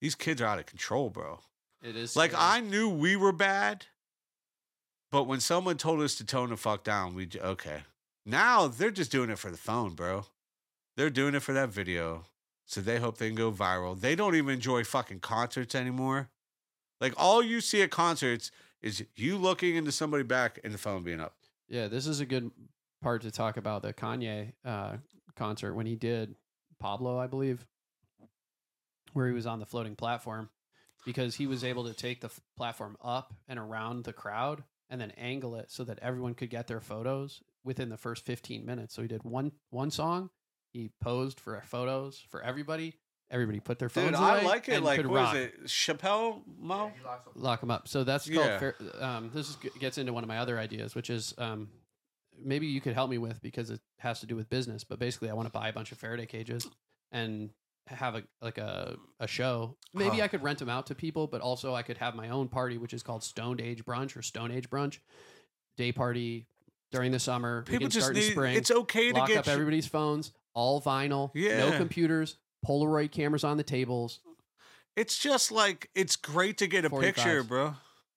[0.00, 1.40] these kids are out of control, bro.
[1.82, 2.44] it is Like scary.
[2.44, 3.86] I knew we were bad,
[5.10, 7.84] but when someone told us to tone the fuck down, we okay.
[8.26, 10.26] Now they're just doing it for the phone, bro.
[10.96, 12.26] They're doing it for that video,
[12.66, 13.98] so they hope they can go viral.
[13.98, 16.28] They don't even enjoy fucking concerts anymore.
[17.00, 18.50] Like all you see at concerts
[18.82, 21.34] is you looking into somebody back and the phone being up.
[21.68, 22.50] Yeah, this is a good
[23.02, 24.96] part to talk about the Kanye uh,
[25.36, 26.34] concert when he did
[26.78, 27.66] Pablo, I believe,
[29.12, 30.50] where he was on the floating platform
[31.04, 35.00] because he was able to take the f- platform up and around the crowd and
[35.00, 38.94] then angle it so that everyone could get their photos within the first 15 minutes.
[38.94, 40.30] So he did one one song,
[40.72, 42.94] he posed for photos for everybody.
[43.30, 44.74] Everybody put their phones Dude, away I like it.
[44.76, 45.34] and Like, could what rock.
[45.36, 45.64] is it?
[45.66, 46.86] Chappelle Mo?
[46.86, 47.32] Yeah, he locks up.
[47.36, 47.86] lock them up.
[47.88, 48.58] So that's Yeah.
[48.58, 48.60] called.
[48.60, 51.68] Fair, um, this is, gets into one of my other ideas, which is um,
[52.36, 54.82] maybe you could help me with because it has to do with business.
[54.82, 56.68] But basically, I want to buy a bunch of Faraday cages
[57.12, 57.50] and
[57.86, 59.76] have a like a a show.
[59.94, 60.24] Maybe Huh.
[60.24, 62.78] I could rent them out to people, but also I could have my own party,
[62.78, 64.98] which is called Stoned Age Brunch or Stone Age Brunch,
[65.76, 66.46] day party
[66.90, 67.64] during the summer.
[67.66, 68.30] we People can just start in need.
[68.32, 68.56] spring.
[68.56, 69.36] It's okay to lock get.
[69.38, 71.76] up sh- everybody's phones, all vinyl, no Yeah.
[71.78, 72.36] computers,
[72.66, 74.20] Polaroid cameras on the tables.
[74.96, 77.00] it's just like it's great to get a 45s.
[77.00, 77.74] picture, bro.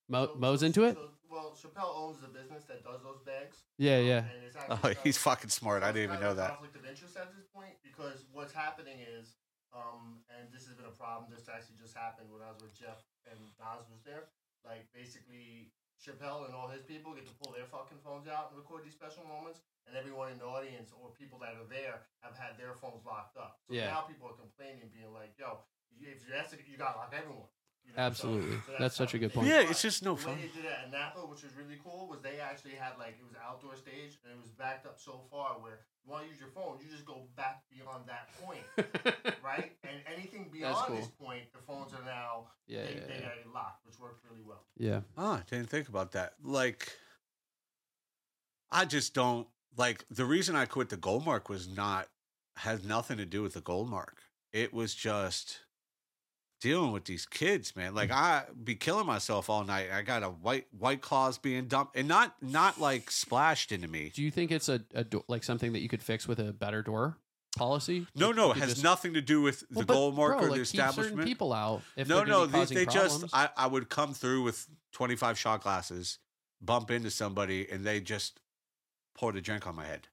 [0.09, 0.97] Mo- Mo's into it.
[1.31, 3.63] well, Chappelle owns the business that does those bags.
[3.77, 4.17] Yeah, yeah.
[4.27, 5.81] And it's actually Oh, he's of- fucking smart.
[5.83, 6.51] I didn't even know that.
[6.59, 9.35] Conflict of interest at this point because what's happening is,
[9.73, 11.31] um, and this has been a problem.
[11.31, 13.01] This actually just happened when I was with Jeff
[13.31, 14.29] and Nas was there.
[14.65, 15.71] Like basically,
[16.03, 18.93] Chappelle and all his people get to pull their fucking phones out and record these
[18.93, 22.75] special moments, and everyone in the audience or people that are there have had their
[22.75, 23.59] phones locked up.
[23.67, 23.87] So Yeah.
[23.87, 25.63] now people are complaining, being like, "Yo,
[25.99, 27.47] if you're asking, you got to lock everyone."
[27.85, 28.57] You so- Absolutely.
[28.65, 29.47] so That's such a good point.
[29.47, 30.35] Yeah, it's just no the fun.
[30.35, 33.17] way they did it at Napa, which was really cool, was they actually had like
[33.19, 36.29] it was outdoor stage and it was backed up so far where you want to
[36.29, 38.63] use your phone, you just go back beyond that point,
[39.43, 39.71] right?
[39.83, 40.95] And anything beyond cool.
[40.95, 43.27] this point, the phones are now yeah, they, yeah, they yeah.
[43.27, 44.63] are locked, which worked really well.
[44.77, 45.01] yeah.
[45.17, 46.33] Oh, I didn't think about that.
[46.43, 46.91] Like,
[48.71, 49.47] I just don't
[49.77, 52.07] like the reason I quit the Goldmark was not
[52.57, 54.15] has nothing to do with the Goldmark.
[54.51, 55.59] It was just
[56.63, 57.93] dealing with these kids, man.
[57.93, 58.15] Like mm.
[58.15, 59.87] I be killing myself all night.
[59.93, 64.11] I got a white white claws being dumped and not not like splashed into me.
[64.15, 66.53] Do you think it's a, a do- like something that you could fix with a
[66.53, 67.17] better door
[67.57, 68.07] policy?
[68.15, 70.37] No, Like, no, it has just- nothing to do with the Well, but, Goldmark bro,
[70.37, 71.27] or like, the establishment.
[71.27, 71.81] people out.
[71.97, 76.19] No, no, they, they just I, I would come through with 25 shot glasses,
[76.61, 78.39] bump into somebody, and they just
[79.15, 80.07] poured a drink on my head.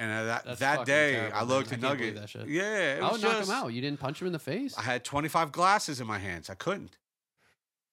[0.00, 1.48] And uh, that That's that fucking day, terrible, I man.
[1.48, 2.20] looked at can't believe Nugget.
[2.22, 2.48] that shit.
[2.48, 3.72] Yeah, it I was would knock just, him out.
[3.74, 4.74] You didn't punch him in the face.
[4.78, 6.48] I had 25 glasses in my hands.
[6.48, 6.96] I couldn't.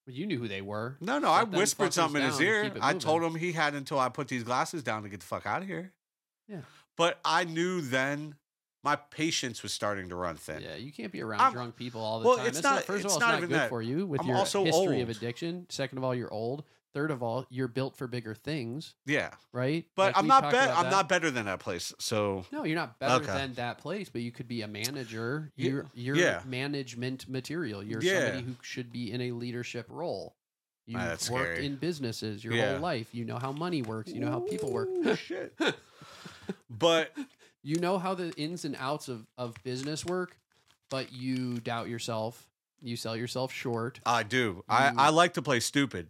[0.07, 0.95] you knew who they were.
[1.01, 2.63] No, no, I whispered something in his down and ear.
[2.63, 5.19] keep it I told him he had until I put these glasses down to get
[5.19, 5.91] the fuck out of here.
[6.47, 6.61] Yeah.
[6.95, 8.35] But I knew then
[8.85, 10.61] my patience was starting to run thin.
[10.61, 12.47] Yeah, you can't be around I'm- drunk people all the well, time.
[12.47, 13.69] it's not- First it's of all, not it's not even good that.
[13.69, 15.17] for you with I'm your also history of old.
[15.17, 15.65] addiction.
[15.69, 16.63] Second of all, you're old.
[16.97, 19.29] Third of all, you're built for bigger things, Yeah.
[19.51, 19.85] right?
[19.95, 20.71] But Like, I'm we not talked better.
[20.71, 20.91] about I'm that.
[20.91, 21.93] not better than that place.
[21.99, 23.25] So No, you're not better Okay.
[23.37, 25.51] than that place, but you could be a manager.
[25.55, 26.41] You're you're yeah.
[26.47, 27.83] management material.
[27.83, 28.21] You're Yeah.
[28.31, 30.35] somebody who should be in a leadership role.
[30.87, 31.65] You've Ah, that's worked scary.
[31.67, 32.71] in businesses your Yeah.
[32.71, 33.13] whole life.
[33.13, 34.11] You know how money works.
[34.11, 34.89] You know how people work.
[34.89, 35.53] Ooh, shit.
[36.69, 37.11] but
[37.63, 40.37] you know how the ins and outs of, of business work,
[40.89, 42.47] but you doubt yourself.
[42.81, 43.99] You sell yourself short.
[44.05, 44.63] I do.
[44.69, 46.09] I, You- I like to play stupid.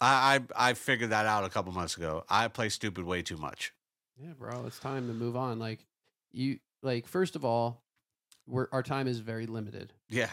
[0.00, 2.24] I, I I figured that out a couple months ago.
[2.28, 3.72] I play stupid way too much.
[4.18, 5.58] Yeah, bro, it's time to move on.
[5.58, 5.86] Like
[6.32, 7.82] you like first of all,
[8.46, 9.92] we're our time is very limited.
[10.08, 10.30] Yeah.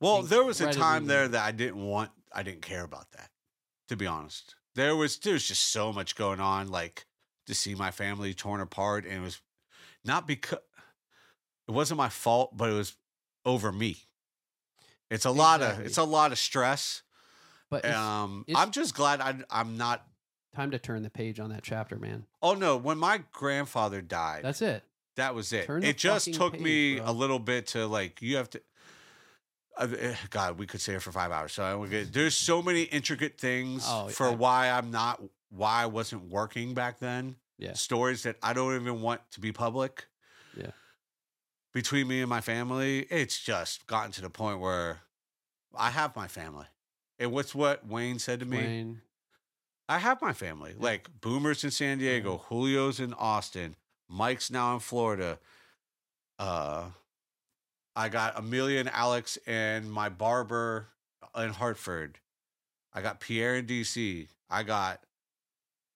[0.00, 2.10] Well, there was a time there that I didn't want.
[2.32, 3.30] I didn't care about that.
[3.88, 6.68] To be honest, there was there was just so much going on.
[6.68, 7.06] Like
[7.46, 9.40] to see my family torn apart, and it was
[10.04, 10.60] not because
[11.68, 12.96] it wasn't my fault, but it was
[13.44, 13.96] over me.
[15.10, 17.02] It's a lot of it's a lot of stress.
[17.70, 20.06] But it's Um, it's- I'm just glad I, I'm not.
[20.54, 22.26] time to turn the page on that chapter, man.
[22.42, 22.76] Oh no!
[22.76, 24.82] When my grandfather died, That's it.
[25.16, 25.66] that was it.
[25.66, 27.10] Turn It just took page, me bro.
[27.10, 28.20] a little bit to like.
[28.20, 28.60] You have to.
[29.76, 31.52] uh, eh, God, we could stay here for five hours.
[31.52, 35.22] So I would get, there's so many intricate things Oh, for I- why I'm not,
[35.50, 37.36] why I wasn't working back then.
[37.56, 37.74] Yeah.
[37.74, 40.06] Stories that I don't even want to be public.
[40.56, 40.72] Yeah.
[41.72, 45.02] Between me and my family, it's just gotten to the point where
[45.76, 46.66] I have my family.
[47.20, 48.56] And what's what Wayne said to me?
[48.56, 49.02] Wayne.
[49.88, 50.74] I have my family.
[50.76, 53.76] Like Boomer's in San Diego, Julio's in Austin,
[54.08, 55.38] Mike's now in Florida.
[56.38, 56.86] Uh
[57.94, 60.88] I got Amelia and Alex and my barber
[61.36, 62.18] in Hartford.
[62.94, 64.28] I got Pierre in DC.
[64.48, 65.00] I got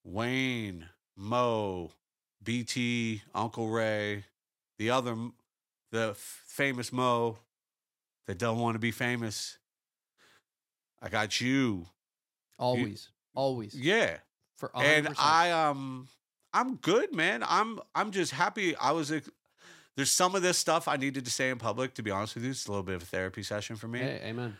[0.05, 0.87] Wayne,
[1.17, 1.93] Mo,
[2.43, 4.25] BT, Uncle Ray,
[4.79, 5.17] the other
[5.93, 7.39] the famous Mo
[8.27, 9.59] that don't want to be famous.
[11.03, 11.87] I got you.
[12.59, 13.09] Always.
[13.35, 13.75] always.
[13.75, 14.19] Yeah.
[14.57, 14.83] For 100%.
[14.85, 16.09] and I um
[16.53, 17.43] I'm good, man.
[17.47, 18.77] I'm I'm just happy.
[18.77, 19.31] I was ex-
[19.97, 21.95] there's some of this stuff I needed to say in public.
[21.95, 23.99] To be honest with you, it's a little bit of a therapy session for me.
[24.01, 24.57] Hey, amen.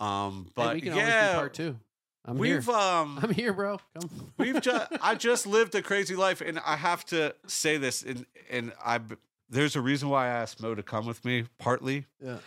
[0.00, 1.76] Um, Hey, but we can yeah, always do part two.
[2.24, 2.74] I'm we've here.
[2.74, 3.78] um I'm here, bro.
[3.98, 4.32] Come.
[4.38, 8.26] we've just I just lived a crazy life, and I have to say this, and
[8.50, 9.00] and I
[9.48, 11.44] there's a reason why I asked Mo to come with me.
[11.58, 12.38] Partly Yeah.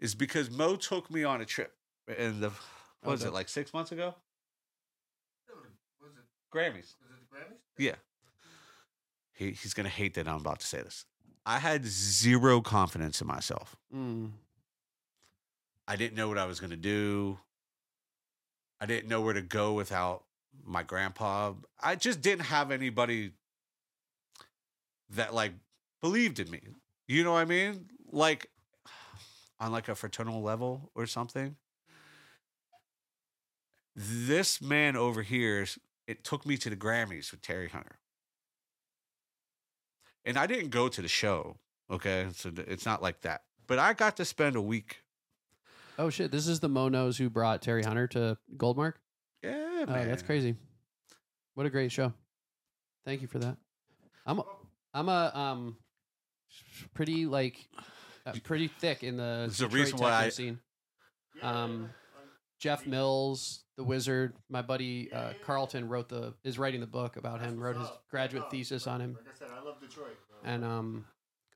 [0.00, 1.72] is because Mo took me on a trip,
[2.08, 2.50] and the
[3.02, 3.28] what was Okay.
[3.28, 4.14] it like six months ago?
[6.00, 6.24] Was it,
[6.56, 6.74] Grammys.
[7.00, 7.58] was it the Grammys?
[7.78, 7.94] Yeah.
[9.32, 11.04] He he's gonna hate that I'm about to say this.
[11.44, 13.76] I had zero confidence in myself.
[13.94, 14.30] Mm.
[15.88, 17.38] I didn't know what I was gonna do.
[18.80, 20.24] I didn't know where to go without
[20.64, 21.54] my grandpa.
[21.80, 23.32] I just didn't have anybody
[25.10, 25.52] that like
[26.00, 26.60] believed in me.
[27.08, 27.86] You know what I mean?
[28.10, 28.48] Like
[29.60, 31.56] on like a fraternal level or something.
[33.94, 35.66] This man over here,
[36.06, 37.98] it took me to the Grammys with Terry Hunter.
[40.24, 41.56] And I didn't go to the show,
[41.90, 42.28] okay?
[42.34, 43.42] So it's not like that.
[43.66, 44.98] But I got to spend a week.
[45.98, 46.30] Oh shit!
[46.32, 48.94] This is the Monos who brought Terry Hunter to Goldmark.
[49.42, 50.08] Yeah, Oh, man.
[50.08, 50.54] that's crazy.
[51.54, 52.12] What a great show.
[53.04, 53.56] Thank you for that.
[54.24, 54.44] I'm a,
[54.94, 55.76] I'm a um
[56.94, 57.58] pretty like
[58.24, 60.60] uh, pretty thick in the Detroit reason why I- scene.
[61.42, 61.90] Um,
[62.62, 67.40] Jeff Mills, the wizard, my buddy uh, Carlton wrote the is writing the book about
[67.40, 69.14] him, wrote his graduate thesis on him.
[69.14, 70.16] Like I said, I love Detroit.
[70.44, 71.04] And um,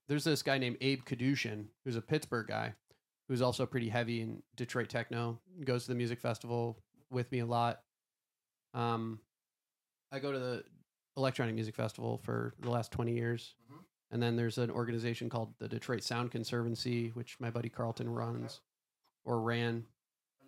[0.09, 2.74] there's this guy named Abe Kadushin, who's a Pittsburgh guy,
[3.28, 5.39] who's also pretty heavy in Detroit techno.
[5.65, 6.77] Goes to the music festival
[7.09, 7.83] with me a lot.
[8.74, 9.20] Um,
[10.11, 10.65] I go to the
[11.16, 13.55] electronic music festival for the last 20 years.
[13.70, 13.78] Mhm.
[14.11, 18.61] And then there's an organization called the Detroit Sound Conservancy, which my buddy Carlton runs
[19.24, 19.87] or ran.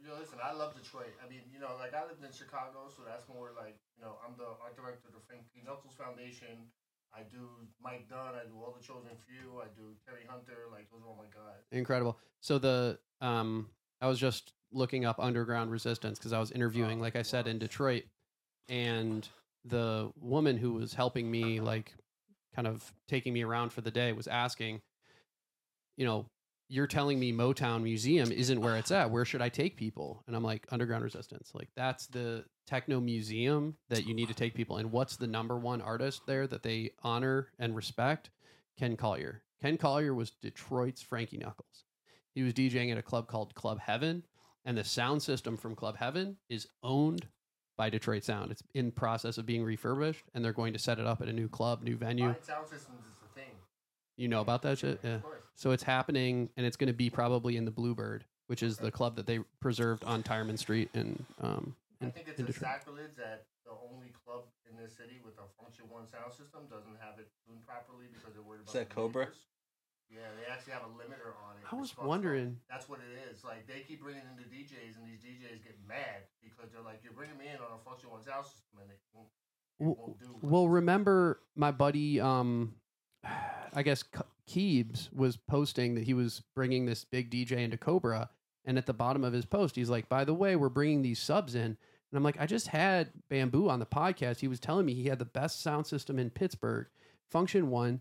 [0.08, 1.12] You know, listen, I love Detroit.
[1.20, 4.16] I mean, you know, like I lived in Chicago, so that's more like, you know,
[4.24, 6.72] I'm the art director of the Frankie Knuckles Foundation.
[7.12, 7.44] I do
[7.76, 8.32] Mike Dunn.
[8.32, 9.60] I do all the Chosen Few.
[9.60, 10.64] I do Terry Hunter.
[10.72, 11.60] Like those are all my guys.
[11.72, 12.16] Incredible.
[12.40, 13.68] So the um
[14.00, 17.46] I was just looking up underground resistance because I was interviewing, Oh, like I said,
[17.46, 17.58] in.
[17.58, 18.04] Detroit,
[18.70, 19.28] and
[19.66, 21.92] the woman who was helping me, like,
[22.56, 24.80] kind of taking me around for the day, was asking,
[25.98, 26.24] you know,
[26.68, 29.10] you're telling me Motown Museum isn't where it's at.
[29.10, 30.22] Where should I take people?
[30.26, 31.50] And I'm like, underground resistance.
[31.54, 34.76] Like that's the techno museum that you need to take people.
[34.76, 38.30] And what's the number one artist there that they honor and respect?
[38.78, 39.42] Ken Collier.
[39.62, 41.84] Ken Collier was Detroit's Frankie Knuckles.
[42.34, 44.22] He was DJing at a club called Club Heaven,
[44.64, 47.26] and the sound system from Club Heaven is owned
[47.76, 48.52] by Detroit Sound.
[48.52, 51.32] It's in process of being refurbished, and they're going to set it up at a
[51.32, 52.34] new club, new venue.
[52.42, 53.00] Sound systems.
[54.18, 55.00] You know about that shit?
[55.02, 55.14] Yeah.
[55.22, 55.22] Of.
[55.54, 58.90] So it's happening, and it's going to be probably in the Bluebird, which is the
[58.90, 62.70] club that they preserved on Tireman Street in um I think it's in a Detroit.
[62.82, 67.18] sacrilege that the only club in this city with a Funktion-One sound system doesn't have
[67.18, 68.70] it tuned properly because they're worried about.
[68.70, 69.24] Is that the Cobra?
[69.26, 69.42] neighbors.
[70.10, 71.66] Yeah, they actually have a limiter on it.
[71.70, 72.58] I was It's fucked wondering.
[72.70, 73.42] That's what it is.
[73.44, 77.02] Like they keep bringing in the DJs, and these DJs get mad because they're like,
[77.04, 79.28] "You're bringing me in on a Funktion-One sound system, and they won't,
[79.78, 82.74] it W- won't do." what Well, it's- remember my buddy, um,
[83.24, 88.30] I guess Ke- Keebs was posting that he was bringing this big DJ into Cobra,
[88.64, 91.18] and at the bottom of his post, he's like, "By the way, we're bringing these
[91.20, 91.76] subs in."
[92.10, 94.40] And I'm like, I just had Bamboo on the podcast.
[94.40, 96.86] He was telling me he had the best sound system in Pittsburgh,
[97.30, 98.00] Funktion-One.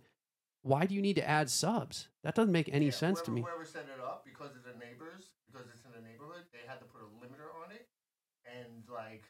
[0.62, 2.08] Why do you need to add subs?
[2.24, 3.42] That doesn't make any Yeah, sense to me.
[3.42, 6.80] Whoever set it up because of the neighbors, because it's in the neighborhood, they had
[6.80, 7.88] to put a limiter on it,
[8.48, 9.24] and like,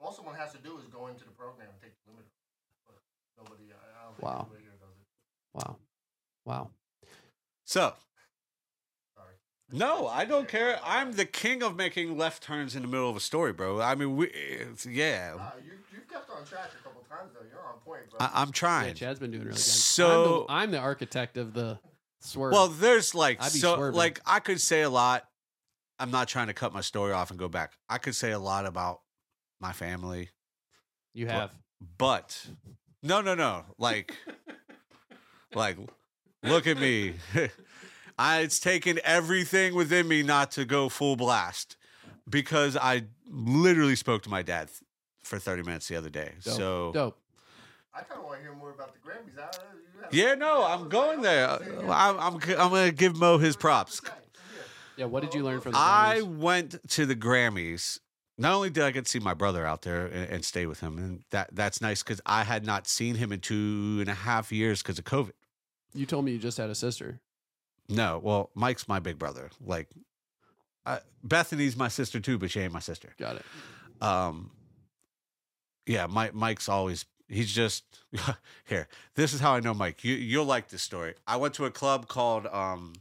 [0.00, 2.32] all someone has to do is go into the program and take the limiter.
[2.88, 2.96] But
[3.36, 4.48] nobody, I don't think Wow.
[4.48, 4.69] anybody here does it.
[5.66, 5.76] Wow,
[6.44, 6.70] wow.
[7.64, 7.94] So,
[9.16, 9.34] Sorry.
[9.72, 10.80] no, I don't care.
[10.84, 13.80] I'm the king of making left turns in the middle of a story, bro.
[13.80, 17.46] I mean, we, it's, yeah, Nah, you you've kept on track a couple times though.
[17.48, 18.18] You're on point, bro.
[18.20, 18.94] I, I'm Yeah, trying.
[18.94, 19.62] Chad's been doing really good.
[19.62, 21.78] So- I'm the, I'm the architect of the
[22.20, 22.52] swerve.
[22.52, 23.96] Well, there's like so swerving.
[23.98, 25.24] like I could say a lot.
[25.98, 27.72] I'm not trying to cut my story off and go back.
[27.88, 29.02] I could say a lot about
[29.60, 30.30] my family,
[31.12, 31.50] you have.
[31.98, 32.46] but
[33.02, 33.64] no, no, no.
[33.78, 34.16] Like,
[35.54, 35.76] like,
[36.42, 37.14] look at me.
[38.18, 41.76] I, it's taken everything within me not to go full blast
[42.28, 44.80] because I literally spoke to my dad th-
[45.22, 46.32] for 30 minutes the other day.
[46.44, 46.54] Dope.
[46.54, 47.18] So Dope.
[47.94, 49.38] I kind of want to hear more about the Grammys.
[49.38, 49.48] I,
[50.10, 51.48] yeah, no, I I'm going there.
[51.48, 52.08] I was saying, yeah.
[52.08, 54.00] I'm I'm I'm gonna give Mo his props.
[54.04, 54.10] Yeah.
[54.98, 55.04] Yeah.
[55.06, 55.82] What did you learn from the Grammys?
[55.82, 56.36] I Grammys?
[56.38, 58.00] went to the Grammys.
[58.38, 60.80] Not only did I get to see my brother out there and, and stay with
[60.80, 64.14] him, and that that's nice because I had not seen him in two and a
[64.14, 65.32] half years because of COVID.
[65.94, 67.20] You told me you just had a sister.
[67.88, 69.50] No, well, Mike's my big brother.
[69.64, 69.88] Like,
[70.86, 73.12] uh, Bethany's my sister too, but she ain't my sister.
[73.18, 73.44] Got it.
[74.02, 74.50] Um,
[75.86, 76.34] yeah, Mike.
[76.34, 77.84] Mike's always he's just
[78.64, 78.88] here.
[79.14, 80.04] This is how I know Mike.
[80.04, 81.14] You you'll like this story.
[81.26, 82.94] I went to a club called um,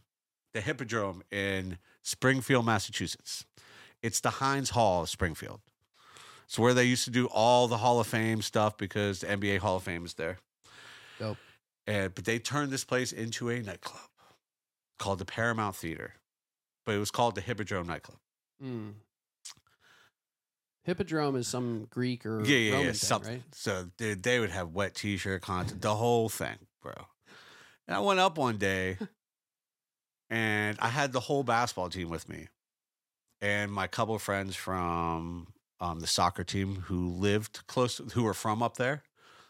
[0.53, 3.45] the Hippodrome in Springfield, Massachusetts.
[4.01, 5.59] It's the Heinz Hall of Springfield.
[6.45, 9.59] It's where they used to do all the Hall of Fame stuff because the NBA
[9.59, 10.39] Hall of Fame is there.
[11.19, 11.37] Dope.
[11.89, 14.09] And but they turned this place into a nightclub
[14.99, 16.13] called the Paramount Theater,
[16.85, 18.19] but it was called the Hippodrome nightclub.
[18.63, 18.93] Mm.
[20.83, 23.41] Hippodrome is some Greek or yeah, yeah, Roman yeah, thing, right?
[23.53, 26.93] So dude, they would have wet T-shirt content, the whole thing, bro.
[27.87, 28.97] And I went up one day,
[30.29, 32.49] and I had the whole basketball team with me,
[33.41, 35.47] and my couple of friends from
[35.79, 39.01] um, the soccer team who lived close, who were from up there.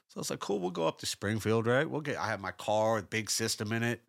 [0.09, 1.89] So I was like, cool, we'll go up to Springfield, right?
[1.89, 2.17] We'll get.
[2.17, 4.01] I have my car with big system in it.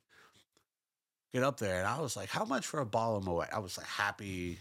[1.33, 3.49] Get up there, and I was like, how much for a bottle of Moet?
[3.53, 4.59] I was like happy,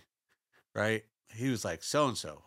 [0.75, 1.03] right?
[1.33, 2.43] He was like, so and so.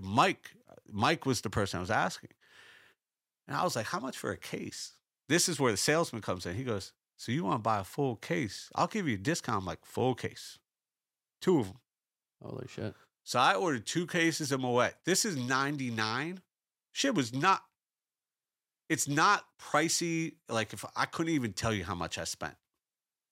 [0.00, 0.52] Mike,
[0.92, 2.30] Mike was the person I was asking.
[3.48, 4.92] And I was like, how much for a case?
[5.28, 6.54] This is where the salesman comes in.
[6.54, 8.70] He goes, so you want to buy a full case?
[8.74, 9.58] I'll give you a discount.
[9.58, 10.58] I'm like, full case.
[11.40, 11.78] Two of them.
[12.42, 12.94] Holy shit.
[13.24, 14.94] So I ordered two cases of Moet.
[15.04, 16.40] This is 99.
[16.92, 17.62] Shit was not,
[18.88, 20.34] it's not pricey.
[20.48, 22.54] Like if I couldn't even tell you how much I spent.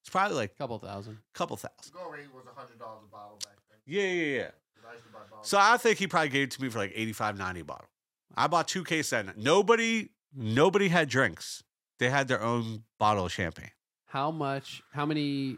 [0.02, 1.14] It's probably like a Couple thousand.
[1.34, 1.92] a couple thousand.
[1.94, 3.78] Go rate was hundred dollars a bottle back then.
[3.86, 4.50] Yeah, yeah, yeah.
[4.86, 5.48] I used to buy bottles.
[5.48, 7.88] So I think he probably gave it to me for like 85, 90 a bottle.
[8.36, 9.38] I bought two cases that night.
[9.38, 11.62] Nobody, nobody had drinks.
[11.98, 13.70] They had their own bottle of champagne.
[14.06, 14.82] How much?
[14.92, 15.56] How many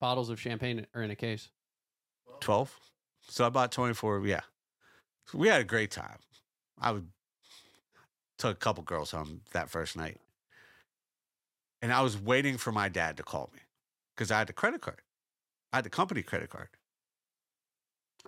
[0.00, 1.48] bottles of champagne are in a case?
[2.40, 2.78] 12.
[3.28, 4.24] So I bought 24.
[4.26, 4.40] Yeah.
[5.34, 6.18] We had a great time.
[6.80, 7.08] I would
[8.38, 10.18] took a couple girls home that first night.
[11.82, 13.60] And I was waiting for my dad to call me
[14.16, 15.00] because I had the credit card.
[15.72, 16.68] I had the company credit card.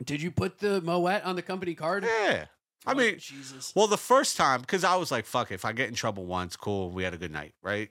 [0.05, 2.05] Did you put the Moet on the company card?
[2.05, 2.47] Yeah.
[2.87, 3.73] I Oh, mean, Jesus.
[3.75, 5.55] well, the first time, because I was like, fuck it.
[5.55, 6.91] If I get in trouble once, cool.
[6.91, 7.91] We had a good night, right?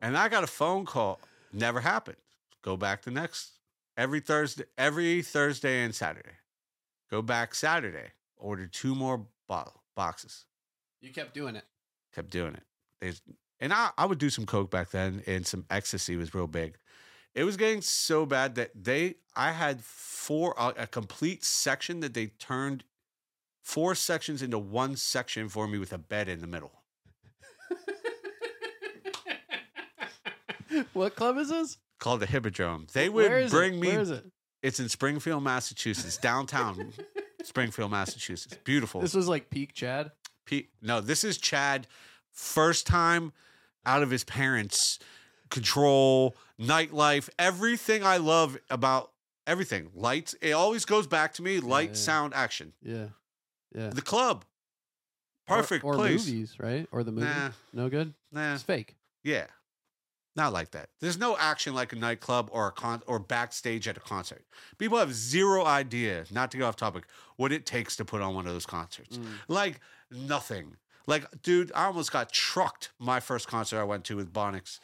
[0.00, 1.18] And I got a phone call.
[1.52, 2.18] Never happened.
[2.62, 3.52] Go back the next
[3.96, 6.30] every Thursday, every Thursday and Saturday.
[7.10, 8.12] Go back Saturday.
[8.36, 10.44] order two more bottle boxes.
[11.00, 11.64] you kept doing it.
[12.14, 12.62] Kept doing it.
[13.00, 13.22] There's,
[13.60, 16.76] and I, I would do some coke back then, and some ecstasy was real big.
[17.34, 22.14] It was getting so bad that they, I had four a, a complete section that
[22.14, 22.84] they turned
[23.62, 26.72] four sections into one section for me with a bed in the middle.
[30.92, 31.78] what club is this?
[31.98, 32.86] Called the Hippodrome.
[32.92, 33.80] They would bring it?
[33.80, 34.24] me Where is it?
[34.62, 36.92] It's in Springfield, Massachusetts, downtown
[37.44, 38.56] Springfield, Massachusetts.
[38.64, 39.00] Beautiful.
[39.00, 40.10] This was like peak Chad.
[40.46, 41.86] Pe- no, this is Chad,
[42.32, 43.32] first time
[43.84, 44.98] out of his parents'
[45.50, 49.12] control, nightlife, everything I love about
[49.46, 49.90] everything.
[49.94, 50.34] Lights.
[50.40, 51.60] It always goes back to me.
[51.60, 51.94] Light, yeah.
[51.94, 52.72] sound, action.
[52.82, 53.06] Yeah.
[53.74, 53.90] Yeah.
[53.90, 54.44] The club.
[55.48, 56.26] Or- Perfect or, place.
[56.26, 56.88] movies, right?
[56.90, 57.26] Or the movie.
[57.26, 58.14] Nah, No good.
[58.32, 58.54] nah.
[58.54, 58.96] It's fake.
[59.22, 59.46] Yeah.
[60.36, 60.90] Not like that.
[61.00, 64.44] There's no action like a nightclub or a con or backstage at a concert.
[64.78, 67.04] People have zero idea, not to get off topic,
[67.36, 69.16] what it takes to put on one of those concerts.
[69.16, 69.24] Mm.
[69.48, 69.80] Like
[70.10, 70.76] nothing.
[71.06, 74.78] Like, dude, I almost got trucked my first concert I went to with Bonics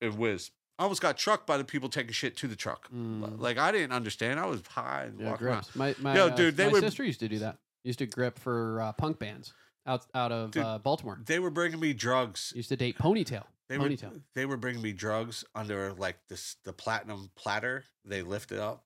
[0.00, 0.50] and Wiz.
[0.78, 2.88] I almost got trucked by the people taking shit to the truck.
[2.92, 3.38] Mm.
[3.38, 4.40] Like I didn't understand.
[4.40, 5.62] I was high and Yeah, walking around.
[5.72, 5.76] grips.
[5.76, 7.58] My my, Yo, uh, dude, they my would- sister used to do that.
[7.84, 9.52] Used to grip for uh, punk bands
[9.86, 11.20] out out of Dude, uh, Baltimore.
[11.26, 13.44] They were bringing me drugs Used to date Ponytail.
[13.68, 14.20] They were Ponytail.
[14.34, 17.84] they were bringing me drugs under like this the platinum platter.
[18.04, 18.84] They lifted up.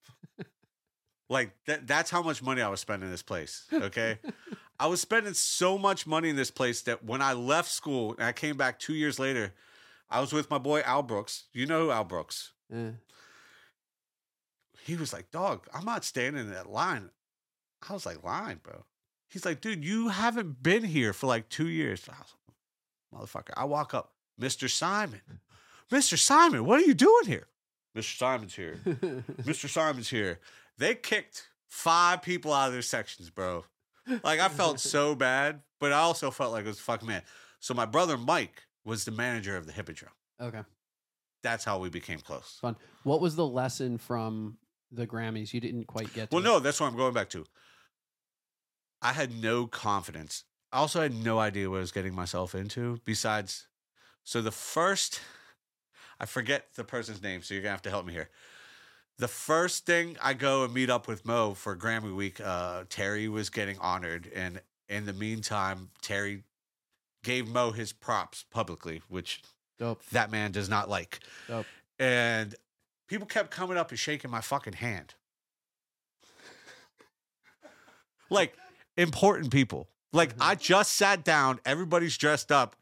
[1.29, 3.65] like that that's how much money I was spending in this place.
[3.73, 4.19] Okay.
[4.79, 8.23] I was spending so much money in this place that when I left school and
[8.23, 9.53] I came back two years later,
[10.09, 11.47] I was with my boy Al Brooks.
[11.53, 12.53] You know who Al Brooks.
[12.73, 12.91] Eh.
[14.85, 17.11] He was like, dog, I'm not standing in that line.
[17.89, 18.85] I was like, line, bro.
[19.29, 22.09] He's like, dude, you haven't been here for like two years.
[22.09, 22.35] I was
[23.33, 23.53] like, Motherfucker.
[23.57, 24.71] I walk up, Mr.
[24.71, 25.21] Simon.
[25.91, 26.19] Mr.
[26.19, 27.47] Simon, what are you doing here?
[27.97, 28.17] Mr.
[28.17, 28.75] Simon's here.
[29.43, 29.69] Mr.
[29.69, 30.39] Simon's here.
[30.77, 33.65] They kicked five people out of their sections, bro.
[34.23, 37.23] Like I felt so bad, but I also felt like it was fucking man.
[37.61, 40.13] So my brother Mike was the manager of the Hippodrome.
[40.41, 40.63] okay.
[41.43, 42.59] That's how we became close.
[42.61, 42.75] Fun.
[43.05, 44.59] What was the lesson from
[44.91, 46.31] the Grammys you didn't quite get?
[46.31, 47.45] To Well, no, that's what I'm going back to.
[49.01, 50.43] I had no confidence.
[50.73, 52.99] I also had no idea what I was getting myself into.
[53.05, 53.68] Besides,
[54.29, 55.23] so the first,
[56.21, 58.29] I forget the person's name, so you're gonna have to help me here.
[59.17, 63.31] The first thing I go and meet up with Mo for Grammy Week, uh, Terry
[63.31, 66.43] was getting honored, and in the meantime, Terry
[67.25, 69.41] gave Mo his props publicly, which
[69.79, 70.05] Dope.
[70.13, 71.21] that man does not like.
[71.47, 71.65] Dope.
[71.99, 72.55] And
[73.07, 75.15] people kept coming up and shaking my fucking hand.
[78.29, 78.55] like
[78.99, 79.89] important people.
[80.13, 82.77] Like I just sat down, everybody's dressed up.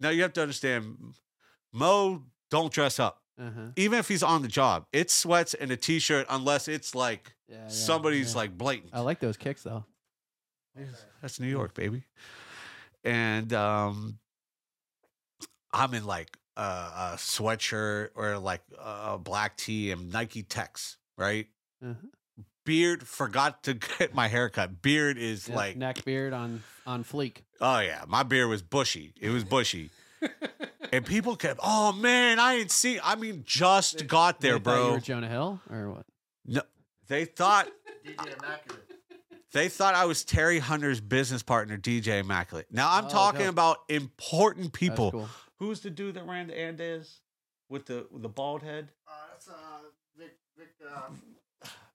[0.00, 0.96] Now you have to understand,
[1.72, 3.22] Mo don't dress up.
[3.40, 3.68] Uh-huh.
[3.76, 4.86] even if he's on the job.
[4.92, 8.38] It's sweats and a t-shirt unless it's like Yeah, yeah, somebody's yeah.
[8.40, 8.90] like blatant.
[8.92, 9.84] I like those kicks though.
[11.22, 12.02] That's New York, baby.
[13.04, 14.18] And um,
[15.72, 21.46] I'm in like a, a sweatshirt or like a black tee and Nike Techs, right?
[21.80, 21.94] Uh-huh.
[22.68, 24.82] Beard forgot to get my haircut.
[24.82, 27.38] Beard is Yeah, like, neck beard on on fleek.
[27.62, 29.14] oh yeah, my beard was bushy.
[29.18, 29.88] It was bushy.
[30.92, 33.00] and people kept, oh man, I ain't see.
[33.02, 34.92] I mean, just got there, They thought You bro.
[34.92, 36.04] were Jonah Hill or what?
[36.44, 36.60] No,
[37.06, 37.68] they thought
[39.52, 42.66] They thought I was Terry Hunter's business partner, DJ Immaculate.
[42.70, 43.48] Now I'm Oh, talking dope.
[43.50, 45.10] about important people.
[45.12, 45.28] cool.
[45.58, 47.20] Who's the dude that ran the Andes
[47.70, 48.90] with the with the bald head?
[49.08, 49.54] Uh, that's uh,
[50.18, 51.00] Vic, Vic, uh,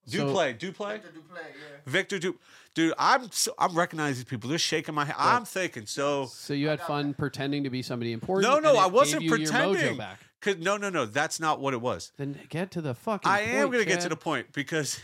[0.05, 1.77] So- Duplay, Duplay, Victor Duplay, yeah.
[1.85, 2.39] Victor Du.
[2.75, 4.49] Dude, I'm so, I'm recognizing these people.
[4.49, 5.15] They're shaking my head.
[5.17, 6.25] I'm thinking so.
[6.25, 8.51] So you had fun pretending to be somebody important.
[8.51, 9.97] No, no, and it I wasn't gave you Your mojo pretending.
[9.97, 10.19] back.
[10.41, 11.05] Cause no, no, no.
[11.05, 12.11] That's not what it was.
[12.17, 13.29] Then get to the fucking.
[13.31, 14.99] I am point, gonna get to the point because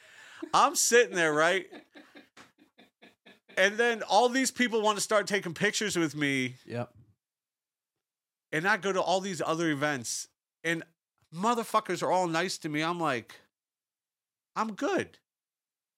[0.54, 1.66] I'm sitting there, right?
[3.56, 6.56] And then all these people want to start taking pictures with me.
[6.66, 6.90] Yep.
[8.52, 10.28] and I go to all these other events
[10.64, 10.82] and
[11.34, 12.82] motherfuckers are all nice to me.
[12.82, 13.34] I'm like,
[14.60, 15.18] I'm good.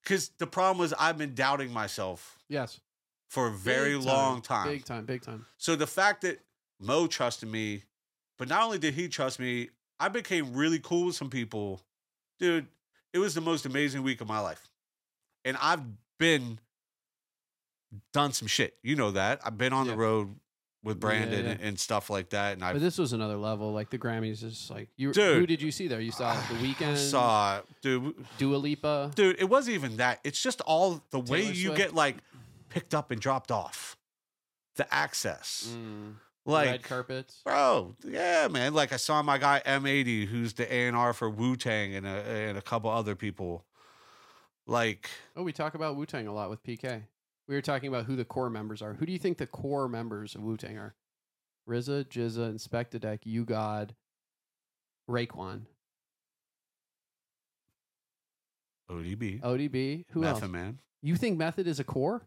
[0.04, 2.80] Cause the problem was I've been doubting myself Yes.
[3.28, 4.68] for a very Big long time.
[4.68, 5.04] Big time.
[5.04, 5.46] Big time.
[5.58, 6.40] So the fact that
[6.80, 7.84] Mo trusted me,
[8.38, 9.70] but not only did he trust me,
[10.00, 11.82] I became really cool with some people.
[12.40, 12.66] Dude,
[13.12, 14.68] it was the most amazing week of my life.
[15.44, 15.82] And I've
[16.18, 16.58] been
[18.12, 18.76] done some shit.
[18.82, 19.40] You know that.
[19.44, 19.92] I've been on Yeah.
[19.92, 20.40] the road
[20.84, 21.50] with Brandon yeah.
[21.52, 22.54] And, and stuff like that.
[22.54, 23.72] And I But this was another level.
[23.72, 25.12] Like the Grammys is like you.
[25.12, 25.36] Dude.
[25.38, 26.00] Who did you see there?
[26.00, 26.96] You saw the Weeknd.
[26.96, 29.12] saw dude Dua Lipa.
[29.14, 31.76] dude it wasn't even that it's just all the way you Swift?
[31.76, 32.16] get like
[32.68, 33.96] picked up and dropped off
[34.76, 36.14] the access Mm.
[36.46, 37.40] like red carpets.
[37.44, 42.06] bro yeah man like i saw my guy m80 who's the a&r for wu-tang and
[42.06, 42.10] a,
[42.48, 43.64] and a couple other people
[44.66, 47.02] like Oh, we talk about Wu Tang a lot with PK.
[47.52, 48.94] We were talking about who the core members are.
[48.94, 50.94] Who do you think the core members of Wu Tang are?
[51.68, 53.94] RZA, GZA, Inspectadec, U-God,
[55.06, 55.66] Raekwon,
[58.90, 60.04] odb ODB.
[60.12, 60.50] Who method else?
[60.50, 62.22] man You think Method is a core,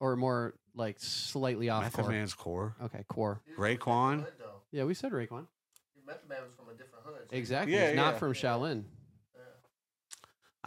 [0.00, 2.10] or more like slightly off method core?
[2.10, 3.40] man's core Okay, core.
[3.46, 4.26] He was from a different Raekwon?
[4.72, 5.46] Yeah, we said Raekwon.
[6.04, 7.28] Method Man was from a different hood.
[7.30, 7.72] so- Exactly.
[7.74, 8.18] Yeah, He's not yeah.
[8.18, 8.97] from Shaolin, Yeah.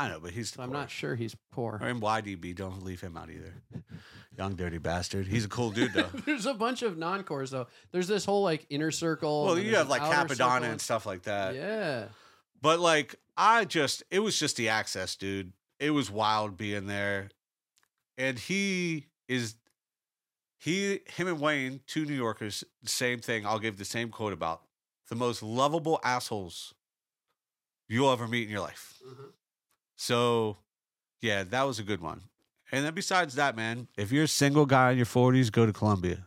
[0.05, 1.79] I know but he's so I'm not sure he's poor.
[1.81, 3.53] or in ydb don't leave him out either
[4.37, 7.67] young dirty bastard he's a cool dude though There's a bunch of non-cores though.
[7.91, 9.45] There's this whole like inner circle.
[9.45, 12.05] well and you have like Cappadonna and stuff like that Yeah.
[12.61, 15.53] But like I just it was just the access, dude.
[15.79, 17.29] It was wild being there.
[18.17, 19.55] And he is
[20.59, 23.47] he him and Wayne, two New Yorkers, same thing.
[23.47, 24.61] I'll give the same quote about
[25.09, 26.75] the most lovable assholes
[27.89, 28.99] you'll ever meet in your life.
[29.05, 29.31] Mhm.
[30.01, 30.57] So
[31.21, 32.21] yeah, that was a good one.
[32.71, 35.71] And then besides that, man, if you're a single guy in your 40s, go to
[35.71, 36.25] Colombia.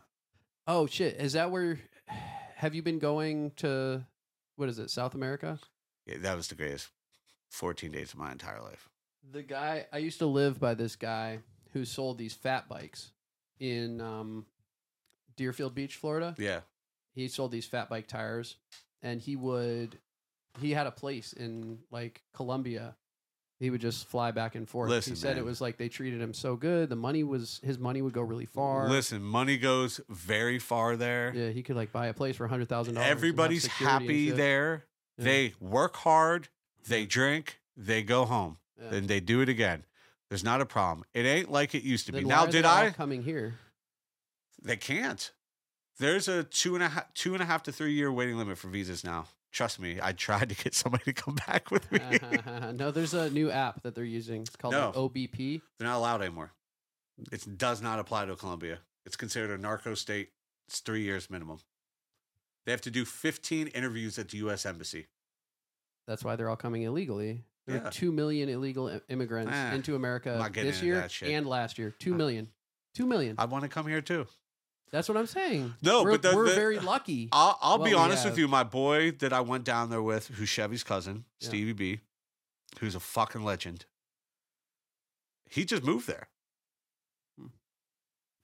[0.65, 1.17] Oh shit!
[1.19, 1.79] Is that where?
[2.55, 4.05] Have you been going to?
[4.55, 4.91] What is it?
[4.91, 5.59] South America?
[6.05, 6.87] Yeah, that was the greatest
[7.51, 8.87] 14 days of my entire life.
[9.29, 10.73] The guy I used to live by.
[10.73, 11.39] This guy
[11.73, 13.11] who sold these fat bikes
[13.59, 14.45] in um,
[15.35, 16.33] Deerfield Beach, Florida.
[16.37, 16.61] Yeah.
[17.13, 18.55] He sold these fat bike tires,
[19.01, 19.99] and he would.
[20.61, 22.95] He had a place in like Colombia.
[23.59, 24.89] He would just fly back and forth.
[24.89, 26.89] Listen, he said it was like they treated him so good.
[26.89, 28.89] The money was his money would go really far.
[28.89, 31.31] Listen, money goes very far there.
[31.33, 33.09] Yeah, he could like buy a place for a hundred thousand dollars.
[33.09, 34.83] Everybody's happy there.
[35.17, 35.23] Yeah.
[35.23, 36.49] They work hard,
[36.87, 38.95] they drink, they go home, Yeah.
[38.97, 39.85] and they do it again.
[40.29, 41.05] There's not a problem.
[41.13, 42.19] It ain't like it used to be.
[42.19, 42.89] Then Now, are did I?
[42.89, 43.59] coming here?
[44.61, 45.31] They can't.
[45.97, 48.57] There's a two and a half, two and a half to three year waiting limit
[48.57, 49.27] for visas now.
[49.55, 51.99] Trust me, I tried to get somebody to come back with me.
[52.73, 54.41] no, there's a new app that they're using.
[54.41, 54.91] It's called No.
[54.93, 55.61] OBP.
[55.79, 56.51] They're not allowed anymore.
[57.31, 58.79] It does not apply to Colombia.
[59.05, 60.31] It's considered a narco state.
[60.67, 61.59] It's three years minimum.
[62.65, 64.65] They have to do 15 interviews at the U.S.
[64.65, 65.07] Embassy.
[66.05, 67.45] That's why they're all coming illegally.
[67.65, 67.87] There Yeah.
[67.87, 71.77] are two million illegal immigrants Ah, into America I'm not getting this year and last
[71.79, 71.95] year.
[71.99, 72.49] 2 million.
[72.95, 73.35] 2 million.
[73.37, 74.27] I want to come here too.
[74.95, 75.73] That's what I'm saying.
[75.81, 77.27] No, we're, but the- we're the- very lucky.
[77.33, 78.47] I'll, I'll be honest with you.
[78.47, 81.49] My boy that I went down there with, who's Chevy's cousin, Yeah.
[81.49, 81.99] Stevie B,
[82.79, 83.83] who's a fucking legend.
[85.49, 86.29] He just moved there,
[87.37, 87.47] Hmm.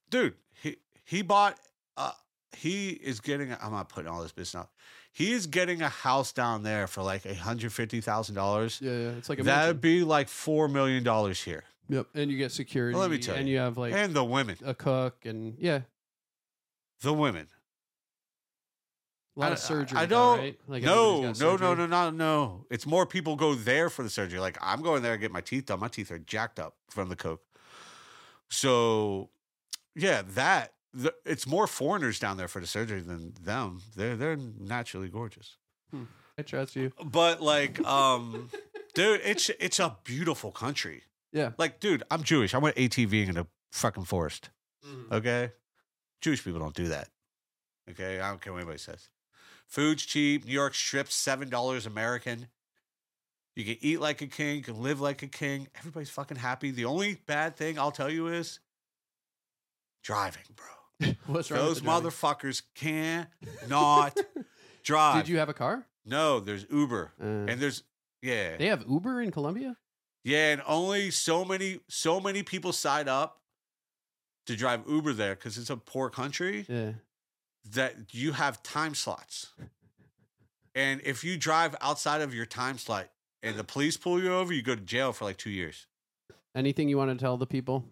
[0.09, 0.35] dude.
[0.61, 0.75] He
[1.05, 1.57] he bought.
[1.95, 2.11] Uh,
[2.57, 3.53] he is getting.
[3.61, 4.69] I'm not putting all this business out.
[5.13, 8.79] He is getting a house down there for like a hundred fifty thousand dollars.
[8.81, 12.37] yeah, yeah, it's like a That'd be like four million dollars here, Yep, and you
[12.37, 12.97] get security.
[12.97, 13.53] let me tell and you.
[13.55, 15.81] you have like and the women, a cook, and yeah,
[17.01, 17.47] the women.
[19.35, 19.97] A lot I- of surgery.
[19.97, 20.59] I though, don't- right?
[20.67, 22.65] Like no, no, no, no, no, no.
[22.69, 24.39] It's more people go there for the surgery.
[24.39, 25.79] Like I'm going there to get my teeth done.
[25.79, 27.41] My teeth are jacked up from the coke.
[28.49, 29.29] So,
[29.95, 33.81] yeah, that the, it's more foreigners down there for the surgery than them.
[33.95, 35.57] They're they're naturally gorgeous.
[36.37, 36.91] I trust you.
[37.03, 38.49] But like, um,
[38.93, 41.03] dude, it's it's a beautiful country.
[41.31, 41.51] Yeah.
[41.57, 42.53] Like, dude, I'm Jewish.
[42.53, 44.49] I went ATVing in a fucking forest.
[44.85, 45.13] Mm-hmm.
[45.13, 45.51] Okay,
[46.21, 47.09] Jewish people don't do that.
[47.89, 49.09] Okay, I don't care what anybody says.
[49.67, 50.45] Food's cheap.
[50.45, 52.47] New York strips seven dollars American.
[53.55, 54.57] You can eat like a king.
[54.57, 55.67] You can live like a king.
[55.77, 56.71] Everybody's fucking happy.
[56.71, 58.59] The only bad thing I'll tell you is
[60.03, 61.09] driving, bro.
[61.27, 62.09] What's wrong Those with the driving?
[62.11, 64.17] motherfuckers cannot
[64.83, 65.23] drive.
[65.25, 65.85] Did you have a car?
[66.05, 67.83] No, there's Uber, Uh, and there's
[68.21, 69.77] yeah, they have Uber in Colombia.
[70.23, 73.40] yeah, and only so many so many people sign up
[74.51, 76.93] to drive Uber there because it's a poor country Yeah.
[77.71, 79.53] that you have time slots.
[80.75, 83.09] And if you drive outside of your time slot
[83.43, 85.87] and the police pull you over, you go to jail for like two years.
[86.55, 87.85] Anything you want to tell the people?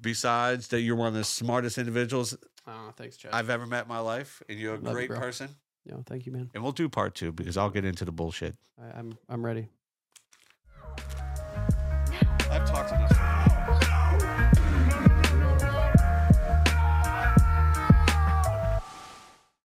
[0.00, 2.36] Besides that, you're one of the smartest individuals
[2.68, 3.32] Oh, thanks, Chad.
[3.32, 5.18] I've ever met in my life, and you're a Love great bro.
[5.20, 5.50] person.
[5.84, 6.50] no, thank you, man.
[6.52, 8.56] And we'll do part two because I'll get into the bullshit.
[8.80, 9.68] I, I'm I'm ready.
[12.50, 13.15] I've talked enough.